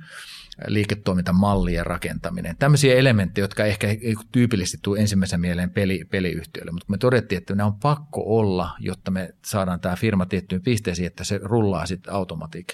liiketoimintamallien 0.67 1.87
rakentaminen. 1.87 2.57
Tämmöisiä 2.59 2.95
elementtejä, 2.95 3.45
jotka 3.45 3.65
ehkä 3.65 3.87
ei 3.89 4.15
tyypillisesti 4.33 4.79
tule 4.83 5.01
ensimmäisen 5.01 5.41
mieleen 5.41 5.71
peli, 5.71 6.05
peliyhtiöille, 6.11 6.73
mutta 6.73 6.87
me 6.91 6.99
todettiin, 6.99 7.37
että 7.39 7.55
ne 7.55 7.65
on 7.65 7.75
pakko 7.75 8.23
olla, 8.27 8.71
jotta 8.81 9.11
me 9.11 9.35
saadaan 9.45 9.81
tämä 9.81 9.97
firma 9.97 10.27
tiettyyn 10.27 10.63
pisteeseen, 10.63 11.07
että 11.07 11.25
se 11.25 11.41
rullaa 11.43 11.87
sitten 11.87 12.15
automatik. 12.15 12.67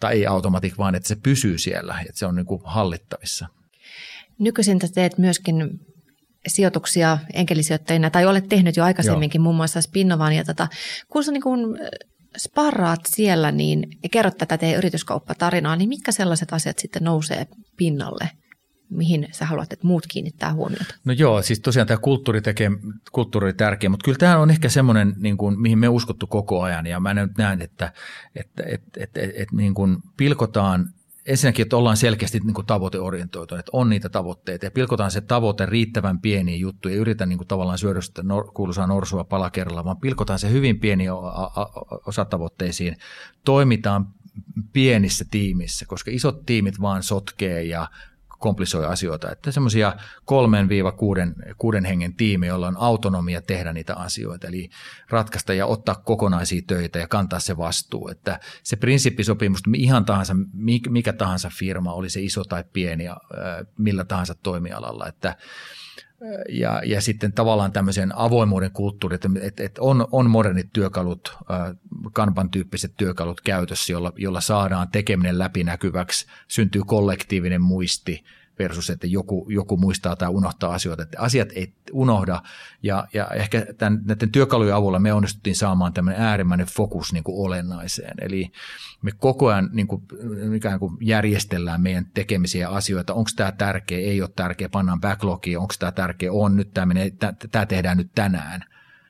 Tai 0.00 0.14
ei 0.14 0.26
automatik, 0.26 0.78
vaan 0.78 0.94
että 0.94 1.08
se 1.08 1.16
pysyy 1.16 1.58
siellä, 1.58 2.00
että 2.00 2.18
se 2.18 2.26
on 2.26 2.36
niin 2.36 2.46
kuin 2.46 2.62
hallittavissa. 2.64 3.46
Nykyisin 4.38 4.78
teet 4.94 5.18
myöskin 5.18 5.80
sijoituksia 6.46 7.18
enkelisijoittajina, 7.32 8.10
tai 8.10 8.26
olet 8.26 8.48
tehnyt 8.48 8.76
jo 8.76 8.84
aikaisemminkin 8.84 9.38
Joo. 9.38 9.42
muun 9.42 9.56
muassa 9.56 9.80
Spinnovan, 9.80 10.32
ja 10.32 10.44
tota, 10.44 10.68
kun 11.08 11.24
sä 11.24 11.32
niin 11.32 11.42
kun 11.42 11.78
sparraat 12.38 13.00
siellä 13.06 13.52
niin, 13.52 13.88
ja 14.02 14.08
kerrot 14.08 14.38
tätä 14.38 14.58
teidän 14.58 14.78
yrityskauppatarinaa, 14.78 15.76
niin 15.76 15.88
mitkä 15.88 16.12
sellaiset 16.12 16.52
asiat 16.52 16.78
sitten 16.78 17.04
nousee 17.04 17.46
pinnalle? 17.76 18.30
mihin 18.90 19.28
sä 19.30 19.46
haluat, 19.46 19.72
että 19.72 19.86
muut 19.86 20.06
kiinnittää 20.06 20.52
huomiota? 20.52 20.94
No 21.04 21.12
joo, 21.12 21.42
siis 21.42 21.60
tosiaan 21.60 21.86
tämä 21.86 21.98
kulttuuri 21.98 22.40
tekee, 22.40 22.70
kulttuuri 23.12 23.54
tärkeä, 23.54 23.90
mutta 23.90 24.04
kyllä 24.04 24.18
tämä 24.18 24.38
on 24.38 24.50
ehkä 24.50 24.68
semmoinen, 24.68 25.14
niin 25.16 25.36
kuin, 25.36 25.60
mihin 25.60 25.78
me 25.78 25.88
uskottu 25.88 26.26
koko 26.26 26.62
ajan, 26.62 26.86
ja 26.86 27.00
mä 27.00 27.14
nyt 27.14 27.38
näen, 27.38 27.62
että, 27.62 27.92
että, 28.36 28.62
että, 28.62 28.90
että, 28.96 29.20
että, 29.20 29.20
että 29.42 29.56
niin 29.56 29.74
kuin 29.74 29.96
pilkotaan 30.16 30.86
ensinnäkin, 31.28 31.62
että 31.62 31.76
ollaan 31.76 31.96
selkeästi 31.96 32.40
niin 32.40 32.66
tavoiteorientoituneet, 32.66 33.60
että 33.60 33.70
on 33.76 33.88
niitä 33.88 34.08
tavoitteita 34.08 34.66
ja 34.66 34.70
pilkotaan 34.70 35.10
se 35.10 35.20
tavoite 35.20 35.66
riittävän 35.66 36.20
pieniin 36.20 36.60
juttuja 36.60 36.94
ja 36.94 37.00
yritän 37.00 37.28
niin 37.28 37.38
kuin 37.38 37.48
tavallaan 37.48 37.78
syödä 37.78 38.00
sitä 38.00 38.22
nor- 38.22 38.52
kuuluisaa 38.54 38.86
norsua 38.86 39.24
pala 39.24 39.50
kerralla, 39.50 39.84
vaan 39.84 40.00
pilkotaan 40.00 40.38
se 40.38 40.50
hyvin 40.50 40.80
pieniin 40.80 41.10
osatavoitteisiin. 42.06 42.96
Toimitaan 43.44 44.06
pienissä 44.72 45.24
tiimissä, 45.30 45.86
koska 45.86 46.10
isot 46.10 46.46
tiimit 46.46 46.80
vaan 46.80 47.02
sotkee 47.02 47.62
ja 47.62 47.88
komplisoi 48.38 48.86
asioita. 48.86 49.32
Että 49.32 49.50
semmoisia 49.50 49.96
kolmen 50.24 50.68
viiva 50.68 50.92
kuuden, 51.58 51.84
hengen 51.84 52.14
tiimi, 52.14 52.46
jolla 52.46 52.68
on 52.68 52.76
autonomia 52.76 53.42
tehdä 53.42 53.72
niitä 53.72 53.94
asioita, 53.94 54.46
eli 54.46 54.70
ratkaista 55.10 55.54
ja 55.54 55.66
ottaa 55.66 55.94
kokonaisia 55.94 56.62
töitä 56.66 56.98
ja 56.98 57.08
kantaa 57.08 57.40
se 57.40 57.56
vastuu. 57.56 58.08
Että 58.08 58.40
se 58.62 58.76
prinsiippisopimus, 58.76 59.60
ihan 59.74 60.04
tahansa, 60.04 60.36
mikä 60.88 61.12
tahansa 61.12 61.50
firma, 61.58 61.92
oli 61.92 62.10
se 62.10 62.20
iso 62.20 62.44
tai 62.44 62.64
pieni 62.72 63.04
millä 63.78 64.04
tahansa 64.04 64.34
toimialalla, 64.34 65.08
että 65.08 65.36
ja, 66.48 66.82
ja 66.84 67.00
sitten 67.00 67.32
tavallaan 67.32 67.72
tämmöisen 67.72 68.18
avoimuuden 68.18 68.70
kulttuuri, 68.70 69.14
että, 69.14 69.28
että, 69.40 69.62
että 69.64 69.82
on, 69.82 70.08
on 70.12 70.30
modernit 70.30 70.68
työkalut, 70.72 71.36
kanban 72.12 72.50
tyyppiset 72.50 72.92
työkalut 72.96 73.40
käytössä, 73.40 73.92
jolla, 73.92 74.12
jolla 74.16 74.40
saadaan 74.40 74.88
tekeminen 74.90 75.38
läpinäkyväksi, 75.38 76.26
syntyy 76.48 76.82
kollektiivinen 76.86 77.62
muisti– 77.62 78.24
versus, 78.58 78.90
että 78.90 79.06
joku, 79.06 79.46
joku 79.50 79.76
muistaa 79.76 80.16
tai 80.16 80.28
unohtaa 80.28 80.74
asioita. 80.74 81.02
Että 81.02 81.20
asiat 81.20 81.48
ei 81.54 81.74
unohda 81.92 82.42
ja, 82.82 83.08
ja 83.14 83.26
ehkä 83.26 83.66
tämän, 83.78 84.00
näiden 84.04 84.32
työkalujen 84.32 84.74
avulla 84.74 84.98
me 84.98 85.12
onnistuttiin 85.12 85.56
saamaan 85.56 85.92
tämmöinen 85.92 86.22
äärimmäinen 86.22 86.66
fokus 86.66 87.12
niin 87.12 87.24
kuin 87.24 87.46
olennaiseen. 87.46 88.14
Eli 88.20 88.52
me 89.02 89.10
koko 89.18 89.48
ajan 89.48 89.70
niin 89.72 89.86
kuin, 89.86 90.02
ikään 90.56 90.78
kuin 90.78 90.96
järjestellään 91.00 91.80
meidän 91.80 92.06
tekemisiä 92.14 92.68
asioita. 92.68 93.14
Onko 93.14 93.30
tämä 93.36 93.52
tärkeä, 93.52 93.98
ei 93.98 94.22
ole 94.22 94.30
tärkeä, 94.36 94.68
pannaan 94.68 95.00
backlogia, 95.00 95.60
onko 95.60 95.74
tämä 95.78 95.92
tärkeä, 95.92 96.32
on 96.32 96.56
nyt 96.56 96.74
tämä, 96.74 96.86
menee, 96.86 97.12
tämä 97.50 97.66
tehdään 97.66 97.96
nyt 97.96 98.10
tänään 98.14 98.64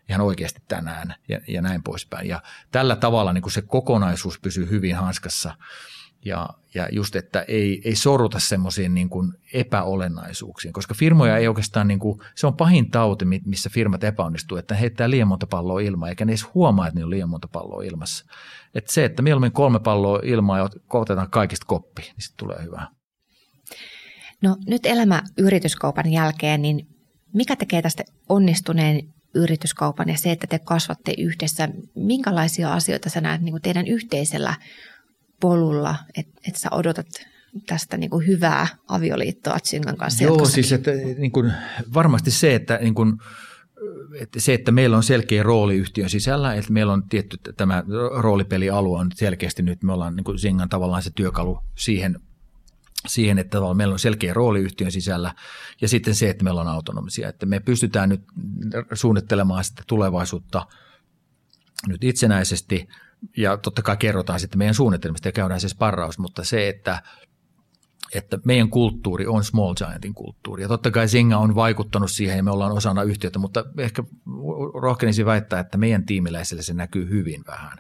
ihan 0.09 0.21
oikeasti 0.21 0.63
tänään 0.69 1.15
ja, 1.29 1.41
ja 1.49 1.63
näin 1.63 1.83
poispäin. 1.83 2.29
Ja 2.29 2.43
tällä 2.71 2.97
tavalla 2.97 3.33
niin 3.33 3.43
kuin 3.43 3.53
se 3.53 3.63
kokonaisuus 3.63 4.39
pysyy 4.39 4.71
hyvin 4.71 4.97
hanskassa 4.97 5.55
ja, 6.25 6.49
ja 6.75 6.89
just, 6.93 7.17
että 7.17 7.45
ei, 7.49 7.83
ei 7.85 7.97
sorruta 7.97 8.41
semmoisiin 8.41 8.95
niin 8.95 9.09
epäolennaisuuksiin, 9.53 10.73
koska 10.73 10.95
firmoja 10.95 11.37
ei 11.37 11.49
oikeastaan, 11.49 11.89
niin 11.89 11.99
kuin, 11.99 12.21
se 12.35 12.47
on 12.47 12.57
pahin 12.57 12.91
tauti, 12.91 13.25
missä 13.25 13.71
firmat 13.71 14.05
epäonnistuu, 14.05 14.59
että 14.59 14.75
ne 14.75 14.81
heittää 14.81 15.11
liian 15.11 15.29
monta 15.29 15.47
palloa 15.47 15.81
ilmaa, 15.81 16.09
eikä 16.09 16.25
ne 16.25 16.31
edes 16.33 16.55
huomaa, 16.55 16.87
että 16.87 17.01
ne 17.01 17.05
on 17.05 17.11
liian 17.11 17.29
monta 17.29 17.49
palloa 17.53 17.83
ilmassa. 17.83 18.25
Että 18.75 18.93
se, 18.93 19.05
että 19.05 19.23
mieluummin 19.23 19.53
kolme 19.53 19.81
palloa 19.81 20.21
ilmaa 20.25 20.59
ja 20.59 20.69
otetaan 20.91 21.31
kaikista 21.31 21.67
koppi, 21.67 22.03
niin 22.03 22.15
sitten 22.19 22.47
tulee 22.47 22.65
hyvää. 22.65 22.87
No 24.43 24.57
nyt 24.67 24.87
elämä 24.87 25.23
yrityskaupan 25.39 26.13
jälkeen, 26.13 26.63
niin 26.63 26.87
mikä 27.35 27.57
tekee 27.57 27.83
tästä 27.83 28.05
onnistuneen 28.29 29.03
yrityskaupan 29.35 30.09
ja 30.09 30.19
se, 30.19 30.33
että 30.33 30.47
te 30.47 30.59
kasvatte 30.59 31.15
yhdessä, 31.19 31.69
minkälaisia 31.95 32.73
asioita 32.73 33.11
sä 33.11 33.21
näet 33.21 33.43
niin 33.43 33.53
kuin 33.53 33.63
teidän 33.63 33.87
yhteisellä 33.87 34.55
polulla, 35.41 35.95
että 36.17 36.41
et 36.49 36.57
sä 36.57 36.69
odotat 36.73 37.07
tästä 37.67 37.97
niin 37.97 38.11
kuin 38.11 38.27
hyvää 38.27 38.67
avioliittoa 38.89 39.59
Tsingan 39.59 39.97
kanssa 39.97 40.25
Joo, 40.25 40.33
jatkossakin. 40.33 40.65
siis 40.65 40.73
että, 40.73 40.91
niin 41.21 41.33
kuin, 41.33 41.53
varmasti 41.95 42.31
se, 42.31 42.55
että 42.55 42.79
niin 42.83 42.95
kuin, 42.95 43.19
että 44.21 44.41
se, 44.41 44.55
että 44.55 44.73
meillä 44.73 44.97
on 44.97 45.03
selkeä 45.03 45.43
rooli 45.43 45.77
yhtiön 45.77 46.11
sisällä, 46.11 46.55
että 46.55 46.73
meillä 46.73 46.93
on 46.93 47.09
tietty 47.09 47.37
tämä 47.57 47.85
roolipelialue 48.17 48.99
on 48.99 49.11
selkeästi 49.15 49.63
nyt, 49.63 49.83
me 49.83 49.93
ollaan 49.93 50.17
niin 50.17 50.25
kuin 50.25 50.39
Singan 50.39 50.69
tavallaan 50.69 51.03
se 51.03 51.11
työkalu 51.15 51.59
siihen, 51.75 52.21
siihen, 53.07 53.39
että 53.39 53.59
meillä 53.75 53.93
on 53.93 53.99
selkeä 53.99 54.35
rooli 54.35 54.61
yhtiön 54.61 54.93
sisällä 54.93 55.35
ja 55.81 55.89
sitten 55.89 56.15
se, 56.15 56.31
että 56.31 56.45
meillä 56.45 56.61
on 56.61 56.69
autonomisia, 56.69 57.29
että 57.29 57.47
me 57.47 57.61
pystytään 57.61 58.09
nyt 58.09 58.23
suunnittelemaan 58.95 59.65
sitä 59.65 59.83
tulevaisuutta 59.87 60.67
nyt 61.89 62.05
itsenäisesti– 62.05 62.89
ja 63.37 63.57
totta 63.57 63.83
kai 63.83 63.97
kerrotaan 63.97 64.41
sitten 64.41 64.59
meidän 64.59 64.75
suunnitelmista 64.75 65.29
ja 65.29 65.33
käydään 65.33 65.61
se 65.61 65.69
sparraus, 65.69 66.19
mutta 66.19 66.45
se, 66.45 66.69
että, 66.69 67.03
että 68.15 68.39
meidän 68.45 68.71
kulttuuri 68.71 69.27
on 69.27 69.45
Small 69.45 69.75
Giantin 69.75 70.15
kulttuuri. 70.15 70.63
Ja 70.63 70.69
totta 70.69 70.91
kai 70.91 71.09
Singa 71.09 71.37
on 71.37 71.55
vaikuttanut 71.55 72.11
siihen 72.11 72.37
ja 72.37 72.43
me 72.43 72.51
ollaan 72.51 72.73
osana 72.73 73.03
yhtiötä, 73.03 73.39
mutta 73.39 73.65
ehkä 73.79 74.03
rohkenisin 74.83 75.27
väittää, 75.27 75.61
että 75.61 75.79
meidän 75.79 76.07
tiimiläisille 76.07 76.63
se 76.63 76.75
näkyy 76.75 77.09
hyvin 77.09 77.45
vähän. 77.47 77.79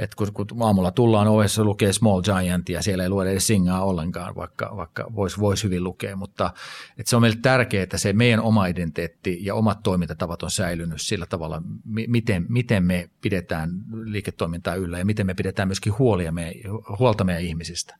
Että 0.00 0.16
kun, 0.16 0.32
kun 0.32 0.46
aamulla 0.60 0.90
tullaan 0.90 1.28
ovessa 1.28 1.64
lukee 1.64 1.92
Small 1.92 2.22
Giant 2.22 2.68
ja 2.68 2.82
siellä 2.82 3.02
ei 3.02 3.08
lue 3.08 3.30
edes 3.30 3.46
singaa 3.46 3.84
ollenkaan, 3.84 4.34
vaikka, 4.34 4.72
vaikka 4.76 5.06
voisi 5.14 5.38
vois 5.38 5.64
hyvin 5.64 5.84
lukea, 5.84 6.16
mutta 6.16 6.50
että 6.98 7.10
se 7.10 7.16
on 7.16 7.22
meille 7.22 7.38
tärkeää, 7.42 7.82
että 7.82 7.98
se 7.98 8.12
meidän 8.12 8.40
oma 8.40 8.66
identiteetti 8.66 9.38
ja 9.40 9.54
omat 9.54 9.82
toimintatavat 9.82 10.42
on 10.42 10.50
säilynyt 10.50 11.00
sillä 11.00 11.26
tavalla, 11.26 11.62
miten, 11.84 12.46
miten 12.48 12.84
me 12.84 13.10
pidetään 13.20 13.70
liiketoimintaa 14.04 14.74
yllä 14.74 14.98
ja 14.98 15.04
miten 15.04 15.26
me 15.26 15.34
pidetään 15.34 15.68
myöskin 15.68 15.98
huolia 15.98 16.32
meidän, 16.32 16.72
huolta 16.98 17.24
meidän 17.24 17.42
ihmisistä. 17.42 17.96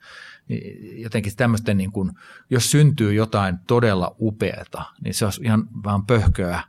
Jotenkin 0.96 1.36
tämmöisten, 1.36 1.76
niin 1.76 1.92
kuin, 1.92 2.12
jos 2.50 2.70
syntyy 2.70 3.14
jotain 3.14 3.58
todella 3.66 4.16
upeata, 4.20 4.82
niin 5.04 5.14
se 5.14 5.26
on 5.26 5.32
ihan 5.44 5.68
vaan 5.84 6.06
pöhköä 6.06 6.62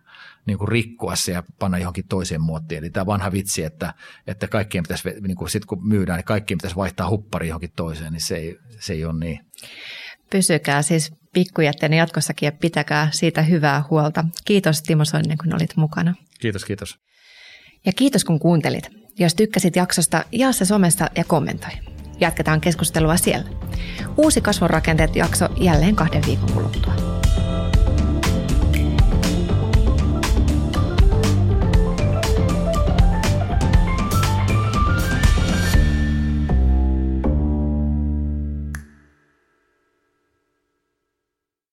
niin 0.48 0.58
kuin 0.58 0.68
rikkoa 0.68 1.16
se 1.16 1.32
ja 1.32 1.44
panna 1.60 1.78
johonkin 1.78 2.08
toiseen 2.10 2.42
muottiin. 2.42 2.80
Eli 2.80 2.90
tämä 2.90 3.06
vanha 3.06 3.32
vitsi, 3.32 3.64
että, 3.64 3.94
että 4.28 4.48
kaikkien 4.48 4.84
pitäisi, 4.84 5.10
niin 5.22 5.36
kuin 5.36 5.50
sit 5.50 5.66
kun 5.66 5.88
myydään, 5.88 6.18
niin 6.18 6.26
kaikkien 6.26 6.58
pitäisi 6.58 6.76
vaihtaa 6.76 7.10
huppari 7.10 7.48
johonkin 7.48 7.72
toiseen, 7.76 8.14
niin 8.14 8.26
se 8.26 8.36
ei, 8.36 8.58
se 8.80 8.94
ei 8.94 9.06
ole 9.06 9.20
niin. 9.20 9.40
Pysykää 10.32 10.82
siis 10.82 11.12
pikkujätteenä 11.34 11.96
jatkossakin 11.96 12.48
ja 12.48 12.52
pitäkää 12.52 13.08
siitä 13.12 13.42
hyvää 13.42 13.84
huolta. 13.90 14.26
Kiitos 14.46 14.82
Timo 14.82 15.06
Soinen, 15.06 15.38
kun 15.38 15.56
olit 15.56 15.76
mukana. 15.76 16.16
Kiitos, 16.40 16.66
kiitos. 16.66 16.96
Ja 17.86 17.94
kiitos 17.94 18.24
kun 18.24 18.40
kuuntelit. 18.40 18.90
Jos 19.20 19.36
tykkäsit 19.36 19.76
jaksosta, 19.76 20.26
jaa 20.32 20.52
se 20.52 20.66
somessa 20.66 21.10
ja 21.18 21.24
kommentoi. 21.24 21.72
Jatketaan 22.20 22.62
keskustelua 22.62 23.18
siellä. 23.18 23.50
Uusi 24.18 24.42
kasvonrakenteet 24.42 25.16
jakso 25.16 25.50
jälleen 25.60 25.96
kahden 25.96 26.24
viikon 26.26 26.52
kuluttua. 26.52 26.94